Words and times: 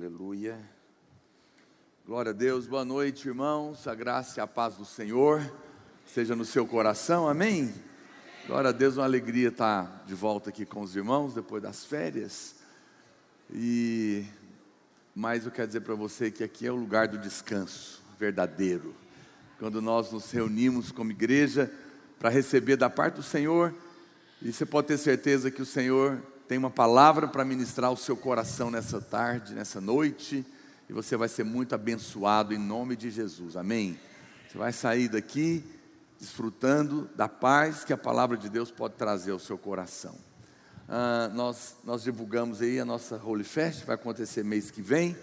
Aleluia. 0.00 0.58
Glória 2.06 2.30
a 2.30 2.32
Deus, 2.32 2.66
boa 2.66 2.86
noite, 2.86 3.28
irmãos. 3.28 3.86
A 3.86 3.94
graça 3.94 4.40
e 4.40 4.42
a 4.42 4.46
paz 4.46 4.76
do 4.76 4.84
Senhor 4.86 5.42
seja 6.06 6.34
no 6.34 6.42
seu 6.42 6.66
coração, 6.66 7.28
amém? 7.28 7.70
Glória 8.46 8.70
a 8.70 8.72
Deus, 8.72 8.96
uma 8.96 9.04
alegria 9.04 9.48
estar 9.48 10.02
de 10.06 10.14
volta 10.14 10.48
aqui 10.48 10.64
com 10.64 10.80
os 10.80 10.96
irmãos 10.96 11.34
depois 11.34 11.62
das 11.62 11.84
férias. 11.84 12.54
E 13.52 14.24
mas 15.14 15.44
eu 15.44 15.52
quero 15.52 15.66
dizer 15.66 15.82
para 15.82 15.94
você 15.94 16.30
que 16.30 16.42
aqui 16.42 16.66
é 16.66 16.72
o 16.72 16.76
lugar 16.76 17.06
do 17.06 17.18
descanso 17.18 18.02
verdadeiro. 18.18 18.94
Quando 19.58 19.82
nós 19.82 20.10
nos 20.10 20.30
reunimos 20.30 20.90
como 20.90 21.10
igreja 21.10 21.70
para 22.18 22.30
receber 22.30 22.76
da 22.76 22.88
parte 22.88 23.16
do 23.16 23.22
Senhor, 23.22 23.74
e 24.40 24.50
você 24.50 24.64
pode 24.64 24.86
ter 24.86 24.96
certeza 24.96 25.50
que 25.50 25.60
o 25.60 25.66
Senhor 25.66 26.22
tem 26.50 26.58
uma 26.58 26.68
palavra 26.68 27.28
para 27.28 27.44
ministrar 27.44 27.92
o 27.92 27.96
seu 27.96 28.16
coração 28.16 28.72
nessa 28.72 29.00
tarde, 29.00 29.54
nessa 29.54 29.80
noite, 29.80 30.44
e 30.88 30.92
você 30.92 31.16
vai 31.16 31.28
ser 31.28 31.44
muito 31.44 31.76
abençoado 31.76 32.52
em 32.52 32.58
nome 32.58 32.96
de 32.96 33.08
Jesus, 33.08 33.56
amém? 33.56 33.96
Você 34.48 34.58
vai 34.58 34.72
sair 34.72 35.08
daqui 35.08 35.62
desfrutando 36.18 37.08
da 37.14 37.28
paz 37.28 37.84
que 37.84 37.92
a 37.92 37.96
palavra 37.96 38.36
de 38.36 38.48
Deus 38.48 38.68
pode 38.68 38.94
trazer 38.94 39.30
ao 39.30 39.38
seu 39.38 39.56
coração. 39.56 40.16
Ah, 40.88 41.30
nós, 41.32 41.76
nós 41.84 42.02
divulgamos 42.02 42.60
aí 42.60 42.80
a 42.80 42.84
nossa 42.84 43.14
Holy 43.24 43.44
Fest, 43.44 43.84
vai 43.84 43.94
acontecer 43.94 44.42
mês 44.42 44.72
que 44.72 44.82
vem, 44.82 45.16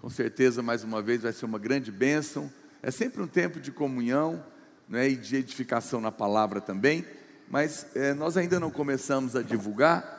com 0.00 0.10
certeza, 0.10 0.60
mais 0.60 0.82
uma 0.82 1.00
vez, 1.00 1.22
vai 1.22 1.32
ser 1.32 1.44
uma 1.44 1.60
grande 1.60 1.92
bênção. 1.92 2.52
É 2.82 2.90
sempre 2.90 3.22
um 3.22 3.28
tempo 3.28 3.60
de 3.60 3.70
comunhão 3.70 4.44
né, 4.88 5.08
e 5.08 5.14
de 5.14 5.36
edificação 5.36 6.00
na 6.00 6.10
palavra 6.10 6.60
também, 6.60 7.06
mas 7.48 7.86
é, 7.94 8.12
nós 8.12 8.36
ainda 8.36 8.58
não 8.58 8.72
começamos 8.72 9.36
a 9.36 9.42
divulgar 9.42 10.17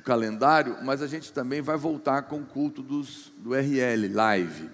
o 0.00 0.02
calendário, 0.02 0.78
mas 0.82 1.02
a 1.02 1.06
gente 1.06 1.30
também 1.30 1.60
vai 1.60 1.76
voltar 1.76 2.22
com 2.22 2.40
o 2.40 2.46
culto 2.46 2.82
dos, 2.82 3.30
do 3.36 3.54
RL 3.54 4.08
Live. 4.08 4.70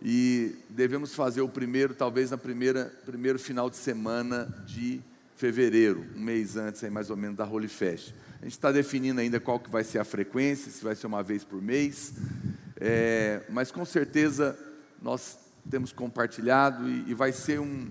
E 0.00 0.54
devemos 0.70 1.14
fazer 1.14 1.40
o 1.40 1.48
primeiro, 1.48 1.92
talvez 1.92 2.30
na 2.30 2.38
primeira 2.38 2.84
primeiro 3.04 3.38
final 3.38 3.68
de 3.68 3.76
semana 3.76 4.46
de 4.64 5.00
fevereiro, 5.34 6.06
um 6.14 6.20
mês 6.20 6.56
antes 6.56 6.84
aí 6.84 6.90
mais 6.90 7.10
ou 7.10 7.16
menos 7.16 7.36
da 7.36 7.44
Holy 7.44 7.66
Fest. 7.66 8.14
A 8.40 8.44
gente 8.44 8.52
está 8.52 8.70
definindo 8.70 9.20
ainda 9.20 9.40
qual 9.40 9.58
que 9.58 9.70
vai 9.70 9.82
ser 9.82 9.98
a 9.98 10.04
frequência, 10.04 10.70
se 10.70 10.84
vai 10.84 10.94
ser 10.94 11.08
uma 11.08 11.22
vez 11.22 11.42
por 11.42 11.60
mês, 11.60 12.12
é, 12.80 13.42
mas 13.48 13.72
com 13.72 13.84
certeza 13.84 14.56
nós 15.02 15.36
temos 15.68 15.92
compartilhado 15.92 16.88
e, 16.88 17.10
e 17.10 17.14
vai 17.14 17.32
ser 17.32 17.58
um, 17.58 17.88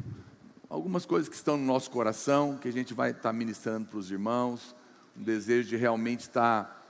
algumas 0.69 1.05
coisas 1.05 1.27
que 1.27 1.35
estão 1.35 1.57
no 1.57 1.65
nosso 1.65 1.89
coração, 1.91 2.57
que 2.57 2.69
a 2.69 2.73
gente 2.73 2.93
vai 2.93 3.09
estar 3.09 3.23
tá 3.23 3.33
ministrando 3.33 3.87
para 3.87 3.97
os 3.97 4.09
irmãos, 4.09 4.73
um 5.17 5.23
desejo 5.23 5.69
de 5.69 5.75
realmente 5.75 6.21
estar 6.21 6.81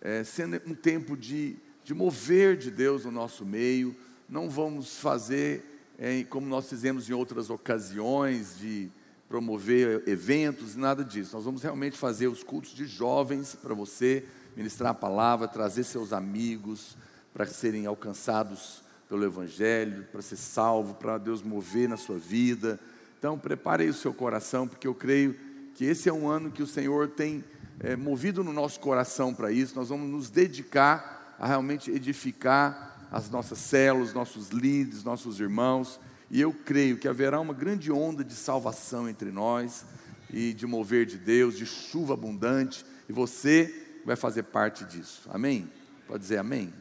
é, 0.00 0.24
sendo 0.24 0.60
um 0.66 0.74
tempo 0.74 1.16
de, 1.16 1.56
de 1.84 1.94
mover 1.94 2.56
de 2.56 2.70
Deus 2.70 3.04
no 3.04 3.10
nosso 3.10 3.44
meio. 3.44 3.94
Não 4.28 4.48
vamos 4.48 4.98
fazer 4.98 5.64
é, 5.98 6.24
como 6.24 6.46
nós 6.46 6.68
fizemos 6.68 7.08
em 7.08 7.12
outras 7.12 7.50
ocasiões, 7.50 8.58
de 8.58 8.90
promover 9.28 10.06
eventos, 10.06 10.76
nada 10.76 11.04
disso. 11.04 11.34
Nós 11.34 11.44
vamos 11.44 11.62
realmente 11.62 11.96
fazer 11.96 12.26
os 12.26 12.42
cultos 12.42 12.74
de 12.74 12.86
jovens 12.86 13.54
para 13.54 13.74
você, 13.74 14.24
ministrar 14.56 14.90
a 14.90 14.94
palavra, 14.94 15.48
trazer 15.48 15.84
seus 15.84 16.12
amigos 16.12 16.96
para 17.32 17.46
serem 17.46 17.86
alcançados 17.86 18.82
pelo 19.08 19.24
Evangelho, 19.24 20.06
para 20.12 20.22
ser 20.22 20.36
salvo, 20.36 20.94
para 20.94 21.18
Deus 21.18 21.42
mover 21.42 21.88
na 21.88 21.96
sua 21.96 22.18
vida. 22.18 22.78
Então, 23.18 23.38
prepare 23.38 23.84
aí 23.84 23.90
o 23.90 23.94
seu 23.94 24.12
coração, 24.12 24.66
porque 24.66 24.86
eu 24.86 24.94
creio 24.94 25.34
que 25.74 25.84
esse 25.84 26.08
é 26.08 26.12
um 26.12 26.28
ano 26.28 26.50
que 26.50 26.62
o 26.62 26.66
Senhor 26.66 27.08
tem 27.08 27.44
é, 27.82 27.96
movido 27.96 28.44
no 28.44 28.52
nosso 28.52 28.78
coração 28.78 29.34
para 29.34 29.50
isso, 29.50 29.74
nós 29.74 29.88
vamos 29.88 30.08
nos 30.08 30.30
dedicar 30.30 31.34
a 31.38 31.46
realmente 31.46 31.90
edificar 31.90 33.08
as 33.10 33.28
nossas 33.28 33.58
células, 33.58 34.14
nossos 34.14 34.50
líderes, 34.50 35.02
nossos 35.02 35.40
irmãos, 35.40 35.98
e 36.30 36.40
eu 36.40 36.52
creio 36.52 36.96
que 36.96 37.08
haverá 37.08 37.40
uma 37.40 37.52
grande 37.52 37.90
onda 37.90 38.24
de 38.24 38.34
salvação 38.34 39.08
entre 39.08 39.30
nós 39.30 39.84
e 40.30 40.54
de 40.54 40.66
mover 40.66 41.04
de 41.04 41.18
Deus, 41.18 41.58
de 41.58 41.66
chuva 41.66 42.14
abundante, 42.14 42.86
e 43.08 43.12
você 43.12 44.00
vai 44.06 44.16
fazer 44.16 44.44
parte 44.44 44.84
disso. 44.84 45.28
Amém? 45.30 45.70
Pode 46.06 46.20
dizer 46.20 46.38
amém? 46.38 46.72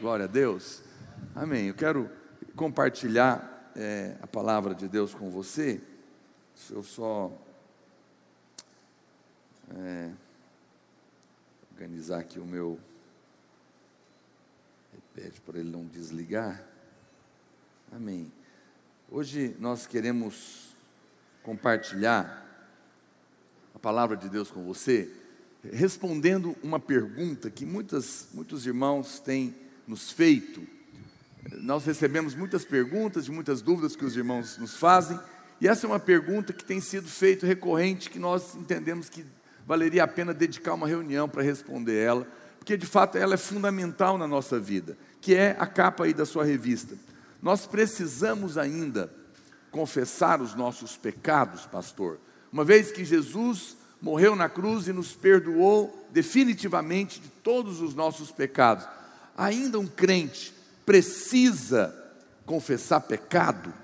Glória 0.00 0.24
a 0.24 0.28
Deus. 0.28 0.82
Amém. 1.34 1.68
Eu 1.68 1.74
quero 1.74 2.10
compartilhar 2.54 3.72
é, 3.76 4.16
a 4.20 4.26
palavra 4.26 4.74
de 4.74 4.88
Deus 4.88 5.14
com 5.14 5.30
você. 5.30 5.80
Se 6.54 6.72
eu 6.72 6.82
só 6.82 7.32
é, 9.74 10.10
organizar 11.76 12.20
aqui 12.20 12.38
o 12.38 12.46
meu. 12.46 12.80
Repete 14.94 15.42
para 15.42 15.58
ele 15.58 15.68
não 15.68 15.84
desligar. 15.84 16.64
Amém. 17.92 18.32
Hoje 19.10 19.54
nós 19.60 19.86
queremos 19.86 20.74
compartilhar 21.42 22.42
a 23.74 23.78
palavra 23.78 24.16
de 24.16 24.30
Deus 24.30 24.50
com 24.50 24.64
você, 24.64 25.12
respondendo 25.70 26.56
uma 26.62 26.80
pergunta 26.80 27.50
que 27.50 27.66
muitas, 27.66 28.28
muitos 28.32 28.66
irmãos 28.66 29.20
têm 29.20 29.54
nos 29.86 30.10
feito. 30.10 30.66
Nós 31.58 31.84
recebemos 31.84 32.34
muitas 32.34 32.64
perguntas, 32.64 33.28
muitas 33.28 33.60
dúvidas 33.60 33.94
que 33.94 34.04
os 34.04 34.16
irmãos 34.16 34.56
nos 34.56 34.76
fazem, 34.78 35.20
e 35.60 35.68
essa 35.68 35.86
é 35.86 35.88
uma 35.88 36.00
pergunta 36.00 36.54
que 36.54 36.64
tem 36.64 36.80
sido 36.80 37.06
feita 37.06 37.46
recorrente, 37.46 38.08
que 38.08 38.18
nós 38.18 38.54
entendemos 38.54 39.10
que 39.10 39.26
valeria 39.66 40.04
a 40.04 40.08
pena 40.08 40.32
dedicar 40.32 40.74
uma 40.74 40.86
reunião 40.86 41.28
para 41.28 41.42
responder 41.42 41.96
ela, 41.96 42.26
porque 42.58 42.76
de 42.76 42.86
fato 42.86 43.18
ela 43.18 43.34
é 43.34 43.38
fundamental 43.38 44.16
na 44.16 44.26
nossa 44.26 44.58
vida, 44.58 44.96
que 45.20 45.34
é 45.34 45.56
a 45.58 45.66
capa 45.66 46.04
aí 46.04 46.14
da 46.14 46.24
sua 46.24 46.44
revista. 46.44 46.96
Nós 47.42 47.66
precisamos 47.66 48.56
ainda 48.56 49.12
confessar 49.70 50.40
os 50.40 50.54
nossos 50.54 50.96
pecados, 50.96 51.66
pastor. 51.66 52.18
Uma 52.52 52.64
vez 52.64 52.92
que 52.92 53.04
Jesus 53.04 53.76
morreu 54.00 54.36
na 54.36 54.48
cruz 54.48 54.86
e 54.88 54.92
nos 54.92 55.14
perdoou 55.14 56.06
definitivamente 56.10 57.20
de 57.20 57.28
todos 57.28 57.80
os 57.80 57.94
nossos 57.94 58.30
pecados, 58.30 58.86
ainda 59.36 59.78
um 59.78 59.86
crente 59.86 60.54
precisa 60.84 61.94
confessar 62.46 63.00
pecado? 63.00 63.74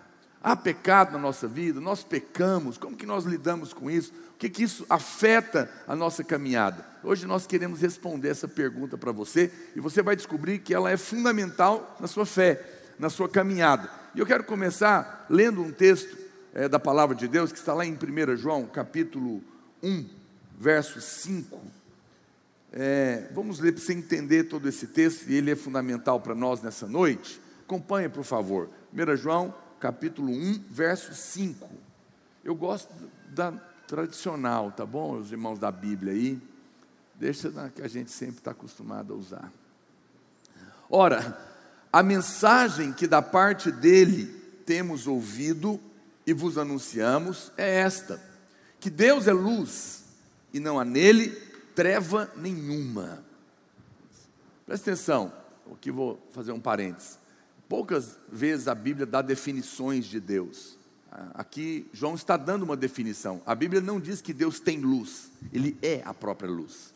Há 0.43 0.57
pecado 0.57 1.13
na 1.13 1.19
nossa 1.19 1.47
vida, 1.47 1.81
nós 1.81 2.03
pecamos, 2.03 2.77
como 2.77 2.97
que 2.97 3.07
nós 3.07 3.25
lidamos 3.25 3.73
com 3.73 3.89
isso? 3.89 4.13
O 4.35 4.39
que, 4.39 4.51
que 4.51 4.65
isso 4.65 4.85
afeta 4.91 5.71
a 5.87 5.95
nossa 5.95 6.25
caminhada? 6.25 6.85
Hoje 7.05 7.27
nós 7.27 7.47
queremos 7.47 7.81
responder 7.81 8.29
essa 8.29 8.49
pergunta 8.49 8.99
para 8.99 9.13
você 9.13 9.53
e 9.77 9.81
você 9.81 10.03
vai 10.03 10.17
descobrir 10.17 10.59
que 10.59 10.75
ela 10.75 10.91
é 10.91 10.97
fundamental 10.97 11.97
na 12.01 12.09
sua 12.09 12.27
fé, 12.27 12.61
na 12.99 13.09
sua 13.09 13.29
caminhada. 13.29 13.89
E 14.17 14.19
eu 14.19 14.27
quero 14.27 14.43
começar 14.43 15.27
lendo 15.31 15.63
um 15.63 15.71
texto 15.71 16.19
é, 16.53 16.69
da 16.69 16.81
palavra 16.81 17.15
de 17.15 17.29
Deus 17.29 17.53
que 17.53 17.59
está 17.59 17.73
lá 17.73 17.87
em 17.87 17.95
1 17.95 18.37
João, 18.37 18.67
capítulo 18.67 19.41
1, 19.81 20.05
verso 20.59 21.01
5. 21.01 21.61
É, 22.73 23.29
vamos 23.33 23.61
ler 23.61 23.73
para 23.73 23.81
você 23.81 23.93
entender 23.93 24.45
todo 24.45 24.69
esse 24.69 24.89
texto 24.89 25.29
e 25.29 25.35
ele 25.37 25.53
é 25.53 25.57
fundamental 25.57 26.19
para 26.19 26.35
nós 26.35 26.61
nessa 26.61 26.89
noite. 26.89 27.41
Acompanhe, 27.65 28.09
por 28.09 28.25
favor. 28.25 28.69
1 28.93 29.17
João 29.17 29.55
capítulo 29.83 30.31
1, 30.31 30.67
verso 30.71 31.13
5. 31.13 31.69
Eu 32.45 32.55
gosto 32.55 32.89
da 33.31 33.51
tradicional, 33.89 34.71
tá 34.71 34.87
bom, 34.87 35.19
os 35.19 35.33
irmãos 35.33 35.59
da 35.59 35.73
Bíblia 35.73 36.13
aí? 36.13 36.41
Deixa 37.17 37.51
na 37.51 37.69
que 37.69 37.83
a 37.83 37.89
gente 37.89 38.13
sempre 38.13 38.37
está 38.37 38.53
acostumado 38.53 39.13
a 39.13 39.17
usar. 39.17 39.53
Ora, 40.89 41.37
a 41.93 42.01
mensagem 42.01 42.93
que 42.93 43.09
da 43.09 43.21
parte 43.21 43.73
dele 43.73 44.27
temos 44.65 45.09
ouvido 45.09 45.81
e 46.25 46.33
vos 46.33 46.59
anunciamos 46.59 47.51
é 47.57 47.81
esta: 47.81 48.23
que 48.79 48.89
Deus 48.89 49.27
é 49.27 49.33
luz 49.33 50.05
e 50.53 50.61
não 50.61 50.79
há 50.79 50.85
nele 50.85 51.31
treva 51.75 52.31
nenhuma. 52.37 53.25
Presta 54.65 54.93
atenção, 54.93 55.33
aqui 55.73 55.91
vou 55.91 56.25
fazer 56.31 56.53
um 56.53 56.61
parênteses. 56.61 57.22
Poucas 57.73 58.19
vezes 58.31 58.69
a 58.69 58.75
Bíblia 58.75 59.07
dá 59.07 59.23
definições 59.23 60.05
de 60.05 60.21
Deus. 60.21 60.77
Aqui 61.33 61.89
João 61.91 62.15
está 62.15 62.37
dando 62.37 62.65
uma 62.65 62.77
definição. 62.77 63.41
A 63.47 63.55
Bíblia 63.55 63.81
não 63.81 63.99
diz 63.99 64.21
que 64.21 64.35
Deus 64.35 64.61
tem 64.61 64.79
luz, 64.79 65.31
ele 65.51 65.79
é 65.81 66.03
a 66.05 66.13
própria 66.13 66.51
luz. 66.51 66.93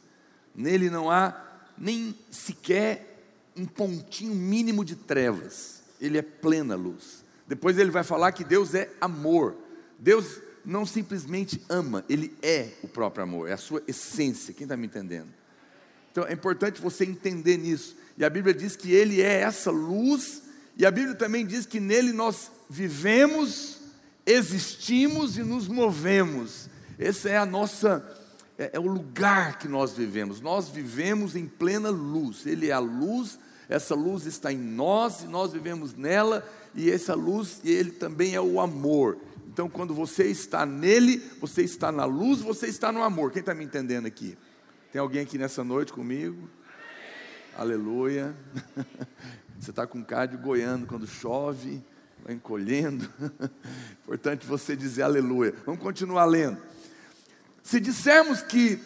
Nele 0.54 0.90
não 0.90 1.10
há 1.10 1.34
nem 1.78 2.14
sequer 2.30 3.22
um 3.56 3.64
pontinho 3.64 4.34
mínimo 4.34 4.84
de 4.84 4.96
trevas. 4.96 5.80
Ele 5.98 6.18
é 6.18 6.22
plena 6.22 6.76
luz. 6.76 7.24
Depois 7.48 7.78
ele 7.78 7.90
vai 7.90 8.04
falar 8.04 8.32
que 8.32 8.44
Deus 8.44 8.74
é 8.74 8.90
amor. 9.00 9.56
Deus 9.98 10.42
não 10.62 10.84
simplesmente 10.84 11.64
ama, 11.70 12.04
ele 12.06 12.36
é 12.42 12.72
o 12.82 12.88
próprio 12.88 13.22
amor, 13.22 13.48
é 13.48 13.54
a 13.54 13.56
sua 13.56 13.82
essência. 13.88 14.52
Quem 14.52 14.66
está 14.66 14.76
me 14.76 14.88
entendendo? 14.88 15.32
Então 16.12 16.26
é 16.26 16.34
importante 16.34 16.82
você 16.82 17.06
entender 17.06 17.56
nisso. 17.56 17.96
E 18.18 18.22
a 18.22 18.28
Bíblia 18.28 18.52
diz 18.52 18.76
que 18.76 18.92
ele 18.92 19.22
é 19.22 19.40
essa 19.40 19.70
luz 19.70 20.44
e 20.76 20.84
a 20.84 20.90
Bíblia 20.90 21.14
também 21.14 21.46
diz 21.46 21.64
que 21.64 21.80
nele 21.80 22.12
nós 22.12 22.50
vivemos, 22.68 23.78
existimos 24.26 25.38
e 25.38 25.42
nos 25.42 25.68
movemos. 25.68 26.68
Esse 26.98 27.28
é 27.30 27.38
a 27.38 27.46
nossa 27.46 28.04
é, 28.58 28.70
é, 28.74 28.78
o 28.78 28.86
lugar 28.86 29.58
que 29.58 29.68
nós 29.68 29.92
vivemos. 29.92 30.40
Nós 30.40 30.68
vivemos 30.68 31.34
em 31.34 31.46
plena 31.46 31.88
luz. 31.90 32.46
Ele 32.46 32.68
é 32.68 32.72
a 32.72 32.78
luz, 32.78 33.38
essa 33.68 33.94
luz 33.94 34.26
está 34.26 34.52
em 34.52 34.58
nós 34.58 35.22
e 35.22 35.26
nós 35.26 35.52
vivemos 35.52 35.94
nela, 35.94 36.46
e 36.74 36.90
essa 36.90 37.14
luz, 37.14 37.60
ele 37.64 37.90
também 37.90 38.34
é 38.34 38.40
o 38.40 38.60
amor. 38.60 39.18
Então, 39.48 39.70
quando 39.70 39.94
você 39.94 40.24
está 40.24 40.66
nele, 40.66 41.22
você 41.40 41.62
está 41.62 41.90
na 41.90 42.04
luz, 42.04 42.40
você 42.42 42.66
está 42.66 42.92
no 42.92 43.02
amor. 43.02 43.32
Quem 43.32 43.40
está 43.40 43.54
me 43.54 43.64
entendendo 43.64 44.04
aqui? 44.04 44.36
Tem 44.92 45.00
alguém 45.00 45.22
aqui 45.22 45.38
nessa 45.38 45.64
noite 45.64 45.92
comigo? 45.92 46.48
Aleluia. 47.56 48.36
Você 49.58 49.70
está 49.70 49.86
com 49.86 50.04
cardio 50.04 50.38
goiano 50.38 50.86
quando 50.86 51.06
chove, 51.06 51.82
vai 52.24 52.34
encolhendo. 52.34 53.10
Importante 54.04 54.46
você 54.46 54.76
dizer 54.76 55.02
aleluia. 55.02 55.54
Vamos 55.64 55.80
continuar 55.80 56.24
lendo. 56.26 56.60
Se 57.62 57.80
dissermos 57.80 58.42
que 58.42 58.78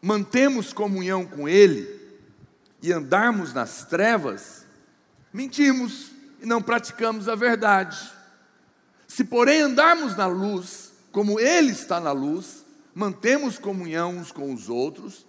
mantemos 0.00 0.72
comunhão 0.72 1.26
com 1.26 1.48
Ele 1.48 1.88
e 2.82 2.92
andarmos 2.92 3.52
nas 3.52 3.84
trevas, 3.84 4.64
mentimos 5.32 6.10
e 6.40 6.46
não 6.46 6.62
praticamos 6.62 7.28
a 7.28 7.34
verdade. 7.34 7.98
Se, 9.06 9.24
porém, 9.24 9.62
andarmos 9.62 10.16
na 10.16 10.26
luz, 10.26 10.92
como 11.10 11.40
Ele 11.40 11.72
está 11.72 11.98
na 11.98 12.12
luz, 12.12 12.64
mantemos 12.94 13.58
comunhão 13.58 14.18
uns 14.18 14.30
com 14.30 14.52
os 14.54 14.68
outros, 14.68 15.26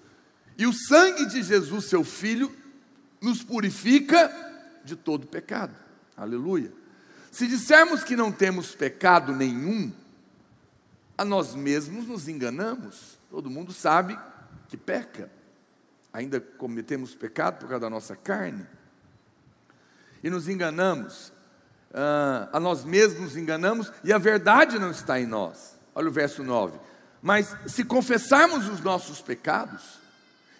e 0.57 0.68
o 0.68 0.74
sangue 0.74 1.25
de 1.25 1.42
Jesus, 1.42 1.86
seu 1.86 2.04
Filho, 2.04 2.51
nos 3.21 3.44
purifica 3.44 4.29
de 4.83 4.95
todo 4.95 5.27
pecado. 5.27 5.75
Aleluia. 6.18 6.73
Se 7.31 7.47
dissermos 7.47 8.03
que 8.03 8.15
não 8.15 8.31
temos 8.31 8.75
pecado 8.75 9.33
nenhum, 9.33 9.94
a 11.18 11.23
nós 11.23 11.53
mesmos 11.56 12.07
nos 12.07 12.27
enganamos. 12.27 13.19
Todo 13.29 13.50
mundo 13.50 13.71
sabe 13.71 14.19
que 14.68 14.75
peca. 14.75 15.31
Ainda 16.12 16.41
cometemos 16.41 17.15
pecado 17.15 17.59
por 17.59 17.69
causa 17.69 17.81
da 17.81 17.89
nossa 17.89 18.15
carne. 18.15 18.65
E 20.23 20.29
nos 20.29 20.50
enganamos. 20.50 21.31
Ah, 21.94 22.50
a 22.51 22.59
nós 22.59 22.83
mesmos 22.83 23.21
nos 23.21 23.38
enganamos 23.38 23.91
e 24.03 24.12
a 24.12 24.18
verdade 24.18 24.79
não 24.79 24.91
está 24.91 25.19
em 25.19 25.25
nós. 25.25 25.79
Olha 25.94 26.09
o 26.09 26.12
verso 26.12 26.44
9. 26.44 26.77
Mas 27.21 27.56
se 27.68 27.83
confessarmos 27.83 28.68
os 28.68 28.81
nossos 28.81 29.21
pecados, 29.21 30.00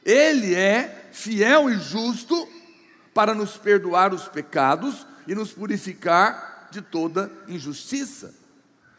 Ele 0.04 0.56
é 0.56 1.10
fiel 1.12 1.70
e 1.70 1.78
justo 1.78 2.48
para 3.14 3.34
nos 3.34 3.58
perdoar 3.58 4.14
os 4.14 4.28
pecados 4.28 5.06
e 5.28 5.36
nos 5.36 5.52
purificar 5.52 6.70
de 6.72 6.82
toda 6.82 7.32
injustiça. 7.48 8.34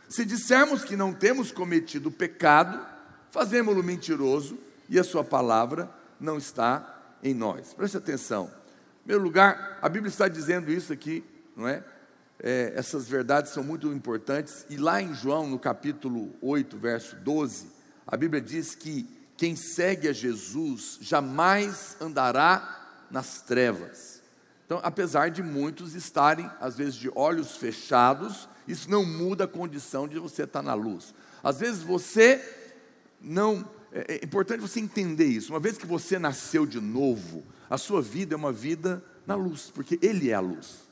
Se 0.09 0.25
dissermos 0.25 0.85
que 0.85 0.97
não 0.97 1.13
temos 1.13 1.51
cometido 1.51 2.11
pecado, 2.11 2.79
fazemos-lo 3.31 3.83
mentiroso 3.83 4.59
e 4.89 4.99
a 4.99 5.05
sua 5.05 5.25
palavra 5.25 5.91
não 6.21 6.37
está 6.37 7.17
em 7.23 7.33
nós. 7.33 7.73
Preste 7.73 7.97
atenção. 7.97 8.51
Em 9.01 9.05
primeiro 9.05 9.25
lugar, 9.25 9.79
a 9.81 9.89
Bíblia 9.89 10.11
está 10.11 10.29
dizendo 10.29 10.71
isso 10.71 10.93
aqui, 10.93 11.25
não 11.57 11.67
é? 11.67 11.83
é? 12.39 12.75
essas 12.77 13.09
verdades 13.09 13.53
são 13.53 13.65
muito 13.65 13.91
importantes. 13.93 14.67
E 14.69 14.77
lá 14.77 15.01
em 15.01 15.15
João, 15.15 15.49
no 15.49 15.59
capítulo 15.59 16.37
8, 16.43 16.77
verso 16.77 17.17
12, 17.17 17.69
a 18.07 18.17
Bíblia 18.17 18.41
diz 18.41 18.75
que 18.75 19.09
quem 19.43 19.57
segue 19.57 20.07
a 20.07 20.13
Jesus 20.13 20.99
jamais 21.01 21.97
andará 22.01 23.05
nas 23.11 23.41
trevas. 23.41 24.23
Então, 24.65 24.79
apesar 24.85 25.33
de 25.33 25.43
muitos 25.43 25.97
estarem, 25.97 26.49
às 26.61 26.77
vezes, 26.77 26.95
de 26.95 27.11
olhos 27.13 27.57
fechados, 27.57 28.49
isso 28.69 28.89
não 28.89 29.05
muda 29.05 29.43
a 29.43 29.49
condição 29.49 30.07
de 30.07 30.17
você 30.21 30.45
estar 30.45 30.63
na 30.63 30.75
luz. 30.75 31.13
Às 31.43 31.59
vezes 31.59 31.83
você 31.83 32.41
não 33.21 33.69
é, 33.91 34.15
é 34.15 34.25
importante 34.25 34.61
você 34.61 34.79
entender 34.79 35.27
isso. 35.27 35.53
Uma 35.53 35.59
vez 35.59 35.77
que 35.77 35.87
você 35.89 36.21
nasceu 36.21 36.65
de 36.65 36.81
novo, 36.81 37.43
a 37.69 37.77
sua 37.77 38.01
vida 38.01 38.35
é 38.35 38.37
uma 38.37 38.53
vida 38.53 39.03
na 39.27 39.35
luz, 39.35 39.73
porque 39.75 39.99
Ele 40.01 40.31
é 40.31 40.35
a 40.35 40.41
luz. 40.41 40.83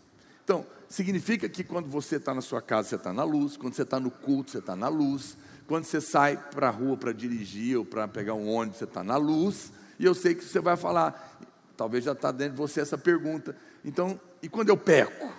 Então, 0.43 0.67
significa 0.89 1.49
que 1.49 1.63
quando 1.63 1.89
você 1.89 2.17
está 2.17 2.35
na 2.35 2.41
sua 2.41 2.61
casa, 2.61 2.89
você 2.89 2.97
está 2.97 3.13
na 3.13 3.23
luz, 3.23 3.57
quando 3.57 3.75
você 3.75 3.83
está 3.83 4.01
no 4.01 4.11
culto, 4.11 4.51
você 4.51 4.59
está 4.59 4.75
na 4.75 4.89
luz, 4.89 5.37
quando 5.71 5.85
você 5.85 6.01
sai 6.01 6.37
para 6.37 6.67
a 6.67 6.71
rua 6.73 6.97
para 6.97 7.13
dirigir 7.13 7.79
ou 7.79 7.85
para 7.85 8.09
pegar 8.09 8.35
um 8.35 8.49
ônibus, 8.49 8.79
você 8.79 8.85
está 8.87 9.05
na 9.05 9.17
luz, 9.17 9.71
e 10.01 10.05
eu 10.05 10.17
sei 10.17 10.35
que 10.35 10.45
você 10.45 10.59
vai 10.59 10.77
falar, 10.77 11.39
talvez 11.77 12.03
já 12.03 12.11
está 12.11 12.33
dentro 12.33 12.55
de 12.55 12.59
você 12.59 12.81
essa 12.81 12.99
pergunta, 12.99 13.57
então, 13.85 14.21
e 14.43 14.49
quando 14.49 14.71
eu 14.71 14.77
peco? 14.77 15.33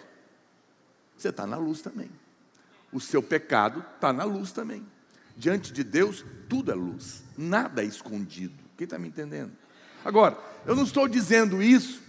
Você 1.18 1.28
está 1.28 1.46
na 1.46 1.58
luz 1.58 1.82
também. 1.82 2.10
O 2.94 3.02
seu 3.02 3.22
pecado 3.22 3.84
está 3.96 4.14
na 4.14 4.24
luz 4.24 4.54
também. 4.54 4.88
Diante 5.36 5.74
de 5.74 5.84
Deus, 5.84 6.24
tudo 6.48 6.72
é 6.72 6.76
luz, 6.76 7.26
nada 7.38 7.84
é 7.84 7.86
escondido. 7.86 8.56
Quem 8.78 8.86
está 8.86 8.98
me 8.98 9.10
entendendo? 9.10 9.52
Agora, 10.06 10.38
eu 10.66 10.78
não 10.78 10.84
estou 10.84 11.10
dizendo 11.10 11.62
isso 11.62 12.02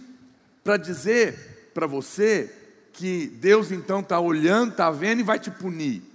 para 0.63 0.77
dizer 0.77 1.71
para 1.73 1.87
você 1.87 2.49
que 2.93 3.27
Deus 3.27 3.69
então 3.69 3.99
está 3.99 4.17
olhando, 4.17 4.71
está 4.71 4.89
vendo 4.89 5.19
e 5.19 5.23
vai 5.23 5.39
te 5.39 5.51
punir. 5.51 6.12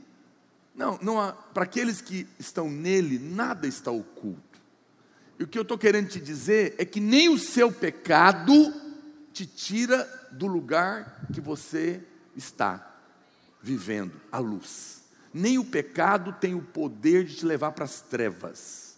Não, 0.78 0.96
não 1.02 1.20
há, 1.20 1.32
para 1.32 1.64
aqueles 1.64 2.00
que 2.00 2.24
estão 2.38 2.70
nele, 2.70 3.18
nada 3.18 3.66
está 3.66 3.90
oculto. 3.90 4.60
E 5.36 5.42
o 5.42 5.48
que 5.48 5.58
eu 5.58 5.62
estou 5.62 5.76
querendo 5.76 6.08
te 6.08 6.20
dizer 6.20 6.76
é 6.78 6.84
que 6.84 7.00
nem 7.00 7.28
o 7.28 7.36
seu 7.36 7.72
pecado 7.72 8.72
te 9.32 9.44
tira 9.44 10.08
do 10.30 10.46
lugar 10.46 11.26
que 11.34 11.40
você 11.40 12.00
está 12.36 12.96
vivendo, 13.60 14.12
a 14.30 14.38
luz. 14.38 15.02
Nem 15.34 15.58
o 15.58 15.64
pecado 15.64 16.32
tem 16.40 16.54
o 16.54 16.62
poder 16.62 17.24
de 17.24 17.34
te 17.34 17.44
levar 17.44 17.72
para 17.72 17.84
as 17.84 18.00
trevas. 18.00 18.96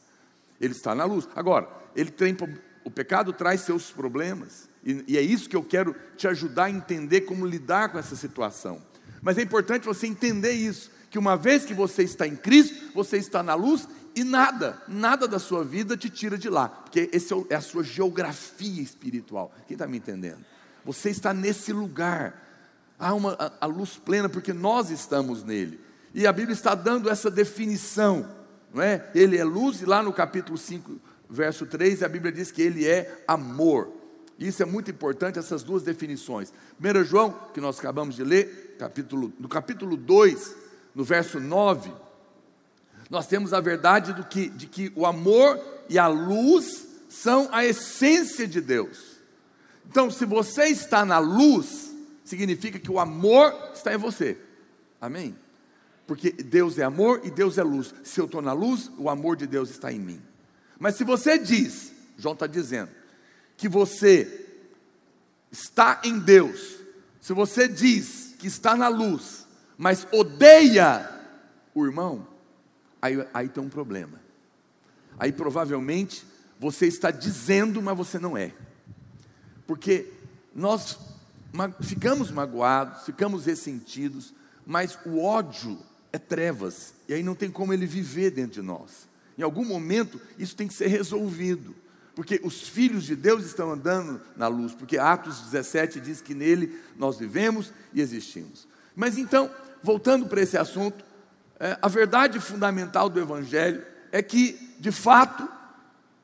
Ele 0.61 0.75
está 0.75 0.95
na 0.95 1.07
luz. 1.07 1.27
Agora, 1.35 1.67
ele 1.97 2.11
tem, 2.11 2.37
o 2.85 2.91
pecado 2.91 3.33
traz 3.33 3.63
seus 3.63 3.91
problemas, 3.91 4.69
e, 4.85 5.03
e 5.09 5.17
é 5.17 5.23
isso 5.23 5.49
que 5.49 5.57
eu 5.57 5.65
quero 5.65 5.97
te 6.15 6.29
ajudar 6.29 6.65
a 6.65 6.71
entender 6.71 7.23
como 7.23 7.47
lidar 7.47 7.91
com 7.91 7.99
essa 7.99 8.17
situação. 8.17 8.83
Mas 9.23 9.39
é 9.39 9.43
importante 9.43 9.87
você 9.87 10.07
entender 10.07 10.53
isso, 10.53 10.91
que 11.11 11.19
uma 11.19 11.37
vez 11.37 11.65
que 11.65 11.75
você 11.75 12.05
está 12.05 12.27
em 12.27 12.37
Cristo, 12.37 12.93
você 12.95 13.17
está 13.19 13.43
na 13.43 13.55
luz 13.55 13.87
e 14.15 14.23
nada, 14.25 14.81
nada 14.89 15.27
da 15.27 15.39
sua 15.39 15.65
vida 15.65 15.97
te 15.97 16.09
tira 16.09 16.39
de 16.39 16.49
lá, 16.49 16.69
porque 16.69 17.11
essa 17.13 17.35
é, 17.35 17.45
é 17.51 17.55
a 17.57 17.61
sua 17.61 17.83
geografia 17.83 18.81
espiritual. 18.81 19.53
Quem 19.67 19.75
está 19.75 19.87
me 19.87 19.99
entendendo? 19.99 20.45
Você 20.85 21.11
está 21.11 21.35
nesse 21.35 21.73
lugar, 21.73 22.95
há 22.99 23.13
uma, 23.13 23.37
a, 23.39 23.53
a 23.63 23.67
luz 23.67 23.97
plena, 23.97 24.29
porque 24.29 24.53
nós 24.53 24.91
estamos 24.91 25.45
nele. 25.45 25.81
E 26.15 26.27
a 26.27 26.33
Bíblia 26.33 26.55
está 26.55 26.75
dando 26.75 27.11
essa 27.11 27.31
definição, 27.31 28.29
não 28.73 28.83
é? 28.83 29.11
Ele 29.15 29.37
é 29.37 29.45
luz, 29.45 29.83
e 29.83 29.87
lá 29.87 30.03
no 30.03 30.13
capítulo 30.13 30.57
5, 30.57 30.99
verso 31.29 31.67
3, 31.67 32.03
a 32.03 32.09
Bíblia 32.09 32.33
diz 32.33 32.51
que 32.51 32.63
ele 32.63 32.87
é 32.87 33.25
amor. 33.27 33.93
Isso 34.39 34.63
é 34.63 34.67
muito 34.67 34.91
importante, 34.91 35.39
essas 35.39 35.63
duas 35.63 35.83
definições. 35.83 36.53
1 36.81 37.05
João, 37.05 37.31
que 37.53 37.61
nós 37.61 37.79
acabamos 37.79 38.17
de 38.17 38.25
ler, 38.25 38.77
capítulo, 38.79 39.33
no 39.39 39.49
capítulo 39.49 39.97
2, 39.97 40.57
no 40.95 41.05
verso 41.05 41.39
9, 41.41 41.93
nós 43.09 43.27
temos 43.27 43.53
a 43.53 43.61
verdade 43.61 44.13
do 44.13 44.25
que, 44.25 44.49
de 44.49 44.67
que 44.67 44.93
o 44.95 45.07
amor 45.07 45.59
e 45.89 45.99
a 45.99 46.07
luz 46.07 46.87
são 47.09 47.49
a 47.53 47.65
essência 47.65 48.47
de 48.47 48.61
Deus. 48.61 48.99
Então, 49.89 50.11
se 50.11 50.25
você 50.25 50.67
está 50.67 51.05
na 51.05 51.19
luz, 51.19 51.93
significa 52.25 52.79
que 52.79 52.91
o 52.91 53.01
amor 53.01 53.53
está 53.75 53.93
em 53.93 53.97
você. 53.97 54.39
Amém? 55.01 55.35
porque 56.11 56.33
Deus 56.33 56.77
é 56.77 56.83
amor 56.83 57.21
e 57.23 57.31
Deus 57.31 57.57
é 57.57 57.63
luz. 57.63 57.95
Se 58.03 58.21
eu 58.21 58.25
estou 58.25 58.43
na 58.43 58.53
luz, 58.53 58.91
o 58.99 59.09
amor 59.09 59.37
de 59.37 59.47
Deus 59.47 59.71
está 59.71 59.93
em 59.93 60.01
mim. 60.01 60.21
Mas 60.77 60.97
se 60.97 61.05
você 61.05 61.39
diz, 61.39 61.93
João 62.19 62.33
está 62.33 62.49
dizendo, 62.49 62.91
que 63.57 63.69
você 63.69 64.49
está 65.53 66.01
em 66.03 66.19
Deus, 66.19 66.79
se 67.21 67.33
você 67.33 67.69
diz 67.69 68.35
que 68.41 68.49
está 68.49 68.75
na 68.75 68.89
luz, 68.89 69.47
mas 69.81 70.07
odeia 70.13 71.11
o 71.75 71.87
irmão, 71.87 72.27
aí, 73.01 73.27
aí 73.33 73.49
tem 73.49 73.65
um 73.65 73.69
problema. 73.71 74.21
Aí 75.19 75.33
provavelmente 75.33 76.23
você 76.59 76.87
está 76.87 77.11
dizendo, 77.11 77.81
mas 77.81 77.97
você 77.97 78.19
não 78.19 78.37
é. 78.37 78.53
Porque 79.67 80.13
nós 80.55 80.99
ficamos 81.81 82.31
magoados, 82.31 83.07
ficamos 83.07 83.47
ressentidos, 83.47 84.35
mas 84.67 84.99
o 85.07 85.19
ódio 85.19 85.79
é 86.13 86.19
trevas, 86.19 86.93
e 87.09 87.15
aí 87.15 87.23
não 87.23 87.35
tem 87.35 87.51
como 87.51 87.73
ele 87.73 87.87
viver 87.87 88.33
dentro 88.33 88.61
de 88.61 88.63
nós. 88.63 89.09
Em 89.39 89.43
algum 89.43 89.65
momento 89.65 90.21
isso 90.39 90.55
tem 90.55 90.69
que 90.69 90.75
ser 90.75 90.89
resolvido, 90.89 91.75
porque 92.15 92.39
os 92.45 92.69
filhos 92.69 93.05
de 93.05 93.17
Deus 93.17 93.47
estão 93.47 93.73
andando 93.73 94.21
na 94.37 94.47
luz, 94.47 94.75
porque 94.75 94.99
Atos 94.99 95.41
17 95.41 96.03
diz 96.03 96.21
que 96.21 96.35
nele 96.35 96.79
nós 96.99 97.19
vivemos 97.19 97.73
e 97.95 98.03
existimos. 98.03 98.69
Mas 98.95 99.17
então, 99.17 99.51
voltando 99.83 100.27
para 100.27 100.41
esse 100.41 100.57
assunto, 100.57 101.05
é, 101.59 101.79
a 101.81 101.89
verdade 101.89 102.41
fundamental 102.41 103.09
do 103.09 103.21
Evangelho 103.21 103.85
é 104.13 104.23
que, 104.23 104.75
de 104.79 104.91
fato, 104.91 105.49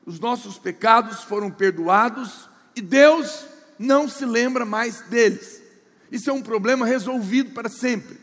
os 0.05 0.19
nossos 0.19 0.57
pecados 0.57 1.23
foram 1.23 1.51
perdoados 1.51 2.49
e 2.75 2.81
Deus 2.81 3.45
não 3.77 4.07
se 4.07 4.25
lembra 4.25 4.65
mais 4.65 5.01
deles. 5.01 5.61
Isso 6.11 6.29
é 6.29 6.33
um 6.33 6.41
problema 6.41 6.85
resolvido 6.85 7.51
para 7.51 7.69
sempre. 7.69 8.19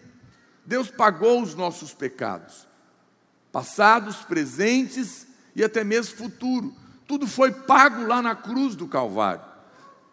Deus 0.64 0.90
pagou 0.90 1.42
os 1.42 1.54
nossos 1.54 1.92
pecados, 1.92 2.66
passados, 3.52 4.16
presentes 4.16 5.26
e 5.54 5.62
até 5.62 5.84
mesmo 5.84 6.16
futuro. 6.16 6.74
Tudo 7.06 7.26
foi 7.26 7.52
pago 7.52 8.06
lá 8.06 8.22
na 8.22 8.34
cruz 8.34 8.74
do 8.74 8.88
Calvário. 8.88 9.44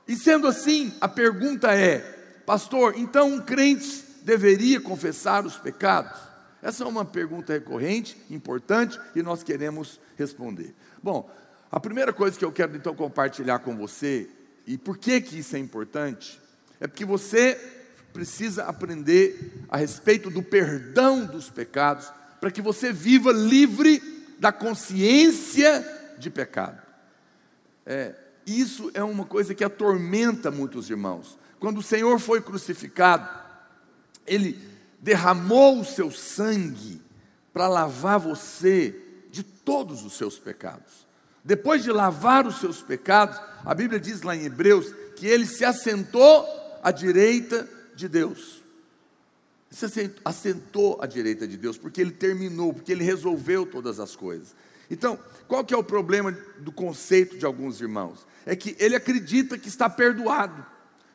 E 0.08 0.16
sendo 0.16 0.48
assim, 0.48 0.94
a 1.00 1.08
pergunta 1.08 1.74
é: 1.74 2.00
pastor, 2.46 2.96
então 2.98 3.34
um 3.34 3.40
crente 3.40 4.11
deveria 4.24 4.80
confessar 4.80 5.46
os 5.46 5.58
pecados? 5.58 6.18
Essa 6.62 6.84
é 6.84 6.88
uma 6.88 7.04
pergunta 7.04 7.54
recorrente, 7.54 8.16
importante 8.30 9.00
e 9.16 9.24
nós 9.24 9.44
queremos 9.44 10.00
responder. 10.18 10.76
Bom, 11.02 11.30
a 11.72 11.80
primeira 11.80 12.14
coisa 12.14 12.38
que 12.38 12.46
eu 12.46 12.52
quero 12.52 12.76
então 12.76 12.94
compartilhar 12.94 13.60
com 13.60 13.76
você, 13.76 14.30
e 14.68 14.78
por 14.78 14.98
que 14.98 15.22
que 15.22 15.40
isso 15.40 15.56
é 15.56 15.60
importante, 15.60 16.40
é 16.80 16.88
porque 16.88 17.06
você 17.06 17.56
precisa 18.14 18.66
aprender 18.66 19.64
a 19.70 19.78
respeito 19.78 20.30
do 20.30 20.44
perdão 20.44 21.26
dos 21.26 21.50
pecados, 21.50 22.12
para 22.40 22.52
que 22.52 22.62
você 22.62 22.92
viva 22.92 23.32
livre 23.32 24.02
da 24.40 24.52
consciência 24.52 26.16
de 26.18 26.30
pecado. 26.30 26.82
É, 27.86 28.16
isso 28.46 28.92
é 28.94 29.04
uma 29.04 29.26
coisa 29.26 29.56
que 29.56 29.64
atormenta 29.64 30.52
muitos 30.52 30.90
irmãos. 30.90 31.38
Quando 31.60 31.78
o 31.78 31.84
Senhor 31.84 32.20
foi 32.20 32.42
crucificado, 32.42 33.30
Ele 34.26 34.60
derramou 35.00 35.80
o 35.80 35.86
seu 35.86 36.12
sangue 36.12 37.02
para 37.54 37.68
lavar 37.68 38.20
você 38.20 38.96
de 39.30 39.44
todos 39.44 40.04
os 40.04 40.14
seus 40.14 40.38
pecados. 40.38 41.08
Depois 41.44 41.84
de 41.84 41.92
lavar 41.92 42.46
os 42.46 42.60
seus 42.60 42.82
pecados, 42.82 43.40
a 43.66 43.74
Bíblia 43.74 44.00
diz 44.00 44.22
lá 44.22 44.36
em 44.36 44.46
Hebreus 44.46 44.94
que 45.16 45.26
ele 45.26 45.46
se 45.46 45.66
assentou 45.66 46.46
à 46.84 46.92
direita 46.92 47.68
de 47.96 48.08
Deus. 48.08 48.62
Se 49.70 49.86
assentou 50.26 51.00
à 51.02 51.08
direita 51.08 51.48
de 51.48 51.58
Deus, 51.58 51.78
porque 51.78 52.02
ele 52.02 52.12
terminou, 52.12 52.74
porque 52.74 52.92
ele 52.92 53.04
resolveu 53.04 53.66
todas 53.66 54.00
as 54.00 54.16
coisas. 54.16 54.54
Então, 54.90 55.18
qual 55.48 55.64
que 55.64 55.74
é 55.74 55.78
o 55.78 55.84
problema 55.84 56.32
do 56.60 56.72
conceito 56.72 57.38
de 57.38 57.46
alguns 57.46 57.80
irmãos? 57.80 58.28
É 58.46 58.56
que 58.56 58.76
ele 58.78 58.96
acredita 58.96 59.58
que 59.58 59.70
está 59.70 59.90
perdoado, 59.90 60.66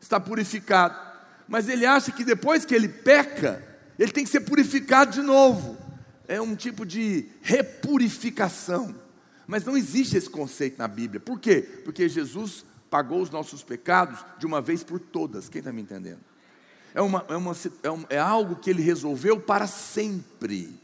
está 0.00 0.18
purificado, 0.18 0.98
mas 1.48 1.68
ele 1.68 1.86
acha 1.86 2.10
que 2.10 2.24
depois 2.24 2.64
que 2.64 2.74
ele 2.74 2.88
peca, 2.88 3.62
ele 3.98 4.12
tem 4.12 4.24
que 4.24 4.30
ser 4.30 4.40
purificado 4.40 5.12
de 5.12 5.22
novo. 5.22 5.76
É 6.28 6.40
um 6.40 6.56
tipo 6.56 6.84
de 6.84 7.28
repurificação. 7.40 8.94
Mas 9.46 9.64
não 9.64 9.76
existe 9.76 10.16
esse 10.16 10.28
conceito 10.28 10.78
na 10.78 10.88
Bíblia. 10.88 11.20
Por 11.20 11.38
quê? 11.38 11.62
Porque 11.84 12.08
Jesus 12.08 12.64
pagou 12.90 13.22
os 13.22 13.30
nossos 13.30 13.62
pecados 13.62 14.24
de 14.38 14.46
uma 14.46 14.60
vez 14.60 14.82
por 14.82 14.98
todas. 14.98 15.48
Quem 15.48 15.60
está 15.60 15.72
me 15.72 15.82
entendendo? 15.82 16.20
É, 16.92 17.00
uma, 17.00 17.24
é, 17.28 17.36
uma, 17.36 17.56
é, 17.82 17.90
um, 17.90 18.04
é 18.08 18.18
algo 18.18 18.56
que 18.56 18.70
ele 18.70 18.82
resolveu 18.82 19.38
para 19.38 19.68
sempre. 19.68 20.80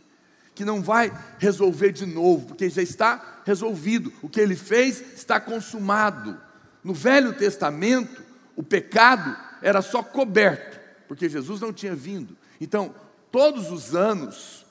Que 0.55 0.65
não 0.65 0.81
vai 0.81 1.11
resolver 1.39 1.91
de 1.91 2.07
novo, 2.07 2.49
porque 2.49 2.71
já 2.71 2.83
está 2.83 3.41
resolvido. 3.45 4.13
O 4.23 4.29
que 4.29 4.41
ele 4.41 4.55
fez 4.55 5.03
está 5.17 5.41
consumado. 5.41 6.39
No 6.85 6.95
Velho 6.95 7.33
Testamento, 7.33 8.23
o 8.55 8.63
pecado 8.63 9.37
era 9.63 9.81
só 9.81 10.03
coberto, 10.03 10.79
porque 11.09 11.29
Jesus 11.29 11.61
não 11.61 11.73
tinha 11.73 11.95
vindo. 11.95 12.37
Então, 12.61 12.95
todos 13.31 13.71
os 13.71 13.95
anos, 13.95 14.67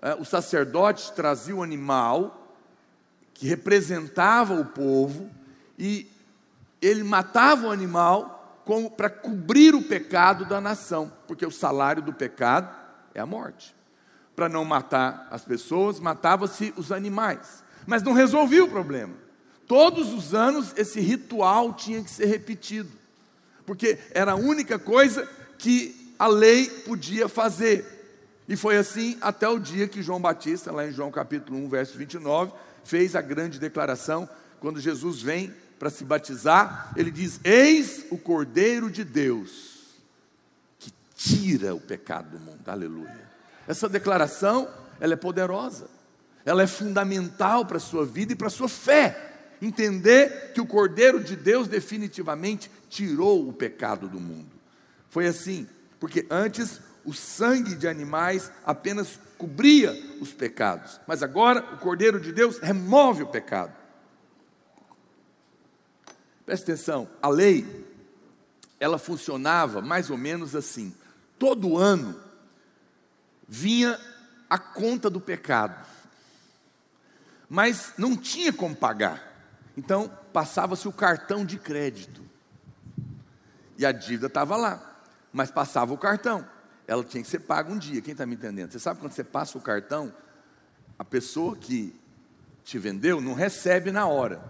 é, 0.00 0.14
o 0.14 0.24
sacerdote 0.24 1.12
trazia 1.12 1.56
o 1.56 1.62
animal 1.62 2.42
que 3.34 3.46
representava 3.46 4.54
o 4.54 4.64
povo, 4.64 5.30
e 5.78 6.10
ele 6.80 7.02
matava 7.02 7.66
o 7.66 7.70
animal 7.70 8.62
para 8.96 9.10
cobrir 9.10 9.74
o 9.74 9.82
pecado 9.82 10.44
da 10.44 10.60
nação, 10.60 11.12
porque 11.28 11.44
o 11.44 11.50
salário 11.50 12.02
do 12.02 12.12
pecado 12.12 12.74
é 13.14 13.20
a 13.20 13.26
morte. 13.26 13.74
Para 14.34 14.48
não 14.48 14.64
matar 14.64 15.28
as 15.30 15.44
pessoas, 15.44 16.00
matava-se 16.00 16.72
os 16.76 16.90
animais, 16.90 17.62
mas 17.86 18.02
não 18.02 18.12
resolvia 18.12 18.64
o 18.64 18.68
problema. 18.68 19.14
Todos 19.66 20.12
os 20.12 20.34
anos 20.34 20.72
esse 20.76 21.00
ritual 21.00 21.74
tinha 21.74 22.02
que 22.02 22.10
ser 22.10 22.26
repetido, 22.26 22.90
porque 23.66 23.98
era 24.12 24.32
a 24.32 24.36
única 24.36 24.78
coisa 24.78 25.28
que 25.58 26.14
a 26.18 26.26
lei 26.26 26.68
podia 26.86 27.28
fazer. 27.28 27.84
E 28.48 28.56
foi 28.56 28.76
assim 28.76 29.18
até 29.20 29.48
o 29.48 29.58
dia 29.58 29.88
que 29.88 30.02
João 30.02 30.20
Batista, 30.20 30.70
lá 30.70 30.86
em 30.86 30.92
João 30.92 31.10
capítulo 31.10 31.58
1, 31.58 31.68
verso 31.68 31.98
29, 31.98 32.52
fez 32.84 33.16
a 33.16 33.20
grande 33.20 33.58
declaração 33.58 34.28
quando 34.60 34.80
Jesus 34.80 35.20
vem 35.20 35.52
para 35.78 35.90
se 35.90 36.04
batizar, 36.04 36.92
ele 36.96 37.10
diz: 37.10 37.40
Eis 37.44 38.06
o 38.10 38.16
Cordeiro 38.16 38.90
de 38.90 39.04
Deus 39.04 39.94
que 40.78 40.92
tira 41.14 41.74
o 41.74 41.80
pecado 41.80 42.30
do 42.30 42.38
mundo. 42.38 42.66
Aleluia. 42.66 43.26
Essa 43.68 43.88
declaração, 43.88 44.68
ela 45.00 45.12
é 45.12 45.16
poderosa. 45.16 45.88
Ela 46.44 46.62
é 46.62 46.66
fundamental 46.66 47.66
para 47.66 47.78
a 47.78 47.80
sua 47.80 48.06
vida 48.06 48.32
e 48.32 48.36
para 48.36 48.46
a 48.46 48.50
sua 48.50 48.68
fé. 48.68 49.34
Entender 49.60 50.52
que 50.54 50.60
o 50.60 50.66
Cordeiro 50.66 51.22
de 51.22 51.34
Deus 51.34 51.66
definitivamente 51.66 52.70
tirou 52.96 53.46
o 53.46 53.52
pecado 53.52 54.08
do 54.08 54.18
mundo. 54.18 54.50
Foi 55.10 55.26
assim, 55.26 55.68
porque 56.00 56.26
antes 56.30 56.80
o 57.04 57.12
sangue 57.12 57.74
de 57.74 57.86
animais 57.86 58.50
apenas 58.64 59.20
cobria 59.36 59.92
os 60.18 60.32
pecados, 60.32 60.98
mas 61.06 61.22
agora 61.22 61.74
o 61.74 61.76
Cordeiro 61.76 62.18
de 62.18 62.32
Deus 62.32 62.58
remove 62.58 63.22
o 63.22 63.26
pecado. 63.26 63.74
Presta 66.46 66.72
atenção, 66.72 67.06
a 67.20 67.28
lei, 67.28 67.86
ela 68.80 68.96
funcionava 68.96 69.82
mais 69.82 70.08
ou 70.08 70.16
menos 70.16 70.56
assim: 70.56 70.94
todo 71.38 71.76
ano 71.76 72.18
vinha 73.46 74.00
a 74.48 74.58
conta 74.58 75.10
do 75.10 75.20
pecado, 75.20 75.86
mas 77.46 77.92
não 77.98 78.16
tinha 78.16 78.54
como 78.54 78.74
pagar, 78.74 79.52
então 79.76 80.10
passava-se 80.32 80.88
o 80.88 80.92
cartão 80.92 81.44
de 81.44 81.58
crédito, 81.58 82.25
e 83.78 83.84
a 83.84 83.92
dívida 83.92 84.26
estava 84.26 84.56
lá, 84.56 85.00
mas 85.32 85.50
passava 85.50 85.92
o 85.92 85.98
cartão 85.98 86.46
ela 86.86 87.02
tinha 87.02 87.22
que 87.22 87.28
ser 87.28 87.40
paga 87.40 87.70
um 87.70 87.78
dia. 87.78 88.00
Quem 88.00 88.12
está 88.12 88.24
me 88.24 88.34
entendendo? 88.34 88.70
Você 88.70 88.78
sabe 88.78 89.00
quando 89.00 89.12
você 89.12 89.24
passa 89.24 89.58
o 89.58 89.60
cartão, 89.60 90.12
a 90.98 91.04
pessoa 91.04 91.56
que 91.56 91.94
te 92.64 92.78
vendeu 92.78 93.20
não 93.20 93.34
recebe 93.34 93.90
na 93.90 94.06
hora, 94.06 94.42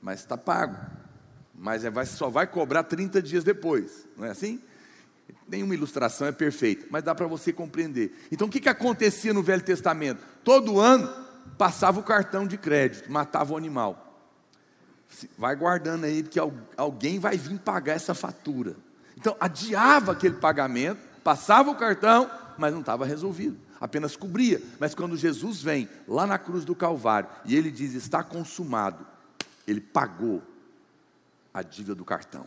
mas 0.00 0.20
está 0.20 0.36
pago. 0.36 0.76
Mas 1.54 1.84
é, 1.84 2.04
só 2.04 2.28
vai 2.28 2.46
cobrar 2.46 2.84
30 2.84 3.20
dias 3.20 3.44
depois, 3.44 4.06
não 4.16 4.26
é 4.26 4.30
assim? 4.30 4.60
Nenhuma 5.46 5.74
ilustração 5.74 6.26
é 6.26 6.32
perfeita, 6.32 6.86
mas 6.90 7.02
dá 7.02 7.14
para 7.14 7.26
você 7.26 7.52
compreender. 7.52 8.26
Então 8.30 8.48
o 8.48 8.50
que, 8.50 8.60
que 8.60 8.68
acontecia 8.68 9.32
no 9.32 9.42
Velho 9.42 9.62
Testamento? 9.62 10.24
Todo 10.42 10.80
ano 10.80 11.08
passava 11.58 12.00
o 12.00 12.02
cartão 12.02 12.46
de 12.46 12.56
crédito, 12.56 13.10
matava 13.10 13.52
o 13.52 13.56
animal. 13.56 14.11
Vai 15.38 15.54
guardando 15.56 16.04
aí, 16.04 16.22
porque 16.22 16.40
alguém 16.76 17.18
vai 17.18 17.36
vir 17.36 17.58
pagar 17.58 17.94
essa 17.94 18.14
fatura. 18.14 18.76
Então, 19.16 19.36
adiava 19.38 20.12
aquele 20.12 20.34
pagamento, 20.34 21.00
passava 21.22 21.70
o 21.70 21.76
cartão, 21.76 22.30
mas 22.58 22.72
não 22.72 22.80
estava 22.80 23.06
resolvido, 23.06 23.56
apenas 23.80 24.16
cobria. 24.16 24.60
Mas 24.78 24.94
quando 24.94 25.16
Jesus 25.16 25.62
vem 25.62 25.88
lá 26.08 26.26
na 26.26 26.38
cruz 26.38 26.64
do 26.64 26.74
Calvário 26.74 27.28
e 27.44 27.56
ele 27.56 27.70
diz: 27.70 27.94
Está 27.94 28.22
consumado, 28.22 29.06
ele 29.66 29.80
pagou 29.80 30.42
a 31.52 31.62
dívida 31.62 31.94
do 31.94 32.04
cartão. 32.04 32.46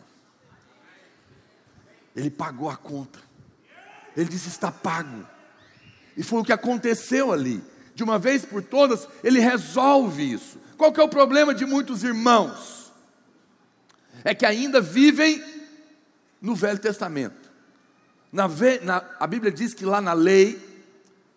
Ele 2.14 2.30
pagou 2.30 2.68
a 2.68 2.76
conta. 2.76 3.18
Ele 4.16 4.28
disse: 4.28 4.48
Está 4.48 4.70
pago. 4.70 5.26
E 6.16 6.22
foi 6.22 6.40
o 6.40 6.44
que 6.44 6.52
aconteceu 6.52 7.32
ali. 7.32 7.62
De 7.94 8.02
uma 8.02 8.18
vez 8.18 8.44
por 8.44 8.62
todas, 8.62 9.08
ele 9.24 9.40
resolve 9.40 10.32
isso. 10.32 10.58
Qual 10.76 10.92
que 10.92 11.00
é 11.00 11.02
o 11.02 11.08
problema 11.08 11.54
de 11.54 11.64
muitos 11.64 12.04
irmãos? 12.04 12.92
É 14.22 14.34
que 14.34 14.44
ainda 14.44 14.80
vivem 14.80 15.42
no 16.40 16.54
Velho 16.54 16.78
Testamento. 16.78 17.50
Na, 18.32 18.48
na, 18.82 19.04
a 19.18 19.26
Bíblia 19.26 19.50
diz 19.50 19.72
que 19.72 19.84
lá 19.84 20.00
na 20.00 20.12
lei 20.12 20.60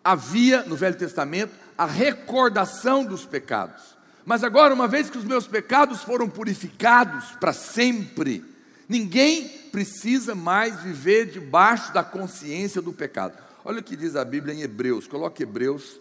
havia, 0.04 0.62
no 0.64 0.76
Velho 0.76 0.96
Testamento, 0.96 1.52
a 1.76 1.86
recordação 1.86 3.04
dos 3.04 3.24
pecados. 3.24 3.96
Mas 4.24 4.44
agora, 4.44 4.74
uma 4.74 4.86
vez 4.86 5.08
que 5.08 5.18
os 5.18 5.24
meus 5.24 5.46
pecados 5.46 6.02
foram 6.02 6.28
purificados 6.28 7.24
para 7.40 7.52
sempre, 7.52 8.44
ninguém 8.88 9.48
precisa 9.72 10.34
mais 10.34 10.82
viver 10.82 11.30
debaixo 11.30 11.92
da 11.92 12.04
consciência 12.04 12.82
do 12.82 12.92
pecado. 12.92 13.36
Olha 13.64 13.80
o 13.80 13.82
que 13.82 13.96
diz 13.96 14.16
a 14.16 14.24
Bíblia 14.24 14.54
em 14.54 14.62
Hebreus, 14.62 15.06
coloque 15.06 15.42
Hebreus, 15.42 15.98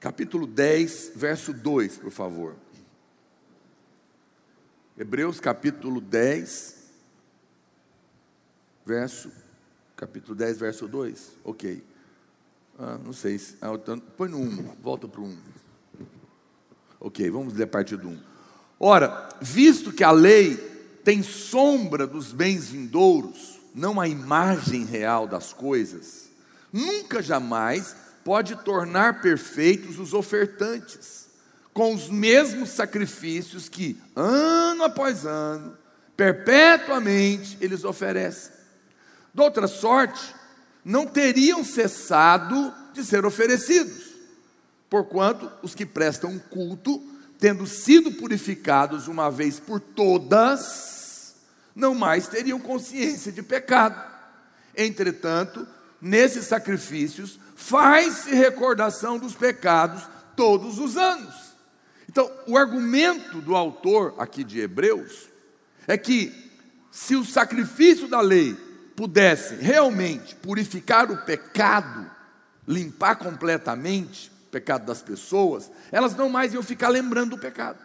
capítulo 0.00 0.46
10, 0.46 1.12
verso 1.14 1.52
2, 1.52 1.98
por 1.98 2.10
favor. 2.10 2.56
Hebreus 4.96 5.38
capítulo 5.38 6.00
10, 6.00 6.76
verso, 8.84 9.30
capítulo 9.96 10.34
10, 10.34 10.58
verso 10.58 10.88
2. 10.88 11.32
Ok. 11.44 11.84
Ah, 12.78 12.98
não 13.04 13.12
sei. 13.12 13.38
Se, 13.38 13.56
ah, 13.60 13.70
põe 14.16 14.28
no 14.28 14.38
1, 14.38 14.76
volta 14.82 15.06
para 15.06 15.20
o 15.20 15.24
1. 15.24 15.38
Ok, 17.00 17.30
vamos 17.30 17.54
ler 17.54 17.64
a 17.64 17.68
partir 17.68 17.96
do 17.96 18.08
1. 18.08 18.20
Ora, 18.80 19.28
visto 19.40 19.92
que 19.92 20.04
a 20.04 20.10
lei 20.10 20.56
tem 21.04 21.22
sombra 21.22 22.06
dos 22.06 22.32
bens 22.32 22.68
vindouros, 22.68 23.60
não 23.74 24.00
a 24.00 24.08
imagem 24.08 24.84
real 24.84 25.26
das 25.26 25.52
coisas, 25.52 26.28
nunca 26.72 27.22
jamais 27.22 27.96
pode 28.28 28.56
tornar 28.56 29.22
perfeitos 29.22 29.98
os 29.98 30.12
ofertantes, 30.12 31.28
com 31.72 31.94
os 31.94 32.10
mesmos 32.10 32.68
sacrifícios 32.68 33.70
que, 33.70 33.98
ano 34.14 34.84
após 34.84 35.24
ano, 35.24 35.74
perpetuamente 36.14 37.56
eles 37.58 37.84
oferecem. 37.84 38.52
De 39.32 39.40
outra 39.40 39.66
sorte, 39.66 40.34
não 40.84 41.06
teriam 41.06 41.64
cessado 41.64 42.70
de 42.92 43.02
ser 43.02 43.24
oferecidos, 43.24 44.08
porquanto 44.90 45.50
os 45.62 45.74
que 45.74 45.86
prestam 45.86 46.38
culto, 46.38 47.02
tendo 47.38 47.66
sido 47.66 48.12
purificados 48.12 49.08
uma 49.08 49.30
vez 49.30 49.58
por 49.58 49.80
todas, 49.80 51.34
não 51.74 51.94
mais 51.94 52.28
teriam 52.28 52.60
consciência 52.60 53.32
de 53.32 53.42
pecado. 53.42 54.06
Entretanto, 54.76 55.66
nesses 56.00 56.46
sacrifícios, 56.46 57.38
faz-se 57.56 58.30
recordação 58.30 59.18
dos 59.18 59.34
pecados 59.34 60.02
todos 60.36 60.78
os 60.78 60.96
anos. 60.96 61.34
Então, 62.08 62.30
o 62.46 62.56
argumento 62.56 63.40
do 63.40 63.54
autor 63.54 64.14
aqui 64.18 64.42
de 64.42 64.60
Hebreus 64.60 65.28
é 65.86 65.98
que 65.98 66.32
se 66.90 67.16
o 67.16 67.24
sacrifício 67.24 68.08
da 68.08 68.20
lei 68.20 68.56
pudesse 68.96 69.54
realmente 69.56 70.34
purificar 70.34 71.10
o 71.10 71.24
pecado, 71.24 72.10
limpar 72.66 73.16
completamente 73.16 74.30
o 74.46 74.50
pecado 74.50 74.86
das 74.86 75.02
pessoas, 75.02 75.70
elas 75.92 76.16
não 76.16 76.28
mais 76.28 76.54
iam 76.54 76.62
ficar 76.62 76.88
lembrando 76.88 77.30
do 77.30 77.38
pecado. 77.38 77.78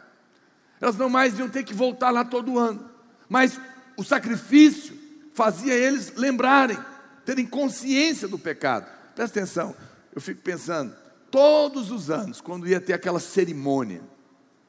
Elas 0.82 0.98
não 0.98 1.10
mais 1.10 1.38
iam 1.38 1.48
ter 1.48 1.64
que 1.64 1.74
voltar 1.74 2.10
lá 2.10 2.26
todo 2.26 2.58
ano. 2.58 2.90
Mas 3.30 3.60
o 3.96 4.04
sacrifício 4.04 4.98
fazia 5.34 5.74
eles 5.74 6.14
lembrarem, 6.16 6.78
terem 7.26 7.46
consciência 7.46 8.28
do 8.28 8.38
pecado. 8.38 8.88
Presta 9.16 9.40
atenção, 9.40 9.76
eu 10.14 10.22
fico 10.22 10.42
pensando, 10.42 10.96
todos 11.32 11.92
os 11.92 12.10
anos, 12.10 12.42
quando 12.42 12.68
ia 12.68 12.82
ter 12.82 12.94
aquela 12.94 13.20
cerimônia 13.20 14.02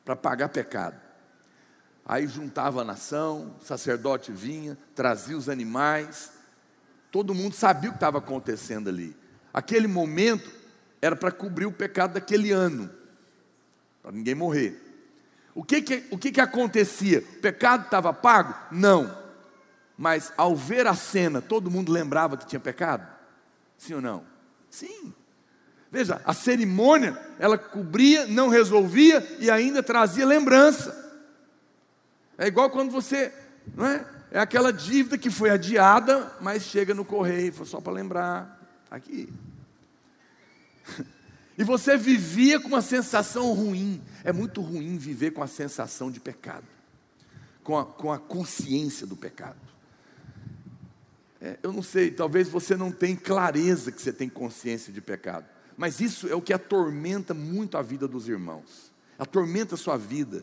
para 0.04 0.16
pagar 0.16 0.48
pecado, 0.48 1.00
aí 2.04 2.26
juntava 2.26 2.82
a 2.82 2.84
nação, 2.84 3.54
o 3.60 3.64
sacerdote 3.64 4.32
vinha, 4.32 4.76
trazia 4.94 5.36
os 5.36 5.48
animais, 5.48 6.32
todo 7.10 7.34
mundo 7.34 7.54
sabia 7.54 7.90
o 7.90 7.92
que 7.92 7.96
estava 7.96 8.18
acontecendo 8.18 8.88
ali. 8.88 9.16
Aquele 9.52 9.86
momento 9.86 10.50
era 11.00 11.14
para 11.14 11.30
cobrir 11.30 11.66
o 11.66 11.72
pecado 11.72 12.14
daquele 12.14 12.50
ano, 12.50 12.90
para 14.02 14.12
ninguém 14.12 14.34
morrer. 14.34 14.80
O 15.54 15.62
que 15.62 15.80
que, 15.80 16.04
o 16.10 16.18
que, 16.18 16.32
que 16.32 16.40
acontecia? 16.40 17.20
O 17.20 17.40
pecado 17.40 17.84
estava 17.84 18.12
pago? 18.12 18.54
Não. 18.72 19.23
Mas 19.96 20.32
ao 20.36 20.56
ver 20.56 20.86
a 20.86 20.94
cena, 20.94 21.40
todo 21.40 21.70
mundo 21.70 21.92
lembrava 21.92 22.36
que 22.36 22.46
tinha 22.46 22.60
pecado? 22.60 23.06
Sim 23.78 23.94
ou 23.94 24.00
não? 24.00 24.24
Sim. 24.68 25.14
Veja, 25.90 26.20
a 26.24 26.34
cerimônia, 26.34 27.16
ela 27.38 27.56
cobria, 27.56 28.26
não 28.26 28.48
resolvia 28.48 29.24
e 29.38 29.48
ainda 29.50 29.82
trazia 29.82 30.26
lembrança. 30.26 31.02
É 32.36 32.48
igual 32.48 32.68
quando 32.68 32.90
você, 32.90 33.32
não 33.76 33.86
é? 33.86 34.04
É 34.32 34.40
aquela 34.40 34.72
dívida 34.72 35.16
que 35.16 35.30
foi 35.30 35.50
adiada, 35.50 36.32
mas 36.40 36.64
chega 36.64 36.92
no 36.92 37.04
correio, 37.04 37.52
foi 37.52 37.66
só 37.66 37.80
para 37.80 37.92
lembrar. 37.92 38.60
Tá 38.90 38.96
aqui. 38.96 39.32
E 41.56 41.62
você 41.62 41.96
vivia 41.96 42.58
com 42.58 42.66
uma 42.66 42.82
sensação 42.82 43.52
ruim. 43.52 44.02
É 44.24 44.32
muito 44.32 44.60
ruim 44.60 44.98
viver 44.98 45.30
com 45.30 45.40
a 45.40 45.46
sensação 45.46 46.10
de 46.10 46.18
pecado, 46.18 46.66
com 47.62 47.78
a, 47.78 47.86
com 47.86 48.12
a 48.12 48.18
consciência 48.18 49.06
do 49.06 49.14
pecado. 49.14 49.73
É, 51.44 51.58
eu 51.62 51.74
não 51.74 51.82
sei, 51.82 52.10
talvez 52.10 52.48
você 52.48 52.74
não 52.74 52.90
tenha 52.90 53.14
clareza 53.14 53.92
que 53.92 54.00
você 54.00 54.10
tem 54.10 54.30
consciência 54.30 54.90
de 54.90 55.02
pecado, 55.02 55.44
mas 55.76 56.00
isso 56.00 56.26
é 56.26 56.34
o 56.34 56.40
que 56.40 56.54
atormenta 56.54 57.34
muito 57.34 57.76
a 57.76 57.82
vida 57.82 58.08
dos 58.08 58.30
irmãos, 58.30 58.90
atormenta 59.18 59.74
a 59.74 59.78
sua 59.78 59.98
vida, 59.98 60.42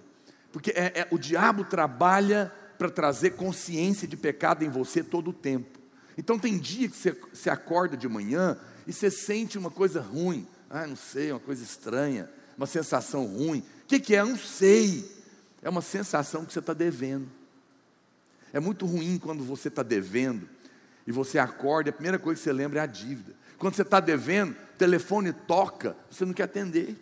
porque 0.51 0.69
é, 0.69 0.99
é 0.99 1.07
o 1.09 1.17
diabo 1.17 1.63
trabalha 1.63 2.53
para 2.77 2.87
trazer 2.87 3.31
consciência 3.31 4.07
de 4.07 4.15
pecado 4.15 4.63
em 4.63 4.69
você 4.69 5.03
todo 5.03 5.31
o 5.31 5.33
tempo. 5.33 5.79
Então 6.15 6.37
tem 6.37 6.55
dia 6.59 6.87
que 6.87 6.95
você, 6.95 7.17
você 7.33 7.49
acorda 7.49 7.97
de 7.97 8.07
manhã 8.07 8.55
e 8.85 8.93
você 8.93 9.09
sente 9.09 9.57
uma 9.57 9.71
coisa 9.71 10.01
ruim, 10.01 10.47
ah, 10.69 10.85
não 10.85 10.95
sei, 10.95 11.31
uma 11.31 11.39
coisa 11.39 11.63
estranha, 11.63 12.29
uma 12.55 12.67
sensação 12.67 13.25
ruim. 13.25 13.63
O 13.83 13.87
que, 13.87 13.99
que 13.99 14.15
é? 14.15 14.23
Não 14.23 14.37
sei. 14.37 15.03
É 15.63 15.69
uma 15.69 15.81
sensação 15.81 16.45
que 16.45 16.53
você 16.53 16.59
está 16.59 16.75
devendo. 16.75 17.27
É 18.53 18.59
muito 18.59 18.85
ruim 18.85 19.17
quando 19.17 19.43
você 19.43 19.67
está 19.67 19.81
devendo 19.81 20.47
e 21.05 21.11
você 21.11 21.39
acorda, 21.39 21.89
a 21.89 21.93
primeira 21.93 22.19
coisa 22.19 22.39
que 22.39 22.43
você 22.43 22.53
lembra 22.53 22.79
é 22.79 22.83
a 22.83 22.85
dívida. 22.85 23.33
Quando 23.57 23.75
você 23.75 23.81
está 23.81 23.99
devendo, 23.99 24.51
o 24.51 24.77
telefone 24.77 25.33
toca, 25.33 25.95
você 26.09 26.25
não 26.25 26.33
quer 26.33 26.43
atender. 26.43 26.95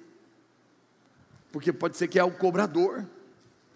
Porque 1.52 1.72
pode 1.72 1.98
ser 1.98 2.08
que 2.08 2.20
é 2.20 2.24
o 2.24 2.32
cobrador. 2.32 3.06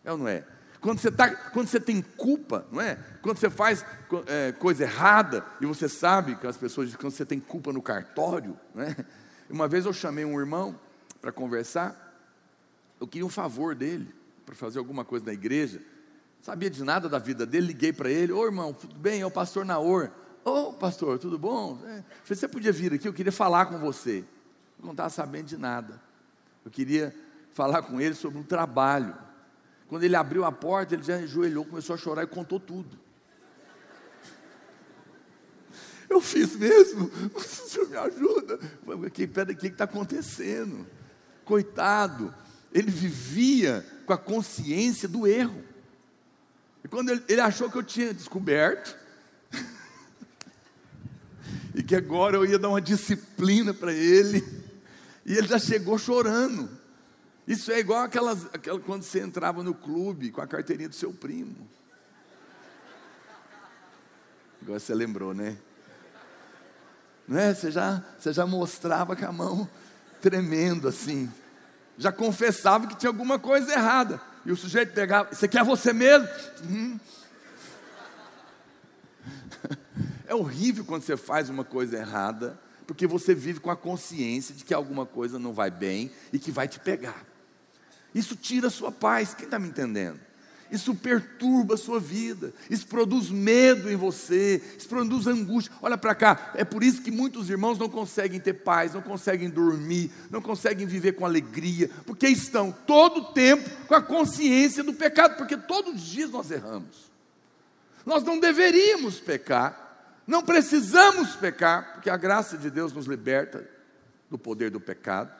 É 0.03 0.11
ou 0.11 0.17
não 0.17 0.27
é? 0.27 0.45
Quando 0.79 0.99
você, 0.99 1.09
tá, 1.09 1.33
quando 1.33 1.67
você 1.67 1.79
tem 1.79 2.01
culpa, 2.01 2.65
não 2.69 2.81
é? 2.81 2.99
Quando 3.21 3.37
você 3.37 3.49
faz 3.49 3.85
é, 4.27 4.51
coisa 4.51 4.83
errada, 4.83 5.45
e 5.61 5.65
você 5.65 5.87
sabe 5.87 6.35
que 6.35 6.45
as 6.45 6.57
pessoas 6.57 6.87
dizem 6.87 6.99
que 6.99 7.05
você 7.05 7.25
tem 7.25 7.39
culpa 7.39 7.71
no 7.71 7.81
cartório, 7.81 8.59
não 8.75 8.83
é? 8.83 8.95
Uma 9.49 9.67
vez 9.67 9.85
eu 9.85 9.93
chamei 9.93 10.25
um 10.25 10.37
irmão 10.37 10.77
para 11.21 11.31
conversar, 11.31 11.95
eu 12.99 13.07
queria 13.07 13.25
um 13.25 13.29
favor 13.29 13.73
dele, 13.75 14.13
para 14.45 14.55
fazer 14.55 14.79
alguma 14.79 15.05
coisa 15.05 15.25
na 15.25 15.31
igreja, 15.31 15.81
sabia 16.43 16.69
de 16.69 16.83
nada 16.83 17.07
da 17.07 17.17
vida 17.17 17.45
dele, 17.45 17.67
liguei 17.67 17.93
para 17.93 18.09
ele, 18.09 18.33
ô 18.33 18.45
irmão, 18.45 18.73
tudo 18.73 18.93
bem? 18.95 19.21
É 19.21 19.25
o 19.25 19.31
pastor 19.31 19.63
Naor. 19.63 20.11
Ô 20.43 20.51
oh, 20.51 20.73
pastor, 20.73 21.17
tudo 21.17 21.39
bom? 21.39 21.79
É. 21.85 22.03
Você 22.25 22.49
podia 22.49 22.71
vir 22.73 22.93
aqui, 22.93 23.07
eu 23.07 23.13
queria 23.13 23.31
falar 23.31 23.67
com 23.67 23.79
você. 23.79 24.25
Eu 24.77 24.83
não 24.83 24.91
estava 24.91 25.09
sabendo 25.09 25.45
de 25.45 25.57
nada. 25.57 26.01
Eu 26.65 26.69
queria 26.69 27.15
falar 27.53 27.81
com 27.83 27.99
ele 28.01 28.13
sobre 28.13 28.37
um 28.37 28.43
trabalho. 28.43 29.15
Quando 29.87 30.03
ele 30.03 30.17
abriu 30.17 30.43
a 30.43 30.51
porta, 30.51 30.95
ele 30.95 31.03
já 31.03 31.15
ajoelhou, 31.15 31.63
começou 31.63 31.93
a 31.93 31.97
chorar 31.97 32.23
e 32.23 32.27
contou 32.27 32.59
tudo. 32.59 32.99
Eu 36.09 36.19
fiz 36.19 36.57
mesmo? 36.57 37.09
O 37.33 37.39
senhor 37.39 37.89
me 37.89 37.95
ajuda? 37.95 38.59
Que 39.13 39.23
o 39.23 39.55
que 39.55 39.67
está 39.67 39.85
acontecendo? 39.85 40.85
Coitado, 41.45 42.35
ele 42.73 42.91
vivia 42.91 43.85
com 44.05 44.11
a 44.11 44.17
consciência 44.17 45.07
do 45.07 45.25
erro. 45.25 45.72
E 46.83 46.87
quando 46.87 47.09
ele, 47.09 47.23
ele 47.27 47.41
achou 47.41 47.69
que 47.69 47.77
eu 47.77 47.83
tinha 47.83 48.13
descoberto, 48.13 48.95
e 51.73 51.81
que 51.81 51.95
agora 51.95 52.37
eu 52.37 52.45
ia 52.45 52.59
dar 52.59 52.69
uma 52.69 52.81
disciplina 52.81 53.73
para 53.73 53.93
ele, 53.93 54.43
e 55.25 55.37
ele 55.37 55.47
já 55.47 55.57
chegou 55.57 55.97
chorando. 55.97 56.69
Isso 57.47 57.71
é 57.71 57.79
igual 57.79 58.03
aquelas, 58.03 58.45
aquela, 58.53 58.79
quando 58.79 59.03
você 59.03 59.19
entrava 59.19 59.63
no 59.63 59.73
clube 59.73 60.31
com 60.31 60.41
a 60.41 60.47
carteirinha 60.47 60.89
do 60.89 60.95
seu 60.95 61.13
primo. 61.13 61.67
Agora 64.61 64.79
você 64.79 64.93
lembrou, 64.93 65.33
né? 65.33 65.57
Não 67.27 67.37
é? 67.37 67.53
Você 67.53 67.69
já, 67.69 68.03
você 68.17 68.31
já 68.31 68.45
mostrava 68.45 69.15
com 69.15 69.25
a 69.25 69.31
mão 69.31 69.69
tremendo 70.21 70.87
assim. 70.87 71.31
Já 71.97 72.11
confessava 72.11 72.87
que 72.87 72.95
tinha 72.95 73.09
alguma 73.09 73.37
coisa 73.37 73.73
errada. 73.73 74.21
E 74.45 74.51
o 74.51 74.57
sujeito 74.57 74.93
pegava, 74.93 75.33
você 75.33 75.47
quer 75.47 75.63
você 75.63 75.93
mesmo? 75.93 76.27
Hum. 76.63 76.99
É 80.25 80.33
horrível 80.33 80.85
quando 80.85 81.03
você 81.03 81.15
faz 81.15 81.49
uma 81.49 81.63
coisa 81.63 81.97
errada, 81.97 82.59
porque 82.87 83.05
você 83.05 83.35
vive 83.35 83.59
com 83.59 83.69
a 83.69 83.75
consciência 83.75 84.55
de 84.55 84.63
que 84.63 84.73
alguma 84.73 85.05
coisa 85.05 85.37
não 85.37 85.53
vai 85.53 85.69
bem 85.69 86.11
e 86.31 86.39
que 86.39 86.49
vai 86.49 86.67
te 86.67 86.79
pegar. 86.79 87.23
Isso 88.15 88.35
tira 88.35 88.67
a 88.67 88.71
sua 88.71 88.91
paz, 88.91 89.33
quem 89.33 89.45
está 89.45 89.59
me 89.59 89.67
entendendo? 89.67 90.19
Isso 90.73 90.95
perturba 90.95 91.75
a 91.75 91.77
sua 91.77 91.99
vida, 91.99 92.51
isso 92.67 92.87
produz 92.87 93.29
medo 93.29 93.91
em 93.91 93.95
você, 93.95 94.59
isso 94.75 94.89
produz 94.89 95.27
angústia. 95.27 95.71
Olha 95.79 95.95
para 95.95 96.15
cá, 96.15 96.51
é 96.55 96.65
por 96.65 96.83
isso 96.83 97.03
que 97.03 97.11
muitos 97.11 97.47
irmãos 97.47 97.77
não 97.77 97.87
conseguem 97.87 98.39
ter 98.39 98.53
paz, 98.53 98.95
não 98.95 99.01
conseguem 99.03 99.51
dormir, 99.51 100.09
não 100.31 100.41
conseguem 100.41 100.87
viver 100.87 101.11
com 101.11 101.27
alegria, 101.27 101.91
porque 102.07 102.27
estão 102.27 102.71
todo 102.71 103.19
o 103.19 103.25
tempo 103.33 103.69
com 103.85 103.93
a 103.93 104.01
consciência 104.01 104.83
do 104.83 104.95
pecado, 104.95 105.37
porque 105.37 105.55
todos 105.55 105.93
os 105.93 106.01
dias 106.01 106.31
nós 106.31 106.49
erramos. 106.49 107.11
Nós 108.03 108.23
não 108.23 108.39
deveríamos 108.39 109.19
pecar, 109.19 110.17
não 110.25 110.41
precisamos 110.41 111.35
pecar, 111.35 111.93
porque 111.93 112.09
a 112.09 112.17
graça 112.17 112.57
de 112.57 112.71
Deus 112.71 112.91
nos 112.91 113.05
liberta 113.05 113.63
do 114.27 114.39
poder 114.39 114.71
do 114.71 114.79
pecado, 114.79 115.31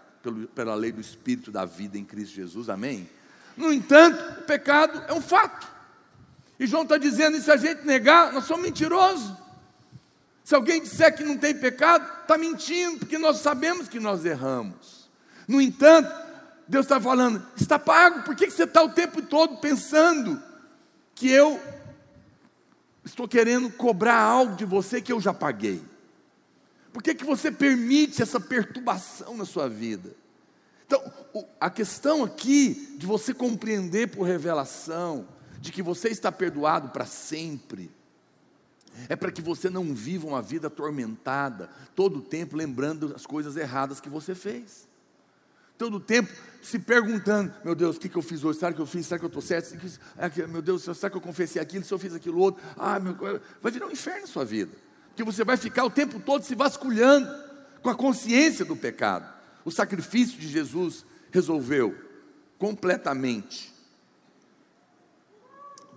pela 0.54 0.76
lei 0.76 0.92
do 0.92 1.02
Espírito 1.02 1.52
da 1.52 1.66
vida 1.66 1.98
em 1.98 2.06
Cristo 2.06 2.36
Jesus, 2.36 2.70
amém? 2.70 3.10
No 3.56 3.72
entanto, 3.72 4.42
o 4.42 4.44
pecado 4.44 5.04
é 5.08 5.14
um 5.14 5.22
fato. 5.22 5.68
E 6.60 6.68
João 6.68 6.84
está 6.84 6.98
dizendo: 6.98 7.38
e 7.38 7.42
se 7.42 7.52
a 7.52 7.58
gente 7.58 7.86
negar, 7.86 8.32
nós 8.32 8.46
somos 8.46 8.64
mentirosos. 8.64 9.34
Se 10.44 10.56
alguém 10.56 10.82
disser 10.82 11.16
que 11.16 11.24
não 11.24 11.38
tem 11.38 11.56
pecado, 11.56 12.06
está 12.22 12.38
mentindo, 12.38 13.00
porque 13.00 13.18
nós 13.18 13.38
sabemos 13.38 13.88
que 13.88 14.00
nós 14.00 14.26
erramos. 14.26 15.10
No 15.48 15.62
entanto, 15.62 16.14
Deus 16.68 16.86
está 16.86 17.00
falando: 17.00 17.46
está 17.56 17.80
pago, 17.80 18.24
por 18.24 18.36
que 18.36 18.50
você 18.50 18.64
está 18.64 18.84
o 18.84 18.90
tempo 18.90 19.22
todo 19.22 19.58
pensando 19.58 20.42
que 21.16 21.30
eu 21.30 21.62
estou 23.06 23.28
querendo 23.28 23.70
cobrar 23.72 24.20
algo 24.20 24.56
de 24.56 24.66
você 24.66 25.02
que 25.02 25.12
eu 25.12 25.22
já 25.22 25.34
paguei? 25.34 25.82
Por 26.92 27.02
que, 27.02 27.16
que 27.16 27.26
você 27.26 27.52
permite 27.52 28.22
essa 28.22 28.40
perturbação 28.40 29.36
na 29.36 29.46
sua 29.46 29.68
vida? 29.68 30.23
Então, 30.86 31.02
a 31.60 31.70
questão 31.70 32.24
aqui 32.24 32.96
de 32.98 33.06
você 33.06 33.34
compreender 33.34 34.08
por 34.08 34.24
revelação 34.24 35.28
de 35.60 35.72
que 35.72 35.82
você 35.82 36.10
está 36.10 36.32
perdoado 36.32 36.90
para 36.90 37.06
sempre, 37.06 37.90
é 39.10 39.16
para 39.16 39.32
que 39.32 39.42
você 39.42 39.70
não 39.70 39.94
viva 39.94 40.28
uma 40.28 40.42
vida 40.42 40.68
atormentada, 40.68 41.70
todo 41.96 42.20
o 42.20 42.22
tempo 42.22 42.56
lembrando 42.56 43.14
as 43.16 43.26
coisas 43.26 43.56
erradas 43.56 44.00
que 44.00 44.10
você 44.10 44.36
fez. 44.36 44.88
Todo 45.78 45.98
o 45.98 46.00
tempo 46.00 46.32
se 46.62 46.78
perguntando: 46.78 47.54
meu 47.64 47.74
Deus, 47.74 47.98
o 47.98 48.00
que, 48.00 48.08
que 48.08 48.16
eu 48.16 48.22
fiz 48.22 48.44
hoje? 48.44 48.60
Será 48.60 48.72
que 48.72 48.80
eu 48.80 48.86
fiz? 48.86 49.08
Será 49.08 49.18
que 49.18 49.26
eu 49.26 49.28
estou 49.28 49.42
certo? 49.42 49.76
Meu 50.48 50.62
Deus, 50.62 50.84
será 50.84 51.10
que 51.10 51.18
eu 51.18 51.22
confessei 51.22 51.62
aquilo? 51.62 51.84
Se 51.84 51.94
eu 51.94 52.00
fiz 52.00 52.14
aquilo 52.14 52.38
outro? 52.40 52.64
Ah, 52.78 53.00
meu, 53.00 53.16
vai 53.62 53.72
virar 53.72 53.88
um 53.88 53.92
inferno 53.92 54.26
a 54.26 54.28
sua 54.28 54.46
vida, 54.46 54.72
porque 55.10 55.24
você 55.24 55.44
vai 55.44 55.58
ficar 55.58 55.84
o 55.84 55.90
tempo 55.90 56.20
todo 56.20 56.44
se 56.44 56.54
vasculhando 56.54 57.28
com 57.82 57.90
a 57.90 57.96
consciência 57.96 58.64
do 58.64 58.76
pecado. 58.76 59.33
O 59.66 59.72
sacrifício 59.72 60.38
de 60.40 60.48
Jesus 60.48 61.06
resolveu 61.32 61.98
completamente, 62.58 63.74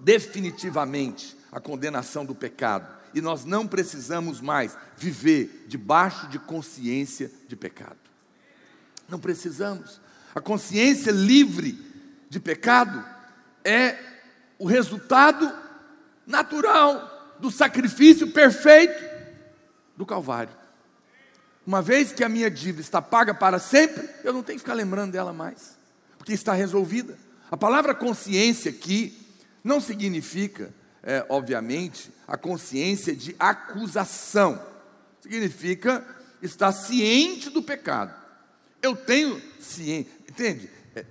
definitivamente, 0.00 1.37
a 1.50 1.61
condenação 1.61 2.24
do 2.24 2.35
pecado. 2.35 2.94
E 3.14 3.20
nós 3.20 3.44
não 3.44 3.66
precisamos 3.66 4.40
mais 4.40 4.76
viver 4.96 5.64
debaixo 5.68 6.29
de 6.29 6.38
consciência 6.38 7.31
de 7.48 7.57
pecado. 7.57 7.98
Não 9.09 9.18
precisamos. 9.18 10.00
A 10.35 10.40
consciência 10.40 11.11
livre 11.11 11.81
de 12.29 12.38
pecado 12.38 13.05
é 13.64 13.98
o 14.59 14.66
resultado 14.66 15.52
natural 16.26 17.37
do 17.40 17.50
sacrifício 17.50 18.33
perfeito 18.33 19.02
do 19.96 20.05
Calvário. 20.05 20.65
Uma 21.66 21.83
vez 21.83 22.12
que 22.12 22.22
a 22.22 22.29
minha 22.29 22.48
dívida 22.48 22.81
está 22.81 23.02
paga 23.02 23.35
para 23.35 23.59
sempre, 23.59 24.09
eu 24.22 24.33
não 24.33 24.42
tenho 24.42 24.57
que 24.57 24.62
ficar 24.62 24.74
lembrando 24.74 25.11
dela 25.12 25.33
mais, 25.33 25.76
porque 26.16 26.33
está 26.33 26.52
resolvida. 26.52 27.18
A 27.50 27.57
palavra 27.57 27.92
consciência 27.92 28.70
aqui 28.70 29.18
não 29.64 29.81
significa, 29.81 30.72
é, 31.02 31.26
obviamente, 31.29 32.12
a 32.29 32.37
consciência 32.37 33.16
de 33.16 33.35
acusação, 33.37 34.64
significa 35.20 36.07
estar 36.40 36.70
ciente 36.70 37.50
do 37.50 37.61
pecado. 37.61 38.14
Eu 38.81 38.94
tenho 38.94 39.42
ciência, 39.59 40.12
entende? 40.29 40.70
É, 40.94 41.05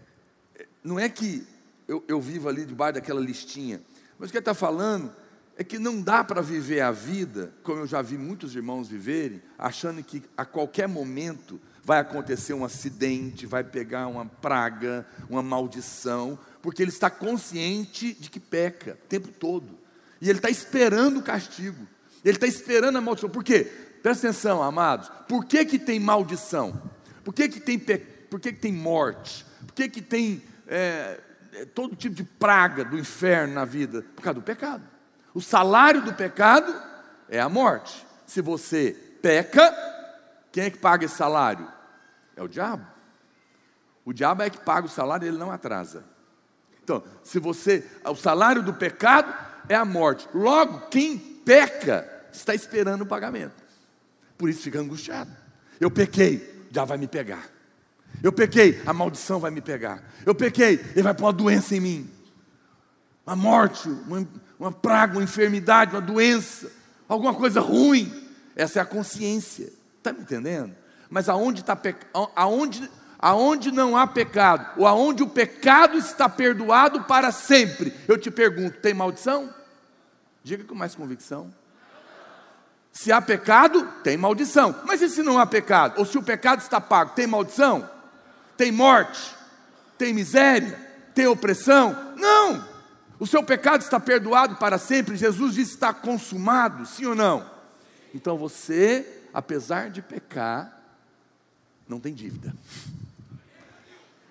é, 0.55 0.65
não 0.81 0.97
é 0.97 1.09
que 1.09 1.45
eu, 1.85 2.01
eu 2.07 2.21
vivo 2.21 2.47
ali 2.47 2.65
debaixo 2.65 2.93
daquela 2.93 3.19
listinha, 3.19 3.81
mas 4.17 4.29
o 4.29 4.31
que 4.31 4.37
está 4.37 4.53
falando 4.53 5.13
é 5.57 5.63
que 5.63 5.79
não 5.79 6.01
dá 6.01 6.23
para 6.23 6.41
viver 6.41 6.81
a 6.81 6.91
vida, 6.91 7.53
como 7.63 7.79
eu 7.79 7.87
já 7.87 8.01
vi 8.01 8.17
muitos 8.17 8.55
irmãos 8.55 8.87
viverem, 8.87 9.41
achando 9.57 10.03
que 10.03 10.21
a 10.35 10.43
qualquer 10.43 10.87
momento 10.87 11.59
vai 11.83 11.99
acontecer 11.99 12.53
um 12.53 12.65
acidente, 12.65 13.45
vai 13.45 13.63
pegar 13.63 14.07
uma 14.07 14.25
praga, 14.25 15.05
uma 15.29 15.41
maldição, 15.41 16.37
porque 16.61 16.81
ele 16.81 16.91
está 16.91 17.09
consciente 17.09 18.13
de 18.13 18.29
que 18.29 18.39
peca 18.39 18.97
o 19.03 19.07
tempo 19.07 19.29
todo. 19.29 19.77
E 20.19 20.29
ele 20.29 20.39
está 20.39 20.49
esperando 20.49 21.19
o 21.19 21.23
castigo. 21.23 21.87
Ele 22.23 22.35
está 22.35 22.47
esperando 22.47 22.97
a 22.97 23.01
maldição. 23.01 23.29
Por 23.29 23.43
quê? 23.43 23.71
Presta 24.01 24.27
atenção, 24.27 24.61
amados. 24.61 25.09
Por 25.27 25.45
que, 25.45 25.63
que 25.63 25.79
tem 25.79 25.99
maldição? 25.99 26.81
Por 27.23 27.33
que, 27.33 27.47
que, 27.47 27.59
tem, 27.59 27.77
pe... 27.77 27.97
Por 27.97 28.39
que, 28.39 28.51
que 28.51 28.59
tem 28.59 28.73
morte? 28.73 29.45
Por 29.65 29.73
que, 29.73 29.87
que 29.87 30.01
tem 30.01 30.43
é, 30.67 31.19
todo 31.73 31.95
tipo 31.95 32.15
de 32.15 32.23
praga 32.23 32.83
do 32.83 32.97
inferno 32.97 33.53
na 33.53 33.63
vida? 33.63 34.01
Por 34.15 34.21
causa 34.21 34.39
do 34.39 34.43
pecado. 34.43 34.94
O 35.35 35.41
salário 35.41 36.01
do 36.01 36.13
pecado 36.13 36.73
é 37.27 37.41
a 37.41 37.49
morte. 37.49 38.07
Se 38.25 38.41
você 38.41 38.95
peca, 39.21 39.75
quem 40.49 40.63
é 40.63 40.69
que 40.69 40.77
paga 40.77 41.03
esse 41.03 41.15
salário? 41.15 41.67
É 42.37 42.41
o 42.41 42.47
diabo. 42.47 42.87
O 44.05 44.13
diabo 44.13 44.43
é 44.43 44.49
que 44.49 44.59
paga 44.59 44.87
o 44.87 44.89
salário, 44.89 45.27
ele 45.27 45.37
não 45.37 45.51
atrasa. 45.51 46.05
Então, 46.81 47.03
se 47.21 47.37
você, 47.37 47.85
o 48.05 48.15
salário 48.15 48.63
do 48.63 48.73
pecado 48.73 49.35
é 49.67 49.75
a 49.75 49.83
morte. 49.83 50.25
Logo, 50.33 50.87
quem 50.87 51.17
peca 51.17 52.09
está 52.31 52.55
esperando 52.55 53.01
o 53.01 53.05
pagamento. 53.05 53.61
Por 54.37 54.49
isso 54.49 54.61
fica 54.61 54.79
angustiado. 54.79 55.31
Eu 55.81 55.91
pequei, 55.91 56.65
já 56.71 56.85
vai 56.85 56.97
me 56.97 57.07
pegar. 57.07 57.49
Eu 58.23 58.31
pequei, 58.31 58.81
a 58.85 58.93
maldição 58.93 59.39
vai 59.39 59.51
me 59.51 59.59
pegar. 59.59 60.01
Eu 60.25 60.33
pequei, 60.33 60.79
ele 60.91 61.01
vai 61.03 61.13
pôr 61.13 61.25
uma 61.25 61.33
doença 61.33 61.75
em 61.75 61.81
mim. 61.81 62.11
Uma 63.25 63.35
morte, 63.35 63.89
uma, 63.89 64.25
uma 64.59 64.71
praga, 64.71 65.13
uma 65.13 65.23
enfermidade, 65.23 65.95
uma 65.95 66.01
doença, 66.01 66.71
alguma 67.07 67.33
coisa 67.33 67.59
ruim. 67.59 68.11
Essa 68.55 68.79
é 68.79 68.81
a 68.81 68.85
consciência. 68.85 69.71
Está 69.97 70.13
me 70.13 70.21
entendendo? 70.21 70.75
Mas 71.09 71.29
aonde 71.29 71.61
está 71.61 71.77
aonde, 72.35 72.89
aonde 73.19 73.71
não 73.71 73.97
há 73.97 74.07
pecado, 74.07 74.67
ou 74.77 74.87
aonde 74.87 75.23
o 75.23 75.27
pecado 75.27 75.97
está 75.97 76.27
perdoado 76.29 77.03
para 77.03 77.31
sempre, 77.31 77.93
eu 78.07 78.17
te 78.17 78.31
pergunto, 78.31 78.79
tem 78.79 78.93
maldição? 78.93 79.53
Diga 80.43 80.63
com 80.63 80.75
mais 80.75 80.95
convicção. 80.95 81.53
Se 82.91 83.11
há 83.11 83.21
pecado, 83.21 83.85
tem 84.03 84.15
maldição. 84.15 84.73
Mas 84.85 85.01
e 85.01 85.09
se 85.09 85.21
não 85.21 85.37
há 85.37 85.45
pecado? 85.45 85.99
Ou 85.99 86.05
se 86.05 86.17
o 86.17 86.23
pecado 86.23 86.61
está 86.61 86.79
pago, 86.79 87.11
tem 87.13 87.27
maldição? 87.27 87.89
Tem 88.55 88.71
morte? 88.71 89.35
Tem 89.97 90.13
miséria? 90.13 90.79
Tem 91.13 91.27
opressão? 91.27 92.13
O 93.19 93.25
seu 93.25 93.43
pecado 93.43 93.81
está 93.81 93.99
perdoado 93.99 94.55
para 94.57 94.77
sempre. 94.77 95.15
Jesus 95.15 95.55
disse 95.55 95.73
está 95.73 95.93
consumado, 95.93 96.85
sim 96.85 97.05
ou 97.05 97.15
não? 97.15 97.49
Então 98.13 98.37
você, 98.37 99.21
apesar 99.33 99.89
de 99.89 100.01
pecar, 100.01 100.81
não 101.87 101.99
tem 101.99 102.13
dívida. 102.13 102.53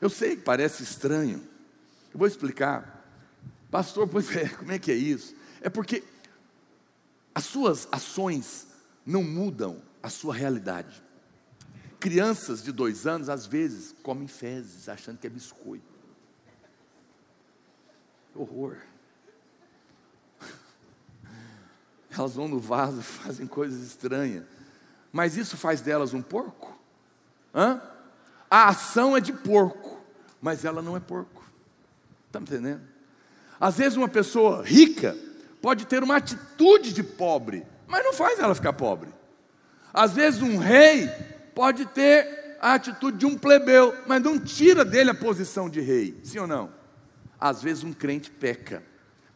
Eu 0.00 0.10
sei 0.10 0.36
que 0.36 0.42
parece 0.42 0.82
estranho. 0.82 1.42
Eu 2.12 2.18
vou 2.18 2.28
explicar. 2.28 3.04
Pastor, 3.70 4.06
pois 4.06 4.34
é, 4.36 4.48
como 4.48 4.72
é 4.72 4.78
que 4.78 4.92
é 4.92 4.94
isso? 4.94 5.34
É 5.60 5.70
porque 5.70 6.04
as 7.34 7.44
suas 7.44 7.88
ações 7.90 8.66
não 9.04 9.22
mudam 9.22 9.82
a 10.02 10.08
sua 10.08 10.34
realidade. 10.34 11.02
Crianças 11.98 12.62
de 12.62 12.70
dois 12.70 13.06
anos, 13.06 13.28
às 13.28 13.46
vezes, 13.46 13.94
comem 14.02 14.28
fezes, 14.28 14.88
achando 14.88 15.18
que 15.18 15.26
é 15.26 15.30
biscoito. 15.30 15.93
Horror. 18.34 18.76
Elas 22.16 22.34
vão 22.34 22.48
no 22.48 22.58
vaso 22.58 23.02
fazem 23.02 23.46
coisas 23.46 23.82
estranhas. 23.82 24.44
Mas 25.12 25.36
isso 25.36 25.56
faz 25.56 25.80
delas 25.80 26.12
um 26.12 26.22
porco? 26.22 26.76
Hã? 27.54 27.80
A 28.50 28.68
ação 28.68 29.16
é 29.16 29.20
de 29.20 29.32
porco, 29.32 30.00
mas 30.40 30.64
ela 30.64 30.82
não 30.82 30.96
é 30.96 31.00
porco. 31.00 31.44
Está 32.26 32.40
me 32.40 32.46
entendendo? 32.46 32.82
Às 33.60 33.78
vezes 33.78 33.96
uma 33.96 34.08
pessoa 34.08 34.62
rica 34.62 35.16
pode 35.62 35.86
ter 35.86 36.02
uma 36.02 36.16
atitude 36.16 36.92
de 36.92 37.02
pobre, 37.02 37.64
mas 37.86 38.04
não 38.04 38.12
faz 38.12 38.38
ela 38.38 38.54
ficar 38.54 38.72
pobre. 38.72 39.08
Às 39.92 40.12
vezes 40.12 40.42
um 40.42 40.58
rei 40.58 41.08
pode 41.54 41.86
ter 41.86 42.58
a 42.60 42.74
atitude 42.74 43.18
de 43.18 43.26
um 43.26 43.38
plebeu, 43.38 43.94
mas 44.06 44.22
não 44.22 44.38
tira 44.38 44.84
dele 44.84 45.10
a 45.10 45.14
posição 45.14 45.70
de 45.70 45.80
rei, 45.80 46.18
sim 46.24 46.38
ou 46.38 46.46
não? 46.46 46.70
Às 47.40 47.62
vezes 47.62 47.84
um 47.84 47.92
crente 47.92 48.30
peca, 48.30 48.82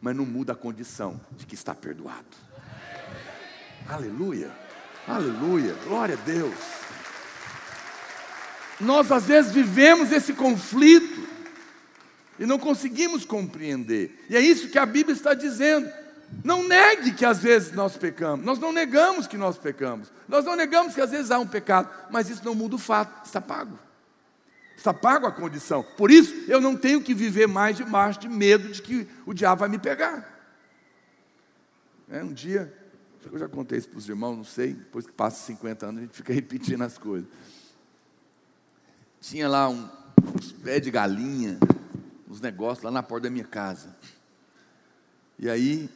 mas 0.01 0.15
não 0.15 0.25
muda 0.25 0.53
a 0.53 0.55
condição 0.55 1.19
de 1.31 1.45
que 1.45 1.55
está 1.55 1.75
perdoado. 1.75 2.25
Aleluia, 3.87 4.51
aleluia, 5.07 5.73
glória 5.85 6.15
a 6.15 6.25
Deus. 6.25 6.55
Nós 8.79 9.11
às 9.11 9.25
vezes 9.25 9.51
vivemos 9.51 10.11
esse 10.11 10.33
conflito 10.33 11.27
e 12.37 12.45
não 12.45 12.57
conseguimos 12.57 13.25
compreender, 13.25 14.25
e 14.29 14.37
é 14.37 14.39
isso 14.39 14.69
que 14.69 14.79
a 14.79 14.85
Bíblia 14.85 15.15
está 15.15 15.33
dizendo. 15.33 15.91
Não 16.43 16.67
negue 16.67 17.11
que 17.11 17.25
às 17.25 17.39
vezes 17.39 17.73
nós 17.73 17.97
pecamos, 17.97 18.45
nós 18.45 18.59
não 18.59 18.71
negamos 18.71 19.25
que 19.25 19.35
nós 19.35 19.57
pecamos, 19.57 20.11
nós 20.27 20.45
não 20.45 20.55
negamos 20.55 20.93
que 20.93 21.01
às 21.01 21.09
vezes 21.09 21.31
há 21.31 21.39
um 21.39 21.47
pecado, 21.47 21.89
mas 22.11 22.29
isso 22.29 22.45
não 22.45 22.53
muda 22.53 22.75
o 22.75 22.79
fato, 22.79 23.25
está 23.25 23.41
pago, 23.41 23.77
está 24.79 24.93
pago 24.93 25.27
a 25.27 25.31
condição, 25.31 25.83
por 25.97 26.09
isso 26.09 26.33
eu 26.47 26.59
não 26.59 26.75
tenho 26.75 27.01
que 27.01 27.13
viver 27.13 27.47
mais 27.47 27.77
debaixo 27.77 28.19
de 28.19 28.27
medo 28.27 28.69
de 28.69 28.81
que 28.81 29.07
o 29.25 29.33
diabo 29.33 29.59
vai 29.59 29.69
me 29.69 29.77
pegar. 29.77 30.37
É, 32.09 32.23
um 32.23 32.33
dia, 32.33 32.73
acho 33.19 33.29
que 33.29 33.35
eu 33.35 33.39
já 33.39 33.47
contei 33.47 33.77
isso 33.77 33.89
para 33.89 33.99
os 33.99 34.09
irmãos, 34.09 34.35
não 34.35 34.43
sei, 34.43 34.73
depois 34.73 35.05
que 35.05 35.11
passa 35.11 35.45
50 35.45 35.85
anos 35.85 35.99
a 35.99 36.01
gente 36.05 36.15
fica 36.15 36.33
repetindo 36.33 36.81
as 36.81 36.97
coisas 36.97 37.27
tinha 39.21 39.47
lá 39.47 39.69
um, 39.69 39.87
uns 40.35 40.51
pés 40.51 40.81
de 40.81 40.91
galinha, 40.91 41.59
uns 42.27 42.39
negócios 42.39 42.83
lá 42.83 42.91
na 42.91 43.03
porta 43.03 43.23
da 43.23 43.29
minha 43.29 43.45
casa. 43.45 43.95
E 45.37 45.49
aí, 45.49 45.89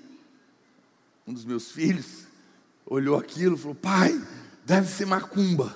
um 1.25 1.33
dos 1.33 1.45
meus 1.45 1.71
filhos 1.71 2.25
olhou 2.85 3.17
aquilo 3.17 3.55
e 3.55 3.59
falou: 3.59 3.75
Pai, 3.75 4.21
deve 4.65 4.87
ser 4.87 5.05
macumba 5.05 5.75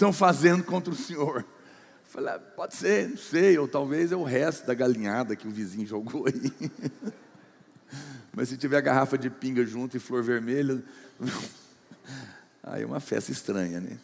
estão 0.00 0.12
fazendo 0.14 0.64
contra 0.64 0.92
o 0.92 0.96
senhor. 0.96 1.40
Eu 1.40 1.44
falei: 2.04 2.34
ah, 2.34 2.38
Pode 2.38 2.74
ser, 2.74 3.10
não 3.10 3.18
sei, 3.18 3.58
ou 3.58 3.68
talvez 3.68 4.10
é 4.10 4.16
o 4.16 4.24
resto 4.24 4.66
da 4.66 4.72
galinhada 4.72 5.36
que 5.36 5.46
o 5.46 5.50
vizinho 5.50 5.86
jogou 5.86 6.26
aí. 6.26 6.72
Mas 8.32 8.48
se 8.48 8.56
tiver 8.56 8.80
garrafa 8.80 9.18
de 9.18 9.28
pinga 9.28 9.64
junto 9.66 9.96
e 9.96 10.00
flor 10.00 10.22
vermelha, 10.22 10.82
aí 12.62 12.82
é 12.82 12.86
uma 12.86 13.00
festa 13.00 13.30
estranha, 13.30 13.78
né? 13.78 13.98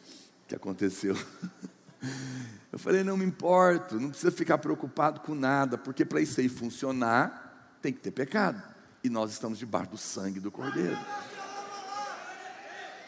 Que 0.47 0.55
aconteceu. 0.55 1.17
Eu 2.71 2.79
falei, 2.79 3.03
não 3.03 3.17
me 3.17 3.25
importo, 3.25 3.99
não 3.99 4.11
precisa 4.11 4.31
ficar 4.31 4.59
preocupado 4.59 5.21
com 5.21 5.35
nada, 5.35 5.79
porque 5.79 6.05
para 6.05 6.21
isso 6.21 6.41
aí 6.41 6.49
funcionar, 6.49 7.79
tem 7.81 7.91
que 7.91 8.01
ter 8.01 8.11
pecado. 8.11 8.63
E 9.03 9.09
nós 9.09 9.31
estamos 9.31 9.59
debaixo 9.59 9.93
do 9.93 9.97
sangue 9.97 10.41
do 10.41 10.51
Cordeiro. 10.51 10.99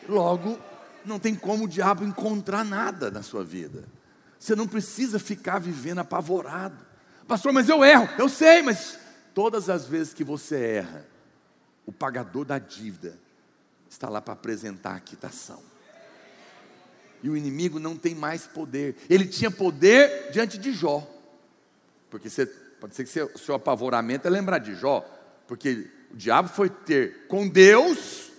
Logo, 0.09 0.59
não 1.05 1.19
tem 1.19 1.35
como 1.35 1.65
o 1.65 1.69
diabo 1.69 2.05
encontrar 2.05 2.65
nada 2.65 3.11
na 3.11 3.23
sua 3.23 3.45
vida. 3.45 3.85
Você 4.39 4.55
não 4.55 4.67
precisa 4.67 5.19
ficar 5.19 5.59
vivendo 5.59 5.99
apavorado. 5.99 6.87
Pastor, 7.27 7.53
mas 7.53 7.69
eu 7.69 7.85
erro. 7.85 8.09
Eu 8.19 8.29
sei, 8.29 8.63
mas 8.63 8.99
todas 9.35 9.69
as 9.69 9.87
vezes 9.87 10.15
que 10.15 10.25
você 10.25 10.57
erra, 10.57 11.07
o 11.85 11.93
pagador 11.93 12.45
da 12.45 12.59
dívida 12.59 13.19
está 13.89 14.09
lá 14.09 14.21
para 14.21 14.35
apresentar 14.35 14.95
a 14.95 15.01
quitação. 15.01 15.63
E 17.23 17.29
o 17.29 17.37
inimigo 17.37 17.81
não 17.81 17.97
tem 17.97 18.15
mais 18.15 18.47
poder. 18.47 18.97
Ele 19.11 19.27
tinha 19.27 19.51
poder 19.51 20.31
diante 20.31 20.57
de 20.57 20.73
Jó. 20.73 21.09
Porque 22.09 22.31
você, 22.31 22.47
pode 22.47 22.95
ser 22.95 23.05
que 23.05 23.11
seu, 23.11 23.37
seu 23.37 23.55
apavoramento 23.55 24.27
é 24.27 24.31
lembrar 24.31 24.59
de 24.59 24.75
Jó. 24.75 25.05
Porque 25.47 25.91
o 26.13 26.17
diabo 26.17 26.49
foi 26.49 26.71
ter 26.71 27.27
com 27.27 27.49
Deus 27.49 28.31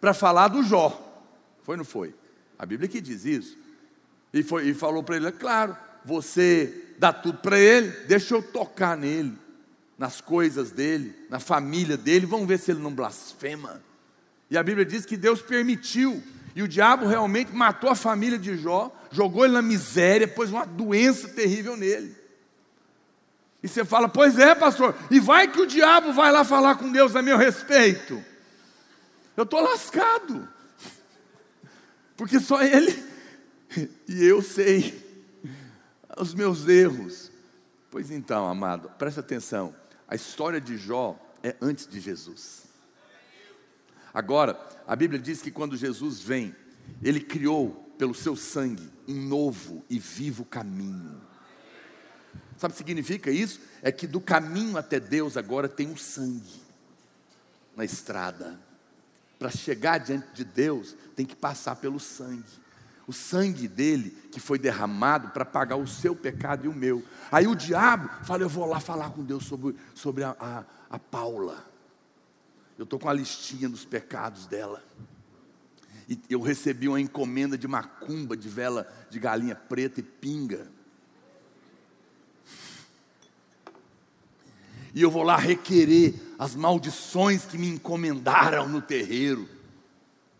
para 0.00 0.14
falar 0.14 0.48
do 0.48 0.62
Jó. 0.62 1.07
Foi 1.68 1.74
ou 1.74 1.78
não 1.80 1.84
foi? 1.84 2.14
A 2.58 2.64
Bíblia 2.64 2.88
que 2.88 2.98
diz 2.98 3.26
isso. 3.26 3.58
E, 4.32 4.42
foi, 4.42 4.68
e 4.68 4.72
falou 4.72 5.02
para 5.02 5.16
ele: 5.16 5.30
claro, 5.32 5.76
você 6.02 6.94
dá 6.96 7.12
tudo 7.12 7.40
para 7.40 7.58
ele, 7.58 7.90
deixa 8.06 8.34
eu 8.34 8.42
tocar 8.42 8.96
nele, 8.96 9.36
nas 9.98 10.18
coisas 10.18 10.70
dele, 10.70 11.14
na 11.28 11.38
família 11.38 11.94
dele, 11.94 12.24
vamos 12.24 12.48
ver 12.48 12.58
se 12.58 12.70
ele 12.70 12.80
não 12.80 12.90
blasfema. 12.90 13.82
E 14.50 14.56
a 14.56 14.62
Bíblia 14.62 14.86
diz 14.86 15.04
que 15.04 15.14
Deus 15.14 15.42
permitiu, 15.42 16.22
e 16.56 16.62
o 16.62 16.68
diabo 16.68 17.06
realmente 17.06 17.54
matou 17.54 17.90
a 17.90 17.94
família 17.94 18.38
de 18.38 18.56
Jó, 18.56 18.90
jogou 19.10 19.44
ele 19.44 19.52
na 19.52 19.60
miséria, 19.60 20.26
pôs 20.26 20.50
uma 20.50 20.64
doença 20.64 21.28
terrível 21.28 21.76
nele. 21.76 22.16
E 23.62 23.68
você 23.68 23.84
fala, 23.84 24.08
pois 24.08 24.38
é, 24.38 24.54
pastor, 24.54 24.94
e 25.10 25.20
vai 25.20 25.48
que 25.48 25.60
o 25.60 25.66
diabo 25.66 26.14
vai 26.14 26.32
lá 26.32 26.44
falar 26.44 26.76
com 26.76 26.90
Deus 26.90 27.14
a 27.14 27.20
meu 27.20 27.36
respeito. 27.36 28.24
Eu 29.36 29.44
estou 29.44 29.60
lascado, 29.60 30.48
porque 32.18 32.40
só 32.40 32.60
ele 32.60 32.92
e 34.08 34.24
eu 34.24 34.42
sei 34.42 35.06
os 36.18 36.34
meus 36.34 36.66
erros. 36.66 37.30
Pois 37.92 38.10
então, 38.10 38.46
amado, 38.46 38.90
presta 38.98 39.20
atenção, 39.20 39.74
a 40.06 40.16
história 40.16 40.60
de 40.60 40.76
Jó 40.76 41.16
é 41.44 41.56
antes 41.62 41.86
de 41.86 42.00
Jesus. 42.00 42.64
Agora, 44.12 44.58
a 44.84 44.96
Bíblia 44.96 45.20
diz 45.20 45.40
que 45.40 45.52
quando 45.52 45.76
Jesus 45.76 46.20
vem, 46.20 46.54
ele 47.00 47.20
criou 47.20 47.70
pelo 47.96 48.14
seu 48.14 48.34
sangue 48.34 48.90
um 49.06 49.14
novo 49.14 49.84
e 49.88 49.98
vivo 50.00 50.44
caminho. 50.44 51.20
Sabe 52.56 52.72
o 52.72 52.74
que 52.74 52.78
significa 52.78 53.30
isso? 53.30 53.60
É 53.80 53.92
que 53.92 54.08
do 54.08 54.20
caminho 54.20 54.76
até 54.76 54.98
Deus 54.98 55.36
agora 55.36 55.68
tem 55.68 55.86
um 55.86 55.96
sangue 55.96 56.60
na 57.76 57.84
estrada. 57.84 58.58
Para 59.38 59.50
chegar 59.50 59.98
diante 59.98 60.26
de 60.34 60.44
Deus, 60.44 60.96
tem 61.18 61.26
que 61.26 61.34
passar 61.34 61.74
pelo 61.74 61.98
sangue. 61.98 62.44
O 63.04 63.12
sangue 63.12 63.66
dele 63.66 64.10
que 64.30 64.38
foi 64.38 64.56
derramado 64.56 65.30
para 65.30 65.44
pagar 65.44 65.74
o 65.74 65.84
seu 65.84 66.14
pecado 66.14 66.64
e 66.64 66.68
o 66.68 66.72
meu. 66.72 67.04
Aí 67.32 67.48
o 67.48 67.56
diabo 67.56 68.08
fala: 68.22 68.44
Eu 68.44 68.48
vou 68.48 68.64
lá 68.64 68.78
falar 68.78 69.10
com 69.10 69.24
Deus 69.24 69.44
sobre, 69.44 69.74
sobre 69.94 70.22
a, 70.22 70.36
a, 70.38 70.64
a 70.88 70.96
Paula. 70.96 71.66
Eu 72.78 72.84
estou 72.84 73.00
com 73.00 73.08
a 73.08 73.12
listinha 73.12 73.68
dos 73.68 73.84
pecados 73.84 74.46
dela. 74.46 74.80
E 76.08 76.20
eu 76.30 76.40
recebi 76.40 76.86
uma 76.86 77.00
encomenda 77.00 77.58
de 77.58 77.66
macumba, 77.66 78.36
de 78.36 78.48
vela 78.48 78.88
de 79.10 79.18
galinha 79.18 79.56
preta 79.56 79.98
e 79.98 80.04
pinga. 80.04 80.70
e 84.94 85.02
eu 85.02 85.10
vou 85.10 85.22
lá 85.22 85.36
requerer 85.36 86.14
as 86.38 86.54
maldições 86.54 87.44
que 87.44 87.58
me 87.58 87.68
encomendaram 87.68 88.68
no 88.68 88.80
terreiro. 88.80 89.57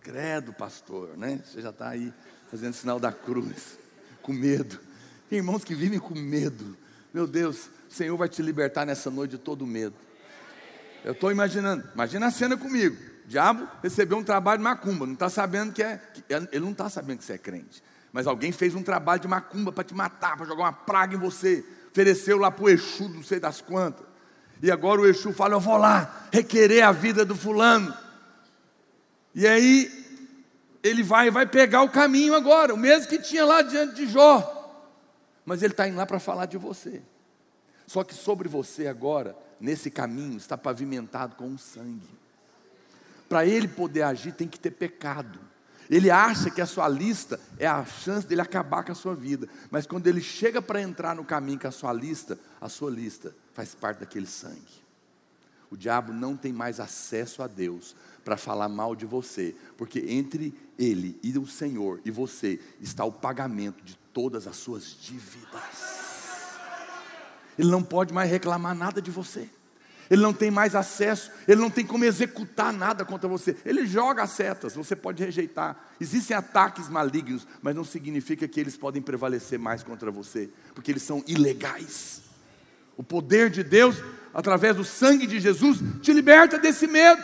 Credo, 0.01 0.53
pastor, 0.53 1.17
né? 1.17 1.41
Você 1.45 1.61
já 1.61 1.71
está 1.71 1.89
aí 1.89 2.13
fazendo 2.51 2.73
sinal 2.73 2.99
da 2.99 3.13
cruz, 3.13 3.79
com 4.23 4.33
medo. 4.33 4.79
Tem 5.29 5.39
irmãos 5.39 5.65
que 5.65 5.75
vivem 5.75 5.99
com 5.99 6.15
medo. 6.15 6.77
Meu 7.13 7.27
Deus, 7.27 7.71
o 7.89 7.93
Senhor 7.93 8.17
vai 8.17 8.29
te 8.29 8.43
libertar 8.43 8.87
nessa 8.87 9.11
noite 9.11 9.33
de 9.33 9.39
todo 9.39 9.67
medo. 9.67 9.95
Eu 11.05 11.13
estou 11.13 11.31
imaginando, 11.31 11.89
imagina 11.95 12.27
a 12.27 12.31
cena 12.31 12.57
comigo. 12.57 12.97
O 13.25 13.29
diabo 13.29 13.69
recebeu 13.83 14.19
um 14.19 14.25
trabalho 14.25 14.59
de 14.59 14.65
macumba, 14.65 15.07
não 15.07 15.15
está 15.15 15.29
sabendo 15.29 15.73
que 15.73 15.83
é. 15.83 16.01
Ele 16.29 16.65
não 16.65 16.73
está 16.73 16.89
sabendo 16.89 17.19
que 17.19 17.25
você 17.25 17.35
é 17.35 17.39
crente. 17.39 17.83
Mas 18.13 18.27
alguém 18.27 18.53
fez 18.53 18.75
um 18.75 18.83
trabalho 18.83 19.21
de 19.21 19.29
macumba 19.29 19.71
para 19.71 19.85
te 19.85 19.95
matar, 19.95 20.37
para 20.37 20.47
jogar 20.47 20.65
uma 20.65 20.73
praga 20.73 21.15
em 21.15 21.19
você. 21.19 21.65
Ofereceu 21.91 22.39
lá 22.39 22.51
para 22.51 22.65
o 22.65 22.69
Exu, 22.69 23.09
não 23.09 23.23
sei 23.23 23.39
das 23.39 23.61
quantas. 23.61 24.07
E 24.63 24.71
agora 24.71 25.01
o 25.01 25.07
Exu 25.07 25.33
fala: 25.33 25.55
Eu 25.55 25.61
vou 25.61 25.77
lá 25.77 26.29
requerer 26.33 26.83
a 26.83 26.93
vida 26.93 27.25
do 27.25 27.37
fulano. 27.37 27.95
E 29.38 29.46
aí 29.46 29.88
ele 30.83 31.05
vai, 31.05 31.31
vai 31.31 31.46
pegar 31.46 31.83
o 31.83 31.88
caminho 31.88 32.35
agora, 32.35 32.74
o 32.74 32.77
mesmo 32.77 33.07
que 33.07 33.20
tinha 33.20 33.44
lá 33.44 33.62
diante 33.62 33.94
de 33.94 34.09
Jó. 34.09 34.83
Mas 35.44 35.62
ele 35.62 35.72
está 35.72 35.87
indo 35.87 35.96
lá 35.96 36.05
para 36.05 36.18
falar 36.18 36.46
de 36.46 36.59
você. 36.59 37.01
Só 37.87 38.03
que 38.03 38.16
sobre 38.16 38.48
você 38.48 38.88
agora, 38.88 39.37
nesse 39.61 39.92
caminho, 39.92 40.37
está 40.37 40.59
pavimentado 40.59 41.37
com 41.37 41.46
um 41.46 41.57
sangue. 41.57 42.11
Para 43.29 43.46
ele 43.46 43.68
poder 43.68 44.03
agir, 44.03 44.33
tem 44.33 44.48
que 44.48 44.59
ter 44.59 44.72
pecado. 44.72 45.38
Ele 45.88 46.11
acha 46.11 46.51
que 46.51 46.61
a 46.61 46.66
sua 46.66 46.88
lista 46.88 47.38
é 47.61 47.66
a 47.68 47.85
chance 47.85 48.27
dele 48.27 48.40
acabar 48.40 48.83
com 48.83 48.90
a 48.90 48.96
sua 48.96 49.14
vida. 49.14 49.48
Mas 49.70 49.87
quando 49.87 50.09
ele 50.09 50.20
chega 50.20 50.61
para 50.61 50.83
entrar 50.83 51.14
no 51.14 51.24
caminho 51.24 51.61
com 51.61 51.68
a 51.68 51.70
sua 51.70 51.92
lista, 51.92 52.37
a 52.61 52.68
sua 52.68 52.90
lista 52.90 53.33
faz 53.55 53.72
parte 53.72 54.01
daquele 54.01 54.27
sangue. 54.27 54.88
O 55.70 55.77
diabo 55.77 56.12
não 56.12 56.37
tem 56.37 56.53
mais 56.53 56.81
acesso 56.81 57.40
a 57.40 57.46
Deus 57.46 57.94
para 58.29 58.37
falar 58.37 58.69
mal 58.69 58.95
de 58.95 59.07
você, 59.07 59.55
porque 59.75 60.05
entre 60.07 60.53
ele 60.79 61.19
e 61.23 61.38
o 61.38 61.47
Senhor 61.47 61.99
e 62.05 62.11
você 62.11 62.61
está 62.79 63.03
o 63.03 63.11
pagamento 63.11 63.83
de 63.83 63.97
todas 64.12 64.47
as 64.47 64.55
suas 64.55 64.95
dívidas. 65.01 65.49
Ele 67.59 67.71
não 67.71 67.83
pode 67.83 68.12
mais 68.12 68.31
reclamar 68.31 68.75
nada 68.75 69.01
de 69.01 69.11
você 69.11 69.49
ele 70.11 70.23
não 70.23 70.33
tem 70.33 70.51
mais 70.51 70.75
acesso, 70.75 71.31
ele 71.47 71.61
não 71.61 71.69
tem 71.69 71.85
como 71.85 72.03
executar 72.03 72.73
nada 72.73 73.05
contra 73.05 73.29
você. 73.29 73.55
Ele 73.62 73.87
joga 73.87 74.23
as 74.23 74.31
setas, 74.31 74.75
você 74.75 74.97
pode 74.97 75.23
rejeitar. 75.23 75.77
Existem 76.01 76.35
ataques 76.35 76.88
malignos, 76.88 77.47
mas 77.61 77.77
não 77.77 77.85
significa 77.85 78.49
que 78.49 78.59
eles 78.59 78.75
podem 78.75 79.03
prevalecer 79.03 79.59
mais 79.59 79.83
contra 79.83 80.11
você, 80.11 80.49
porque 80.75 80.91
eles 80.91 81.03
são 81.03 81.23
ilegais. 81.27 82.23
O 82.97 83.03
poder 83.03 83.51
de 83.51 83.62
Deus, 83.62 83.97
através 84.33 84.77
do 84.77 84.83
sangue 84.83 85.27
de 85.27 85.38
Jesus, 85.41 85.79
te 86.01 86.11
liberta 86.11 86.59
desse 86.59 86.87
medo. 86.87 87.23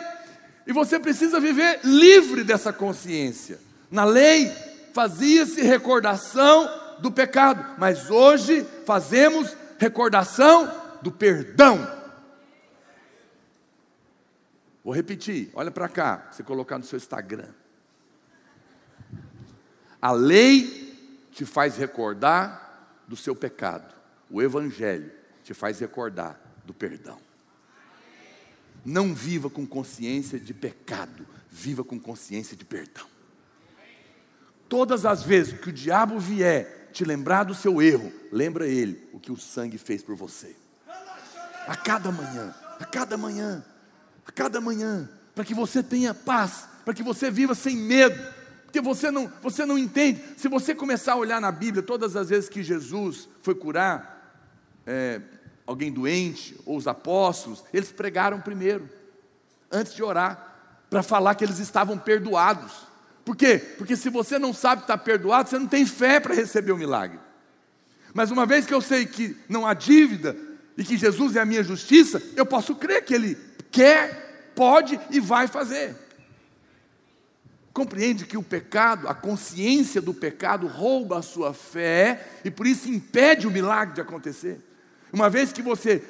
E 0.65 0.73
você 0.73 0.99
precisa 0.99 1.39
viver 1.39 1.79
livre 1.83 2.43
dessa 2.43 2.73
consciência. 2.73 3.59
Na 3.91 4.03
lei, 4.03 4.51
fazia-se 4.93 5.61
recordação 5.61 6.69
do 6.99 7.11
pecado, 7.11 7.75
mas 7.77 8.09
hoje 8.09 8.65
fazemos 8.85 9.55
recordação 9.77 10.71
do 11.01 11.11
perdão 11.11 11.95
Vou 14.85 14.93
repetir, 14.93 15.49
olha 15.55 15.71
para 15.71 15.89
cá, 15.89 16.27
você 16.29 16.43
colocar 16.43 16.77
no 16.77 16.83
seu 16.83 16.97
Instagram. 16.97 17.49
A 19.99 20.11
lei 20.11 21.25
te 21.31 21.43
faz 21.43 21.75
recordar 21.75 22.93
do 23.07 23.15
seu 23.15 23.35
pecado. 23.35 23.95
O 24.29 24.43
evangelho 24.43 25.11
te 25.43 25.55
faz 25.55 25.79
recordar 25.79 26.39
do 26.63 26.71
perdão. 26.71 27.19
Não 28.85 29.15
viva 29.15 29.49
com 29.49 29.65
consciência 29.65 30.39
de 30.39 30.53
pecado, 30.53 31.25
viva 31.49 31.83
com 31.83 31.99
consciência 31.99 32.55
de 32.55 32.63
perdão. 32.63 33.07
Todas 34.69 35.05
as 35.05 35.23
vezes 35.23 35.59
que 35.59 35.69
o 35.69 35.73
diabo 35.73 36.19
vier 36.19 36.89
te 36.93 37.03
lembrar 37.03 37.43
do 37.43 37.55
seu 37.55 37.81
erro, 37.81 38.13
lembra 38.31 38.67
ele 38.67 39.09
o 39.11 39.19
que 39.19 39.31
o 39.31 39.37
sangue 39.37 39.77
fez 39.77 40.03
por 40.03 40.15
você. 40.15 40.55
A 41.67 41.75
cada 41.75 42.11
manhã, 42.11 42.55
a 42.79 42.85
cada 42.85 43.17
manhã, 43.17 43.65
a 44.25 44.31
cada 44.31 44.61
manhã, 44.61 45.09
para 45.33 45.43
que 45.43 45.53
você 45.53 45.81
tenha 45.81 46.13
paz, 46.13 46.67
para 46.85 46.93
que 46.93 47.03
você 47.03 47.31
viva 47.31 47.55
sem 47.55 47.75
medo, 47.75 48.15
porque 48.63 48.79
você 48.79 49.09
não, 49.09 49.31
você 49.41 49.65
não 49.65 49.77
entende. 49.77 50.21
Se 50.37 50.47
você 50.47 50.75
começar 50.75 51.13
a 51.13 51.17
olhar 51.17 51.41
na 51.41 51.51
Bíblia, 51.51 51.81
todas 51.81 52.15
as 52.15 52.29
vezes 52.29 52.49
que 52.49 52.61
Jesus 52.61 53.27
foi 53.41 53.55
curar 53.55 54.15
é, 54.85 55.21
alguém 55.65 55.91
doente, 55.91 56.55
ou 56.65 56.77
os 56.77 56.87
apóstolos, 56.87 57.63
eles 57.73 57.91
pregaram 57.91 58.39
primeiro, 58.39 58.89
antes 59.71 59.93
de 59.93 60.03
orar, 60.03 60.55
para 60.89 61.01
falar 61.01 61.35
que 61.35 61.43
eles 61.43 61.59
estavam 61.59 61.97
perdoados. 61.97 62.71
Por 63.23 63.35
quê? 63.35 63.57
Porque 63.57 63.95
se 63.95 64.09
você 64.09 64.37
não 64.37 64.53
sabe 64.53 64.83
estar 64.83 64.97
perdoado, 64.99 65.49
você 65.49 65.57
não 65.57 65.67
tem 65.67 65.85
fé 65.85 66.19
para 66.19 66.35
receber 66.35 66.71
o 66.71 66.77
milagre. 66.77 67.19
Mas 68.13 68.31
uma 68.31 68.45
vez 68.45 68.65
que 68.65 68.73
eu 68.73 68.79
sei 68.79 69.05
que 69.05 69.35
não 69.49 69.65
há 69.65 69.73
dívida 69.73 70.37
e 70.77 70.83
que 70.83 70.95
Jesus 70.95 71.35
é 71.35 71.41
a 71.41 71.45
minha 71.45 71.63
justiça, 71.63 72.21
eu 72.35 72.45
posso 72.45 72.75
crer 72.75 73.03
que 73.03 73.13
Ele 73.13 73.35
quer, 73.71 74.51
pode 74.55 74.99
e 75.09 75.19
vai 75.19 75.47
fazer. 75.47 75.95
Compreende 77.73 78.25
que 78.25 78.37
o 78.37 78.43
pecado, 78.43 79.09
a 79.09 79.13
consciência 79.13 80.01
do 80.01 80.13
pecado 80.13 80.65
rouba 80.65 81.19
a 81.19 81.21
sua 81.21 81.53
fé 81.53 82.25
e 82.45 82.49
por 82.49 82.65
isso 82.65 82.87
impede 82.87 83.47
o 83.47 83.51
milagre 83.51 83.95
de 83.95 84.01
acontecer. 84.01 84.61
Uma 85.15 85.29
vez 85.29 85.53
que 85.53 85.61
você 85.61 86.03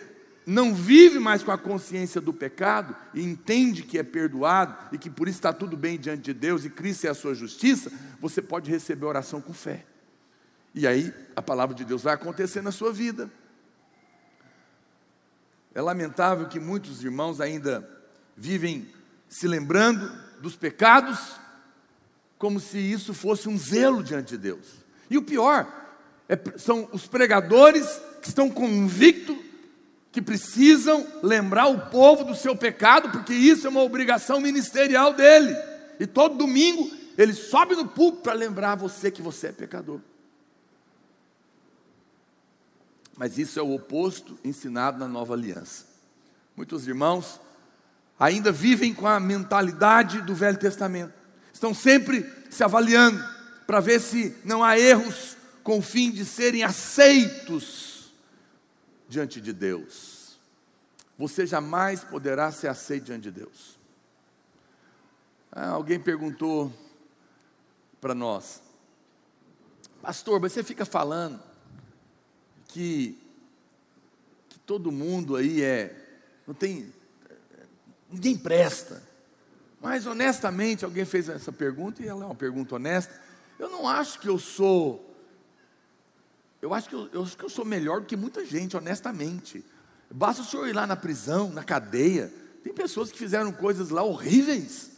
não 0.47 0.73
vive 0.73 1.19
mais 1.19 1.43
com 1.43 1.51
a 1.51 1.57
consciência 1.59 2.19
do 2.19 2.33
pecado 2.33 2.95
e 3.13 3.21
entende 3.21 3.83
que 3.83 3.99
é 3.99 4.03
perdoado 4.03 4.75
e 4.91 4.97
que 4.97 5.11
por 5.11 5.27
isso 5.27 5.37
está 5.37 5.53
tudo 5.53 5.77
bem 5.77 5.99
diante 5.99 6.23
de 6.23 6.33
Deus 6.33 6.65
e 6.65 6.71
Cristo 6.71 7.05
é 7.05 7.11
a 7.11 7.13
sua 7.13 7.35
justiça, 7.35 7.91
você 8.19 8.41
pode 8.41 8.71
receber 8.71 9.05
oração 9.05 9.39
com 9.39 9.53
fé. 9.53 9.85
E 10.73 10.87
aí 10.87 11.13
a 11.35 11.41
palavra 11.41 11.75
de 11.75 11.85
Deus 11.85 12.01
vai 12.01 12.15
acontecer 12.15 12.63
na 12.63 12.71
sua 12.71 12.91
vida. 12.91 13.29
É 15.75 15.79
lamentável 15.79 16.47
que 16.47 16.59
muitos 16.59 17.03
irmãos 17.03 17.39
ainda 17.39 17.87
vivem 18.35 18.91
se 19.29 19.47
lembrando 19.47 20.11
dos 20.41 20.55
pecados 20.55 21.35
como 22.39 22.59
se 22.59 22.79
isso 22.79 23.13
fosse 23.13 23.47
um 23.47 23.55
zelo 23.55 24.01
diante 24.01 24.29
de 24.29 24.39
Deus. 24.39 24.83
E 25.11 25.15
o 25.15 25.21
pior 25.21 25.71
é, 26.27 26.39
são 26.57 26.89
os 26.91 27.05
pregadores 27.05 28.01
estão 28.27 28.49
convictos 28.49 29.35
que 30.11 30.21
precisam 30.21 31.05
lembrar 31.21 31.67
o 31.67 31.89
povo 31.89 32.23
do 32.23 32.33
seu 32.33 32.55
pecado, 32.55 33.09
porque 33.09 33.33
isso 33.33 33.67
é 33.67 33.69
uma 33.69 33.81
obrigação 33.81 34.39
ministerial 34.39 35.13
dele. 35.13 35.53
E 35.99 36.07
todo 36.07 36.37
domingo 36.37 36.89
ele 37.17 37.33
sobe 37.33 37.75
no 37.75 37.85
púlpito 37.85 38.23
para 38.23 38.33
lembrar 38.33 38.75
você 38.75 39.11
que 39.11 39.21
você 39.21 39.47
é 39.47 39.51
pecador. 39.51 39.99
Mas 43.17 43.37
isso 43.37 43.59
é 43.59 43.61
o 43.61 43.73
oposto 43.73 44.37
ensinado 44.43 44.97
na 44.97 45.07
nova 45.07 45.33
aliança. 45.33 45.85
Muitos 46.55 46.87
irmãos 46.87 47.39
ainda 48.17 48.51
vivem 48.51 48.93
com 48.93 49.07
a 49.07 49.19
mentalidade 49.19 50.21
do 50.21 50.33
Velho 50.33 50.57
Testamento, 50.57 51.13
estão 51.53 51.73
sempre 51.73 52.25
se 52.49 52.63
avaliando 52.63 53.21
para 53.67 53.81
ver 53.81 53.99
se 53.99 54.33
não 54.45 54.63
há 54.63 54.79
erros 54.79 55.35
com 55.61 55.79
o 55.79 55.81
fim 55.81 56.11
de 56.11 56.23
serem 56.23 56.63
aceitos 56.63 57.94
diante 59.07 59.39
de 59.39 59.53
Deus. 59.53 60.39
Você 61.17 61.45
jamais 61.45 62.03
poderá 62.03 62.51
ser 62.51 62.67
aceito 62.67 63.05
diante 63.05 63.23
de 63.23 63.31
Deus. 63.31 63.79
Ah, 65.51 65.69
alguém 65.69 65.99
perguntou 65.99 66.71
para 68.01 68.13
nós, 68.13 68.61
pastor, 70.01 70.39
você 70.39 70.63
fica 70.63 70.85
falando 70.85 71.41
que, 72.67 73.17
que 74.49 74.59
todo 74.59 74.91
mundo 74.91 75.37
aí 75.37 75.63
é, 75.63 75.95
não 76.45 76.53
tem, 76.53 76.93
ninguém 78.11 78.37
presta. 78.37 79.01
Mas 79.81 80.05
honestamente, 80.05 80.83
alguém 80.83 81.05
fez 81.05 81.29
essa 81.29 81.51
pergunta 81.51 82.03
e 82.03 82.07
ela 82.07 82.23
é 82.23 82.25
uma 82.25 82.35
pergunta 82.35 82.75
honesta. 82.75 83.17
Eu 83.57 83.69
não 83.69 83.87
acho 83.87 84.19
que 84.19 84.27
eu 84.27 84.37
sou, 84.37 85.04
eu 86.61 86.73
acho 86.73 86.89
que 86.89 86.95
eu, 86.95 87.09
eu 87.13 87.23
acho 87.23 87.37
que 87.37 87.45
eu 87.45 87.49
sou 87.49 87.65
melhor 87.65 88.01
do 88.01 88.07
que 88.07 88.15
muita 88.15 88.45
gente, 88.45 88.75
honestamente. 88.75 89.63
Basta 90.09 90.41
o 90.41 90.45
senhor 90.45 90.67
ir 90.67 90.73
lá 90.73 90.87
na 90.87 90.95
prisão, 90.95 91.49
na 91.51 91.63
cadeia. 91.63 92.31
Tem 92.63 92.73
pessoas 92.73 93.11
que 93.11 93.17
fizeram 93.17 93.51
coisas 93.51 93.89
lá 93.89 94.03
horríveis, 94.03 94.91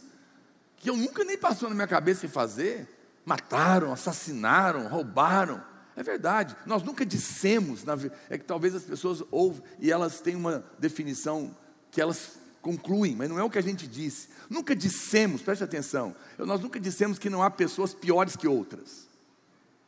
que 0.76 0.88
eu 0.88 0.96
nunca 0.96 1.24
nem 1.24 1.36
passou 1.36 1.68
na 1.68 1.74
minha 1.74 1.86
cabeça 1.86 2.24
em 2.26 2.28
fazer. 2.28 2.88
Mataram, 3.24 3.92
assassinaram, 3.92 4.88
roubaram. 4.88 5.62
É 5.94 6.02
verdade, 6.02 6.56
nós 6.64 6.84
nunca 6.84 7.04
dissemos, 7.04 7.82
é 8.30 8.38
que 8.38 8.44
talvez 8.44 8.72
as 8.72 8.84
pessoas 8.84 9.20
ouvem 9.32 9.64
e 9.80 9.90
elas 9.90 10.20
têm 10.20 10.36
uma 10.36 10.64
definição 10.78 11.54
que 11.90 12.00
elas 12.00 12.38
concluem, 12.62 13.16
mas 13.16 13.28
não 13.28 13.36
é 13.36 13.42
o 13.42 13.50
que 13.50 13.58
a 13.58 13.62
gente 13.62 13.84
disse. 13.84 14.28
Nunca 14.48 14.76
dissemos, 14.76 15.42
preste 15.42 15.64
atenção, 15.64 16.14
nós 16.38 16.60
nunca 16.60 16.78
dissemos 16.78 17.18
que 17.18 17.28
não 17.28 17.42
há 17.42 17.50
pessoas 17.50 17.92
piores 17.92 18.36
que 18.36 18.46
outras. 18.46 19.08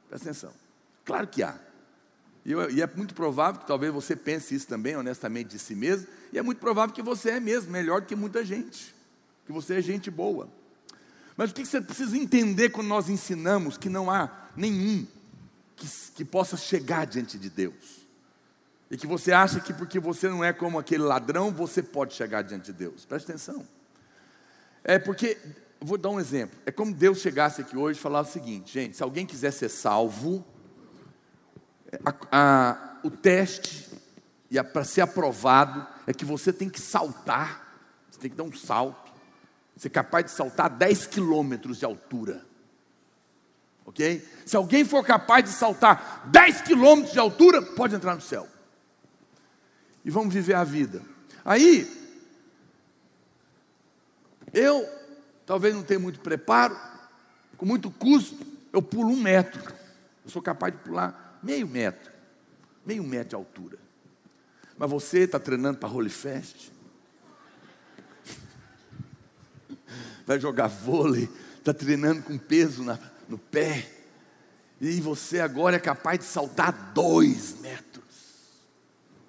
Preste 0.09 0.25
atenção, 0.25 0.53
claro 1.11 1.27
que 1.27 1.43
há. 1.43 1.59
E, 2.45 2.81
é 2.81 2.87
muito 2.95 3.15
provável 3.15 3.61
que 3.61 3.67
talvez 3.67 3.93
você 3.93 4.15
pense 4.15 4.55
isso 4.55 4.69
também, 4.69 4.95
honestamente, 4.97 5.49
de 5.49 5.59
si 5.59 5.75
mesmo, 5.75 6.07
e 6.33 6.39
é 6.39 6.43
muito 6.43 6.59
provável 6.59 6.95
que 6.95 7.03
você 7.03 7.31
é 7.31 7.41
mesmo 7.41 7.73
melhor 7.73 8.01
do 8.01 8.07
que 8.07 8.15
muita 8.15 8.45
gente, 8.45 8.95
que 9.45 9.51
você 9.51 9.79
é 9.79 9.83
gente 9.83 10.09
boa. 10.09 10.49
Mas 11.37 11.51
o 11.51 11.55
que 11.55 11.67
você 11.67 11.81
precisa 11.81 12.17
entender 12.17 12.71
quando 12.71 12.87
nós 12.87 13.09
ensinamos 13.09 13.77
que 13.77 13.89
não 13.89 14.09
há 14.09 14.31
nenhum 14.57 15.05
que, 15.75 15.89
que 16.15 16.25
possa 16.25 16.57
chegar 16.57 17.07
diante 17.07 17.37
de 17.37 17.51
Deus. 17.51 18.07
E 18.89 18.97
que 18.97 19.07
você 19.07 19.33
acha 19.33 19.59
que 19.59 19.75
porque 19.75 19.99
você 19.99 20.29
não 20.29 20.45
é 20.45 20.53
como 20.53 20.79
aquele 20.79 21.03
ladrão, 21.03 21.51
você 21.51 21.83
pode 21.83 22.15
chegar 22.15 22.43
diante 22.43 22.67
de 22.67 22.73
Deus. 22.73 23.05
Preste 23.05 23.31
atenção. 23.31 23.67
É 24.85 24.97
porque, 24.97 25.37
vou 25.81 25.99
dar 25.99 26.11
um 26.11 26.21
exemplo. 26.21 26.57
É 26.65 26.71
como 26.71 26.95
Deus 26.95 27.19
chegasse 27.19 27.61
aqui 27.61 27.77
hoje 27.77 27.99
e 27.99 28.03
falasse 28.03 28.31
o 28.31 28.33
seguinte: 28.33 28.73
gente, 28.73 28.97
se 28.97 29.03
alguém 29.03 29.27
quiser 29.27 29.53
ser 29.53 29.69
salvo, 29.69 30.45
a, 32.05 32.15
a, 32.31 32.97
o 33.03 33.11
teste 33.11 33.89
para 34.73 34.85
ser 34.85 35.01
aprovado 35.01 35.87
é 36.07 36.13
que 36.13 36.25
você 36.25 36.53
tem 36.53 36.69
que 36.69 36.81
saltar, 36.81 37.79
você 38.11 38.21
tem 38.21 38.31
que 38.31 38.37
dar 38.37 38.45
um 38.45 38.53
salto, 38.53 39.13
ser 39.77 39.91
capaz 39.91 40.27
de 40.27 40.31
saltar 40.33 40.71
10 40.71 41.07
quilômetros 41.07 41.79
de 41.79 41.85
altura 41.85 42.51
ok? 43.91 44.25
Se 44.47 44.57
alguém 44.57 44.85
for 44.85 45.05
capaz 45.05 45.45
de 45.45 45.51
saltar 45.51 46.23
10 46.27 46.63
quilômetros 46.63 47.13
de 47.13 47.19
altura, 47.19 47.61
pode 47.61 47.95
entrar 47.95 48.15
no 48.15 48.21
céu. 48.21 48.49
E 50.05 50.11
vamos 50.11 50.33
viver 50.33 50.55
a 50.55 50.65
vida. 50.65 51.03
Aí, 51.45 51.91
eu 54.55 54.89
talvez 55.45 55.75
não 55.75 55.83
tenha 55.83 56.01
muito 56.01 56.21
preparo, 56.21 56.79
com 57.57 57.67
muito 57.67 57.91
custo, 57.91 58.47
eu 58.73 58.81
pulo 58.81 59.11
um 59.11 59.21
metro. 59.21 59.75
Eu 60.25 60.31
sou 60.31 60.41
capaz 60.41 60.73
de 60.73 60.79
pular 60.81 61.20
meio 61.43 61.67
metro, 61.67 62.13
meio 62.85 63.03
metro 63.03 63.31
de 63.31 63.35
altura. 63.35 63.79
Mas 64.77 64.91
você 64.91 65.21
está 65.21 65.39
treinando 65.39 65.79
para 65.79 65.89
Holy 65.89 66.11
Fest? 66.11 66.71
Vai 70.27 70.41
jogar 70.41 70.69
vôlei, 70.69 71.29
está 71.59 71.75
treinando 71.75 72.23
com 72.23 72.39
peso 72.39 72.83
na, 72.83 72.99
no 73.29 73.39
pé, 73.39 73.91
e 74.81 75.01
você 75.01 75.41
agora 75.41 75.77
é 75.77 75.81
capaz 75.81 76.21
de 76.21 76.25
saltar 76.25 76.93
dois 76.95 77.61
metros. 77.61 78.01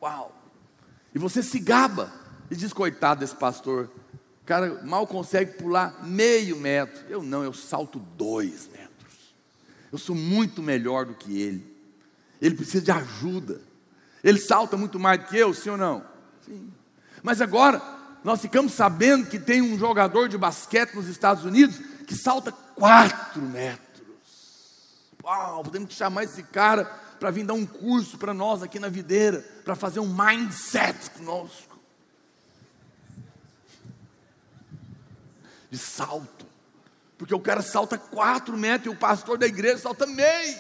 Uau! 0.01 0.37
E 1.13 1.19
você 1.19 1.43
se 1.43 1.59
gaba 1.59 2.11
e 2.49 2.55
diz: 2.55 2.71
coitado 2.71 3.19
desse 3.19 3.35
pastor, 3.35 3.91
cara 4.45 4.81
mal 4.83 5.05
consegue 5.05 5.53
pular 5.53 6.05
meio 6.05 6.57
metro. 6.57 7.05
Eu 7.09 7.21
não, 7.21 7.43
eu 7.43 7.53
salto 7.53 7.99
dois 7.99 8.67
metros. 8.67 8.89
Eu 9.91 9.97
sou 9.97 10.15
muito 10.15 10.61
melhor 10.61 11.05
do 11.05 11.13
que 11.13 11.41
ele. 11.41 11.70
Ele 12.41 12.55
precisa 12.55 12.83
de 12.83 12.91
ajuda. 12.91 13.61
Ele 14.23 14.39
salta 14.39 14.75
muito 14.75 14.99
mais 14.99 15.19
do 15.19 15.27
que 15.27 15.37
eu, 15.37 15.53
sim 15.53 15.69
ou 15.69 15.77
não? 15.77 16.03
Sim. 16.45 16.71
Mas 17.21 17.39
agora, 17.39 17.81
nós 18.23 18.41
ficamos 18.41 18.73
sabendo 18.73 19.27
que 19.27 19.39
tem 19.39 19.61
um 19.61 19.77
jogador 19.77 20.27
de 20.27 20.37
basquete 20.37 20.95
nos 20.95 21.07
Estados 21.07 21.45
Unidos 21.45 21.77
que 22.07 22.15
salta 22.15 22.51
quatro 22.51 23.41
metros. 23.41 23.81
Uau, 25.23 25.63
podemos 25.63 25.93
chamar 25.93 26.23
esse 26.23 26.41
cara 26.43 26.85
para 27.19 27.29
vir 27.29 27.45
dar 27.45 27.53
um 27.53 27.65
curso 27.65 28.17
para 28.17 28.33
nós 28.33 28.63
aqui 28.63 28.79
na 28.79 28.89
videira, 28.89 29.45
para 29.63 29.75
fazer 29.75 29.99
um 29.99 30.11
mindset 30.11 31.11
conosco. 31.11 31.79
De 35.69 35.77
salto. 35.77 36.45
Porque 37.17 37.35
o 37.35 37.39
cara 37.39 37.61
salta 37.61 37.99
quatro 37.99 38.57
metros 38.57 38.91
e 38.91 38.95
o 38.95 38.99
pastor 38.99 39.37
da 39.37 39.45
igreja 39.45 39.77
salta 39.77 40.07
meio. 40.07 40.57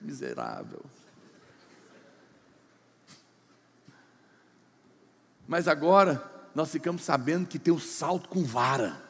Miserável. 0.00 0.84
Mas 5.46 5.68
agora 5.68 6.22
nós 6.54 6.70
ficamos 6.70 7.02
sabendo 7.02 7.46
que 7.46 7.58
tem 7.58 7.72
o 7.72 7.80
salto 7.80 8.28
com 8.28 8.44
vara 8.44 9.04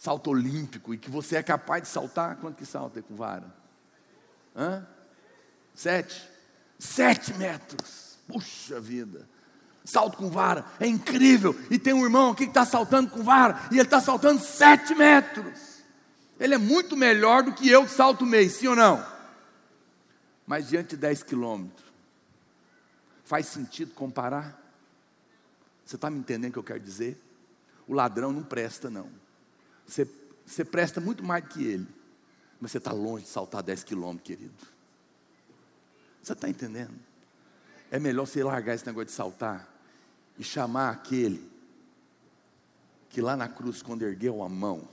salto 0.00 0.30
olímpico 0.30 0.94
e 0.94 0.98
que 0.98 1.10
você 1.10 1.36
é 1.36 1.42
capaz 1.42 1.82
de 1.82 1.88
saltar, 1.90 2.36
quanto 2.36 2.56
que 2.56 2.64
salta 2.64 3.02
com 3.02 3.14
vara? 3.14 3.44
Hã? 4.56 4.86
Sete? 5.74 6.26
Sete 6.78 7.34
metros. 7.34 8.18
Puxa 8.26 8.80
vida. 8.80 9.28
Salto 9.84 10.16
com 10.16 10.30
vara, 10.30 10.64
é 10.78 10.86
incrível. 10.86 11.54
E 11.70 11.78
tem 11.78 11.92
um 11.92 12.02
irmão 12.02 12.30
aqui 12.30 12.44
que 12.44 12.50
está 12.50 12.64
saltando 12.64 13.10
com 13.10 13.22
vara, 13.22 13.60
e 13.70 13.74
ele 13.74 13.82
está 13.82 14.00
saltando 14.00 14.40
sete 14.40 14.94
metros. 14.94 15.80
Ele 16.38 16.54
é 16.54 16.58
muito 16.58 16.96
melhor 16.96 17.42
do 17.42 17.52
que 17.52 17.68
eu 17.68 17.84
que 17.84 17.90
salto 17.90 18.24
meio, 18.24 18.48
sim 18.48 18.68
ou 18.68 18.76
não? 18.76 19.04
Mas 20.46 20.68
diante 20.68 20.90
de 20.90 20.96
dez 20.96 21.22
quilômetros, 21.22 21.89
faz 23.30 23.46
sentido 23.46 23.94
comparar? 23.94 24.60
Você 25.86 25.94
está 25.94 26.10
me 26.10 26.18
entendendo 26.18 26.50
o 26.50 26.52
que 26.54 26.58
eu 26.58 26.64
quero 26.64 26.80
dizer? 26.80 27.16
O 27.86 27.94
ladrão 27.94 28.32
não 28.32 28.42
presta, 28.42 28.90
não. 28.90 29.08
Você, 29.86 30.04
você 30.44 30.64
presta 30.64 31.00
muito 31.00 31.22
mais 31.22 31.44
do 31.44 31.50
que 31.50 31.62
ele, 31.62 31.86
mas 32.60 32.72
você 32.72 32.78
está 32.78 32.90
longe 32.90 33.22
de 33.22 33.30
saltar 33.30 33.62
10 33.62 33.84
quilômetros, 33.84 34.26
querido. 34.26 34.66
Você 36.20 36.32
está 36.32 36.48
entendendo? 36.48 36.92
É 37.88 38.00
melhor 38.00 38.26
você 38.26 38.42
largar 38.42 38.74
esse 38.74 38.84
negócio 38.84 39.06
de 39.06 39.12
saltar 39.12 39.72
e 40.36 40.42
chamar 40.42 40.90
aquele 40.90 41.48
que 43.10 43.20
lá 43.20 43.36
na 43.36 43.48
cruz, 43.48 43.80
quando 43.80 44.02
ergueu 44.02 44.42
a 44.42 44.48
mão, 44.48 44.88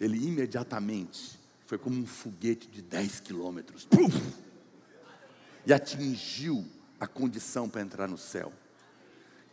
ele 0.00 0.16
imediatamente 0.16 1.38
foi 1.66 1.76
como 1.76 1.98
um 2.00 2.06
foguete 2.06 2.66
de 2.68 2.80
10 2.80 3.20
quilômetros 3.20 3.86
e 5.66 5.74
atingiu 5.74 6.64
a 7.00 7.06
condição 7.06 7.68
para 7.68 7.82
entrar 7.82 8.08
no 8.08 8.18
céu. 8.18 8.52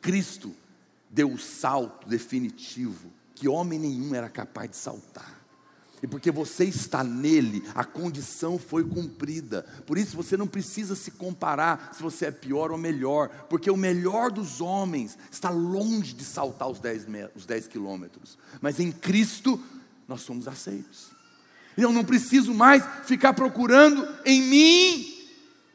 Cristo 0.01 0.53
deu 1.09 1.31
o 1.31 1.37
salto 1.37 2.07
definitivo 2.07 3.11
que 3.35 3.47
homem 3.47 3.79
nenhum 3.79 4.13
era 4.13 4.29
capaz 4.29 4.69
de 4.69 4.75
saltar. 4.77 5.41
E 6.01 6.07
porque 6.07 6.31
você 6.31 6.65
está 6.65 7.01
nele, 7.01 7.63
a 7.73 7.85
condição 7.85 8.59
foi 8.59 8.83
cumprida. 8.83 9.65
Por 9.87 9.97
isso 9.97 10.17
você 10.17 10.35
não 10.35 10.45
precisa 10.45 10.95
se 10.95 11.11
comparar 11.11 11.93
se 11.95 12.03
você 12.03 12.25
é 12.25 12.31
pior 12.31 12.71
ou 12.71 12.77
melhor, 12.77 13.29
porque 13.49 13.71
o 13.71 13.77
melhor 13.77 14.29
dos 14.29 14.59
homens 14.59 15.17
está 15.31 15.49
longe 15.49 16.13
de 16.13 16.25
saltar 16.25 16.67
os 16.67 16.81
10, 16.81 17.07
os 17.33 17.45
10 17.45 17.67
quilômetros. 17.67 18.37
Mas 18.59 18.81
em 18.81 18.91
Cristo 18.91 19.57
nós 20.05 20.21
somos 20.21 20.45
aceitos. 20.45 21.11
Eu 21.77 21.93
não 21.93 22.03
preciso 22.03 22.53
mais 22.53 22.83
ficar 23.05 23.33
procurando 23.33 24.05
em 24.25 24.41
mim 24.41 25.12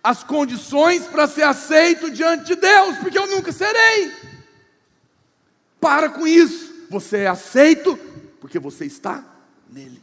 as 0.09 0.25
condições 0.25 1.07
para 1.07 1.27
ser 1.27 1.43
aceito 1.43 2.11
diante 2.11 2.47
de 2.47 2.57
Deus, 2.57 2.97
porque 2.97 3.19
eu 3.19 3.27
nunca 3.27 3.53
serei. 3.53 4.11
Para 5.79 6.09
com 6.09 6.27
isso. 6.27 6.87
Você 6.89 7.19
é 7.19 7.27
aceito 7.27 7.95
porque 8.41 8.59
você 8.59 8.87
está 8.87 9.23
nele. 9.71 10.03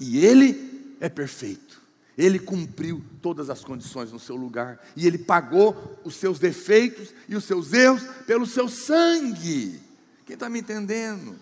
E 0.00 0.26
ele 0.26 0.96
é 1.00 1.08
perfeito. 1.08 1.80
Ele 2.18 2.40
cumpriu 2.40 3.00
todas 3.22 3.48
as 3.50 3.62
condições 3.62 4.10
no 4.10 4.18
seu 4.18 4.34
lugar. 4.34 4.84
E 4.96 5.06
ele 5.06 5.18
pagou 5.18 6.00
os 6.02 6.16
seus 6.16 6.40
defeitos 6.40 7.14
e 7.28 7.36
os 7.36 7.44
seus 7.44 7.72
erros 7.72 8.02
pelo 8.26 8.46
seu 8.46 8.68
sangue. 8.68 9.80
Quem 10.26 10.34
está 10.34 10.50
me 10.50 10.58
entendendo? 10.58 11.38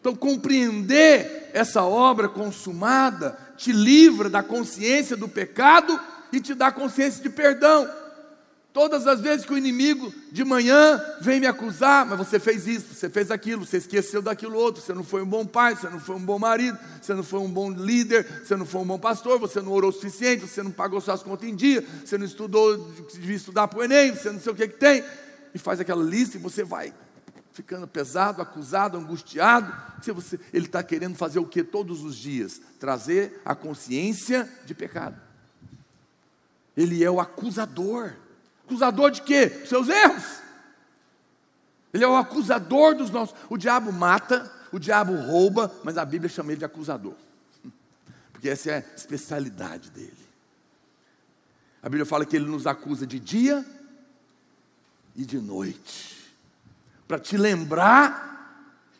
Então, 0.00 0.16
compreender 0.16 1.50
essa 1.52 1.82
obra 1.84 2.30
consumada 2.30 3.38
te 3.58 3.72
livra 3.72 4.30
da 4.30 4.42
consciência 4.42 5.18
do 5.18 5.28
pecado 5.28 6.00
e 6.32 6.40
te 6.40 6.54
dá 6.54 6.70
consciência 6.70 7.22
de 7.22 7.30
perdão. 7.30 7.88
Todas 8.72 9.08
as 9.08 9.20
vezes 9.20 9.44
que 9.44 9.52
o 9.52 9.58
inimigo 9.58 10.14
de 10.30 10.44
manhã 10.44 11.02
vem 11.20 11.40
me 11.40 11.46
acusar, 11.46 12.06
mas 12.06 12.16
você 12.16 12.38
fez 12.38 12.68
isso, 12.68 12.94
você 12.94 13.10
fez 13.10 13.28
aquilo, 13.28 13.66
você 13.66 13.78
esqueceu 13.78 14.22
daquilo 14.22 14.56
outro, 14.56 14.80
você 14.80 14.94
não 14.94 15.02
foi 15.02 15.22
um 15.22 15.26
bom 15.26 15.44
pai, 15.44 15.74
você 15.74 15.88
não 15.90 15.98
foi 15.98 16.14
um 16.14 16.24
bom 16.24 16.38
marido, 16.38 16.78
você 17.02 17.12
não 17.12 17.24
foi 17.24 17.40
um 17.40 17.50
bom 17.50 17.68
líder, 17.68 18.24
você 18.44 18.54
não 18.54 18.64
foi 18.64 18.80
um 18.80 18.86
bom 18.86 18.98
pastor, 18.98 19.40
você 19.40 19.60
não 19.60 19.72
orou 19.72 19.90
o 19.90 19.92
suficiente, 19.92 20.46
você 20.46 20.62
não 20.62 20.70
pagou 20.70 21.00
suas 21.00 21.20
contas 21.20 21.48
em 21.48 21.54
dia, 21.54 21.84
você 22.04 22.16
não 22.16 22.24
estudou, 22.24 22.92
devia 23.12 23.34
estudar 23.34 23.66
para 23.66 23.80
o 23.80 23.82
Enem, 23.82 24.14
você 24.14 24.30
não 24.30 24.38
sei 24.38 24.52
o 24.52 24.54
que, 24.54 24.68
que 24.68 24.78
tem, 24.78 25.02
e 25.52 25.58
faz 25.58 25.80
aquela 25.80 26.04
lista 26.04 26.36
e 26.36 26.40
você 26.40 26.62
vai 26.62 26.94
ficando 27.52 27.88
pesado, 27.88 28.40
acusado, 28.40 28.96
angustiado. 28.96 29.74
Você, 30.14 30.38
ele 30.52 30.66
está 30.66 30.82
querendo 30.82 31.16
fazer 31.16 31.40
o 31.40 31.44
que 31.44 31.64
todos 31.64 32.04
os 32.04 32.16
dias? 32.16 32.60
Trazer 32.78 33.40
a 33.44 33.54
consciência 33.54 34.48
de 34.64 34.74
pecado. 34.74 35.29
Ele 36.76 37.04
é 37.04 37.10
o 37.10 37.20
acusador. 37.20 38.12
Acusador 38.64 39.10
de 39.10 39.22
quê? 39.22 39.46
Dos 39.46 39.68
seus 39.68 39.88
erros. 39.88 40.40
Ele 41.92 42.04
é 42.04 42.08
o 42.08 42.16
acusador 42.16 42.94
dos 42.94 43.10
nossos. 43.10 43.34
O 43.48 43.56
diabo 43.56 43.92
mata, 43.92 44.50
o 44.72 44.78
diabo 44.78 45.14
rouba, 45.14 45.72
mas 45.82 45.98
a 45.98 46.04
Bíblia 46.04 46.28
chama 46.28 46.52
ele 46.52 46.58
de 46.58 46.64
acusador. 46.64 47.14
Porque 48.32 48.48
essa 48.48 48.70
é 48.70 48.76
a 48.76 48.96
especialidade 48.96 49.90
dele. 49.90 50.20
A 51.82 51.88
Bíblia 51.88 52.06
fala 52.06 52.24
que 52.24 52.36
ele 52.36 52.46
nos 52.46 52.66
acusa 52.66 53.06
de 53.06 53.18
dia 53.18 53.64
e 55.16 55.24
de 55.24 55.38
noite. 55.38 56.16
Para 57.08 57.18
te 57.18 57.36
lembrar, 57.36 58.30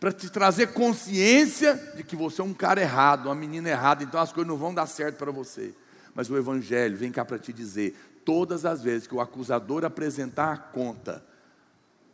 para 0.01 0.13
te 0.13 0.31
trazer 0.31 0.69
consciência 0.69 1.75
de 1.95 2.03
que 2.03 2.17
você 2.17 2.41
é 2.41 2.45
um 2.45 2.55
cara 2.55 2.81
errado, 2.81 3.27
uma 3.27 3.35
menina 3.35 3.69
errada, 3.69 4.03
então 4.03 4.19
as 4.19 4.33
coisas 4.33 4.49
não 4.49 4.57
vão 4.57 4.75
dar 4.75 4.87
certo 4.87 5.17
para 5.17 5.31
você. 5.31 5.75
Mas 6.21 6.29
o 6.29 6.37
Evangelho 6.37 6.99
vem 6.99 7.11
cá 7.11 7.25
para 7.25 7.39
te 7.39 7.51
dizer: 7.51 7.97
todas 8.27 8.67
as 8.67 8.83
vezes 8.83 9.07
que 9.07 9.15
o 9.15 9.23
acusador 9.23 9.87
apresentar 9.87 10.53
a 10.53 10.59
conta, 10.59 11.25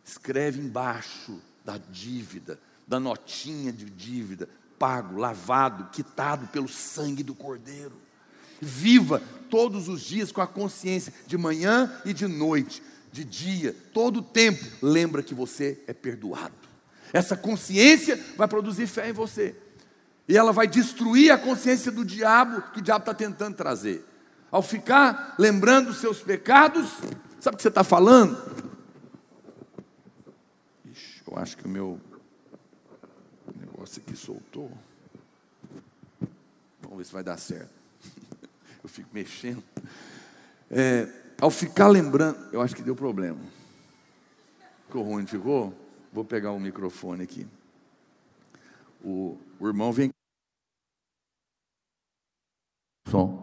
escreve 0.05 0.61
embaixo 0.61 1.43
da 1.65 1.77
dívida, 1.77 2.57
da 2.87 3.01
notinha 3.01 3.73
de 3.73 3.87
dívida, 3.87 4.49
pago, 4.79 5.19
lavado, 5.19 5.91
quitado 5.91 6.47
pelo 6.47 6.69
sangue 6.69 7.25
do 7.25 7.35
Cordeiro. 7.35 7.95
Viva 8.61 9.21
todos 9.51 9.89
os 9.89 10.03
dias 10.03 10.31
com 10.31 10.41
a 10.41 10.47
consciência, 10.47 11.13
de 11.27 11.37
manhã 11.37 11.93
e 12.05 12.15
de 12.15 12.29
noite, 12.29 12.81
de 13.11 13.25
dia, 13.25 13.75
todo 13.93 14.19
o 14.19 14.23
tempo, 14.23 14.65
lembra 14.81 15.21
que 15.21 15.35
você 15.35 15.83
é 15.89 15.93
perdoado. 15.93 16.55
Essa 17.13 17.37
consciência 17.37 18.25
vai 18.37 18.47
produzir 18.47 18.87
fé 18.87 19.09
em 19.09 19.13
você. 19.13 19.53
E 20.29 20.37
ela 20.37 20.53
vai 20.53 20.67
destruir 20.67 21.31
a 21.31 21.39
consciência 21.39 21.93
do 21.93 22.05
diabo 22.05 22.63
que 22.73 22.81
o 22.81 22.83
diabo 22.83 23.03
está 23.03 23.15
tentando 23.15 23.57
trazer. 23.57 24.05
Ao 24.51 24.63
ficar 24.63 25.35
lembrando 25.39 25.91
os 25.91 25.99
seus 25.99 26.21
pecados, 26.21 26.89
sabe 27.41 27.55
o 27.55 27.57
que 27.57 27.63
você 27.63 27.69
está 27.69 27.85
falando? 27.85 28.37
Ixi, 30.85 31.23
eu 31.27 31.39
acho 31.39 31.57
que 31.57 31.67
o 31.67 31.69
meu 31.69 32.01
negócio 33.55 34.03
aqui 34.05 34.17
soltou. 34.17 34.71
Vamos 36.81 36.99
ver 36.99 37.05
se 37.05 37.13
vai 37.13 37.23
dar 37.23 37.39
certo. 37.39 37.71
Eu 38.83 38.89
fico 38.89 39.09
mexendo. 39.13 39.63
É, 40.71 41.09
ao 41.41 41.51
ficar 41.51 41.89
lembrando, 41.89 42.39
eu 42.53 42.61
acho 42.63 42.75
que 42.75 42.83
deu 42.83 42.95
problema. 42.95 43.39
Ficou 44.87 45.03
ruim, 45.03 45.27
ficou? 45.27 45.75
Vou 46.13 46.25
pegar 46.25 46.53
o 46.53 46.61
microfone 46.61 47.23
aqui. 47.23 47.47
O, 49.05 49.37
o 49.59 49.67
irmão 49.67 49.93
vem. 49.93 50.16
Som. 53.07 53.43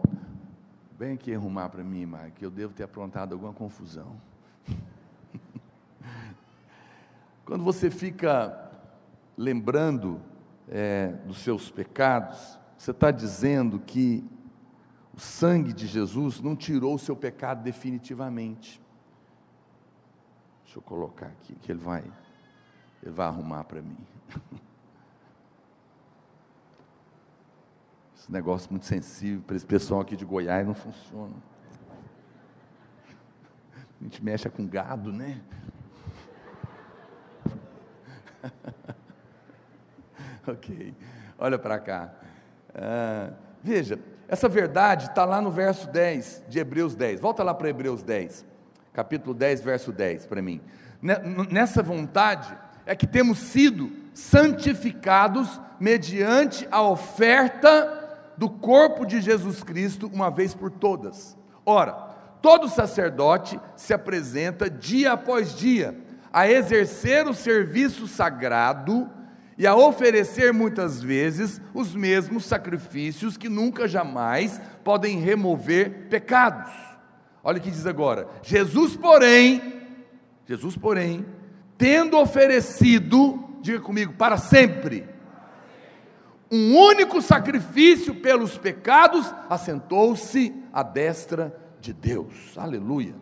Vem 0.98 1.14
aqui 1.14 1.34
arrumar 1.34 1.70
para 1.70 1.82
mim, 1.82 2.04
Mar, 2.04 2.30
que 2.30 2.44
eu 2.44 2.50
devo 2.50 2.74
ter 2.74 2.82
aprontado 2.82 3.32
alguma 3.32 3.52
confusão. 3.52 4.20
Quando 7.46 7.64
você 7.64 7.90
fica 7.90 8.70
lembrando 9.36 10.20
é, 10.68 11.08
dos 11.26 11.38
seus 11.38 11.70
pecados, 11.70 12.58
você 12.76 12.90
está 12.90 13.10
dizendo 13.10 13.80
que 13.80 14.22
o 15.14 15.20
sangue 15.20 15.72
de 15.72 15.86
Jesus 15.86 16.40
não 16.40 16.54
tirou 16.54 16.94
o 16.94 16.98
seu 16.98 17.16
pecado 17.16 17.62
definitivamente. 17.62 18.82
Deixa 20.64 20.78
eu 20.78 20.82
colocar 20.82 21.26
aqui, 21.26 21.54
que 21.54 21.72
ele 21.72 21.80
vai, 21.80 22.04
ele 23.02 23.12
vai 23.12 23.26
arrumar 23.26 23.64
para 23.64 23.80
mim. 23.80 23.96
Esse 28.24 28.32
negócio 28.32 28.70
muito 28.70 28.86
sensível 28.86 29.42
para 29.46 29.54
esse 29.54 29.66
pessoal 29.66 30.00
aqui 30.00 30.16
de 30.16 30.24
Goiás 30.24 30.66
não 30.66 30.72
funciona. 30.72 31.34
A 34.00 34.04
gente 34.04 34.24
mexe 34.24 34.48
com 34.48 34.66
gado, 34.66 35.12
né? 35.12 35.42
ok, 40.48 40.94
olha 41.38 41.58
para 41.58 41.78
cá. 41.78 42.14
Ah, 42.74 43.34
veja, 43.62 43.98
essa 44.26 44.48
verdade 44.48 45.08
está 45.08 45.26
lá 45.26 45.42
no 45.42 45.50
verso 45.50 45.86
10 45.90 46.44
de 46.48 46.58
Hebreus 46.58 46.94
10. 46.94 47.20
Volta 47.20 47.42
lá 47.42 47.52
para 47.52 47.68
Hebreus 47.68 48.02
10, 48.02 48.46
capítulo 48.94 49.34
10, 49.34 49.60
verso 49.60 49.92
10 49.92 50.24
para 50.24 50.40
mim. 50.40 50.62
Nessa 51.50 51.82
vontade 51.82 52.56
é 52.86 52.96
que 52.96 53.06
temos 53.06 53.38
sido 53.38 53.92
santificados 54.14 55.60
mediante 55.78 56.66
a 56.70 56.80
oferta 56.80 58.03
do 58.36 58.48
corpo 58.48 59.04
de 59.04 59.20
Jesus 59.20 59.62
Cristo 59.62 60.10
uma 60.12 60.30
vez 60.30 60.54
por 60.54 60.70
todas. 60.70 61.36
Ora, 61.64 61.92
todo 62.42 62.68
sacerdote 62.68 63.58
se 63.76 63.94
apresenta 63.94 64.68
dia 64.68 65.12
após 65.12 65.54
dia 65.54 65.96
a 66.32 66.50
exercer 66.50 67.26
o 67.28 67.32
serviço 67.32 68.08
sagrado 68.08 69.08
e 69.56 69.66
a 69.66 69.76
oferecer 69.76 70.52
muitas 70.52 71.00
vezes 71.00 71.60
os 71.72 71.94
mesmos 71.94 72.44
sacrifícios 72.44 73.36
que 73.36 73.48
nunca 73.48 73.86
jamais 73.86 74.60
podem 74.82 75.20
remover 75.20 76.08
pecados. 76.10 76.72
Olha 77.42 77.58
o 77.58 77.60
que 77.60 77.70
diz 77.70 77.86
agora: 77.86 78.26
Jesus, 78.42 78.96
porém, 78.96 79.82
Jesus, 80.44 80.76
porém, 80.76 81.24
tendo 81.78 82.18
oferecido, 82.18 83.42
diga 83.60 83.80
comigo, 83.80 84.14
para 84.14 84.36
sempre, 84.36 85.06
um 86.50 86.76
único 86.76 87.20
sacrifício 87.22 88.14
pelos 88.16 88.56
pecados, 88.58 89.32
assentou-se 89.48 90.54
à 90.72 90.82
destra 90.82 91.54
de 91.80 91.92
Deus. 91.92 92.56
Aleluia. 92.56 93.14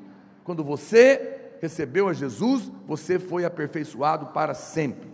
Quando 0.44 0.64
você 0.64 1.52
recebeu 1.60 2.08
a 2.08 2.12
Jesus, 2.12 2.70
você 2.86 3.18
foi 3.18 3.44
aperfeiçoado 3.44 4.26
para 4.26 4.54
sempre. 4.54 5.10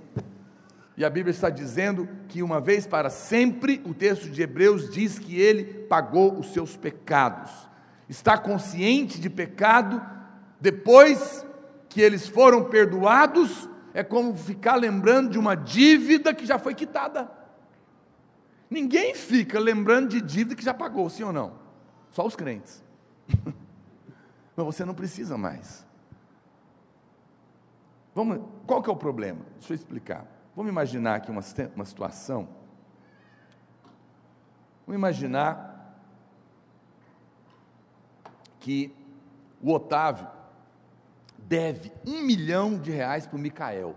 E 0.97 1.05
a 1.05 1.11
Bíblia 1.11 1.31
está 1.31 1.49
dizendo 1.49 2.09
que 2.27 2.43
uma 2.43 2.61
vez 2.61 2.87
para 2.87 3.09
sempre, 3.09 3.81
o 3.85 3.95
texto 3.95 4.29
de 4.29 4.43
Hebreus 4.43 4.91
diz 4.91 5.19
que 5.19 5.41
ele 5.41 5.65
pagou 5.85 6.37
os 6.37 6.53
seus 6.53 6.77
pecados. 6.77 7.53
Está 8.09 8.37
consciente 8.37 9.21
de 9.21 9.31
pecado, 9.31 10.03
depois 10.61 11.47
que 11.89 12.01
eles 12.01 12.27
foram 12.27 12.65
perdoados, 12.65 13.69
é 13.95 14.03
como 14.03 14.35
ficar 14.35 14.75
lembrando 14.75 15.31
de 15.31 15.39
uma 15.39 15.55
dívida 15.55 16.35
que 16.35 16.45
já 16.45 16.59
foi 16.59 16.75
quitada. 16.75 17.31
Ninguém 18.71 19.15
fica 19.15 19.59
lembrando 19.59 20.09
de 20.09 20.21
dívida 20.21 20.55
que 20.55 20.65
já 20.65 20.75
pagou, 20.75 21.09
sim 21.09 21.23
ou 21.23 21.33
não? 21.33 21.59
Só 22.11 22.27
os 22.27 22.37
crentes. 22.37 22.83
mas 24.57 24.67
você 24.67 24.85
não 24.85 24.95
precisa 24.95 25.39
mais. 25.39 25.87
Vamos, 28.15 28.41
qual 28.67 28.83
que 28.83 28.91
é 28.91 28.93
o 28.93 28.97
problema? 28.97 29.41
Deixa 29.59 29.73
eu 29.73 29.77
explicar. 29.77 30.27
Vamos 30.55 30.71
imaginar 30.71 31.17
aqui 31.17 31.31
uma, 31.31 31.43
uma 31.75 31.85
situação. 31.85 32.49
Vamos 34.87 34.99
imaginar 34.99 35.97
que 38.59 38.93
o 39.63 39.73
Otávio 39.73 40.27
deve 41.39 41.93
um 42.07 42.23
milhão 42.23 42.79
de 42.79 42.91
reais 42.91 43.27
para 43.27 43.37
o 43.37 43.39
Micael. 43.39 43.95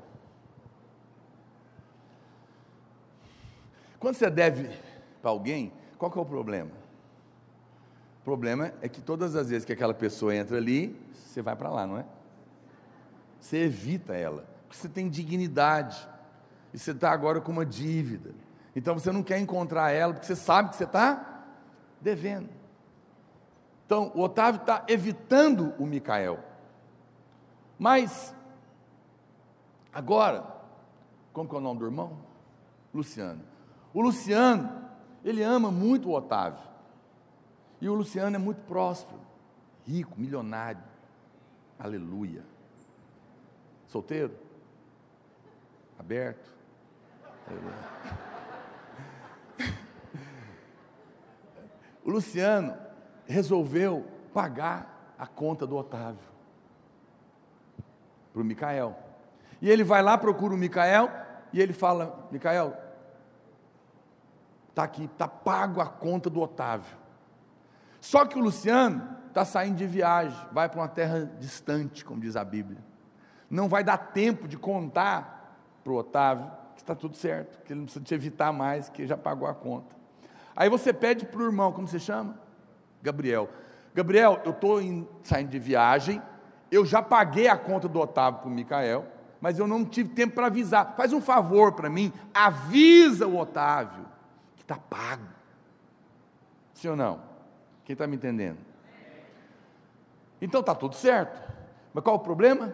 Quando 4.02 4.16
você 4.16 4.32
deve 4.32 4.68
para 5.22 5.30
alguém, 5.30 5.72
qual 5.96 6.10
que 6.10 6.18
é 6.18 6.22
o 6.22 6.26
problema? 6.26 6.72
O 8.20 8.24
problema 8.24 8.74
é 8.82 8.90
que 8.90 9.00
todas 9.00 9.36
as 9.36 9.50
vezes 9.50 9.64
que 9.64 9.72
aquela 9.72 9.94
pessoa 9.94 10.36
entra 10.36 10.58
ali, 10.58 11.00
você 11.14 11.40
vai 11.40 11.56
para 11.56 11.70
lá, 11.70 11.86
não 11.86 12.00
é? 12.00 12.06
Você 13.40 13.58
evita 13.58 14.16
ela, 14.16 14.44
porque 14.68 14.76
você 14.76 14.90
tem 14.90 15.08
dignidade, 15.08 16.10
e 16.74 16.80
você 16.80 16.92
está 16.92 17.12
agora 17.12 17.40
com 17.40 17.52
uma 17.52 17.66
dívida. 17.66 18.32
Então 18.76 18.98
você 18.98 19.12
não 19.12 19.22
quer 19.22 19.38
encontrar 19.38 19.92
ela, 19.92 20.14
porque 20.14 20.26
você 20.26 20.36
sabe 20.36 20.72
que 20.72 20.78
você 20.78 20.86
está 20.86 21.44
devendo. 22.02 22.50
Então 23.86 24.12
o 24.16 24.22
Otávio 24.22 24.62
está 24.62 24.84
evitando 24.88 25.76
o 25.78 25.86
Micael. 25.86 26.40
Mas, 27.78 28.34
agora, 29.94 30.44
como 31.32 31.48
é 31.54 31.58
o 31.58 31.62
nome 31.62 31.80
do 31.82 31.86
irmão? 31.86 32.18
Luciano. 32.92 33.51
O 33.94 34.02
Luciano, 34.02 34.70
ele 35.24 35.44
ama 35.44 35.72
muito 35.72 36.10
o 36.10 36.14
Otávio. 36.14 36.70
E 37.80 37.90
o 37.90 37.94
Luciano 37.94 38.36
é 38.36 38.40
muito 38.40 38.62
próspero, 38.62 39.20
rico, 39.86 40.20
milionário. 40.20 40.84
Aleluia. 41.80 42.44
Solteiro? 43.88 44.36
Aberto? 45.98 46.50
O 52.04 52.10
Luciano 52.10 52.76
resolveu 53.28 54.04
pagar 54.34 55.14
a 55.18 55.28
conta 55.28 55.68
do 55.68 55.78
Otávio 55.78 56.32
para 58.34 58.42
o 58.42 58.46
Micael. 58.46 58.98
E 59.62 59.70
ele 59.70 59.84
vai 59.84 60.02
lá, 60.02 60.18
procura 60.18 60.54
o 60.54 60.58
Micael, 60.58 61.10
e 61.54 61.62
ele 61.62 61.74
fala: 61.74 62.28
Micael, 62.32 62.76
está 64.72 64.84
aqui, 64.84 65.06
está 65.06 65.28
pago 65.28 65.80
a 65.80 65.86
conta 65.86 66.30
do 66.30 66.42
Otávio. 66.42 66.98
Só 68.00 68.26
que 68.26 68.38
o 68.38 68.42
Luciano 68.42 69.18
está 69.28 69.46
saindo 69.46 69.76
de 69.78 69.86
viagem, 69.86 70.38
vai 70.52 70.68
para 70.68 70.82
uma 70.82 70.88
terra 70.88 71.32
distante, 71.40 72.04
como 72.04 72.20
diz 72.20 72.36
a 72.36 72.44
Bíblia 72.44 72.92
não 73.52 73.68
vai 73.68 73.84
dar 73.84 73.98
tempo 73.98 74.48
de 74.48 74.58
contar 74.58 75.60
para 75.84 75.92
o 75.92 75.98
Otávio 75.98 76.50
que 76.74 76.82
está 76.82 76.96
tudo 76.96 77.18
certo, 77.18 77.62
que 77.64 77.74
ele 77.74 77.80
não 77.82 77.86
precisa 77.86 78.04
te 78.04 78.14
evitar 78.14 78.54
mais, 78.54 78.88
que 78.88 79.06
já 79.06 79.18
pagou 79.18 79.48
a 79.48 79.54
conta. 79.54 79.94
Aí 80.56 80.70
você 80.70 80.94
pede 80.94 81.26
para 81.26 81.42
o 81.42 81.46
irmão, 81.46 81.74
como 81.74 81.86
você 81.86 82.00
chama? 82.00 82.40
Gabriel. 83.04 83.50
Gabriel, 83.94 84.42
eu 84.46 84.52
estou 84.52 84.80
saindo 85.22 85.50
de 85.50 85.60
viagem, 85.60 86.22
eu 86.72 86.86
já 86.86 87.02
paguei 87.02 87.50
a 87.50 87.58
conta 87.58 87.90
do 87.90 88.00
Otávio 88.00 88.40
para 88.40 88.50
o 88.50 88.52
Micael, 88.52 89.06
mas 89.42 89.60
eu 89.60 89.68
não 89.68 89.84
tive 89.84 90.10
tempo 90.10 90.34
para 90.34 90.48
avisar. 90.48 90.96
Faz 90.96 91.12
um 91.12 91.20
favor 91.20 91.74
para 91.74 91.90
mim, 91.90 92.14
avisa 92.34 93.28
o 93.28 93.38
Otávio 93.38 94.06
está 94.72 94.78
pago. 94.78 95.28
Sim 96.74 96.90
ou 96.90 96.96
não? 96.96 97.22
Quem 97.84 97.94
está 97.94 98.08
me 98.08 98.16
entendendo? 98.16 98.58
Então 100.42 100.62
está 100.62 100.74
tudo 100.74 100.96
certo. 100.96 101.40
Mas 101.94 102.04
qual 102.04 102.16
o 102.16 102.20
problema? 102.20 102.74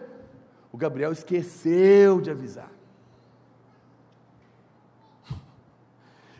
O 0.72 0.76
Gabriel 0.76 1.12
esqueceu 1.12 2.20
de 2.20 2.30
avisar. 2.30 2.70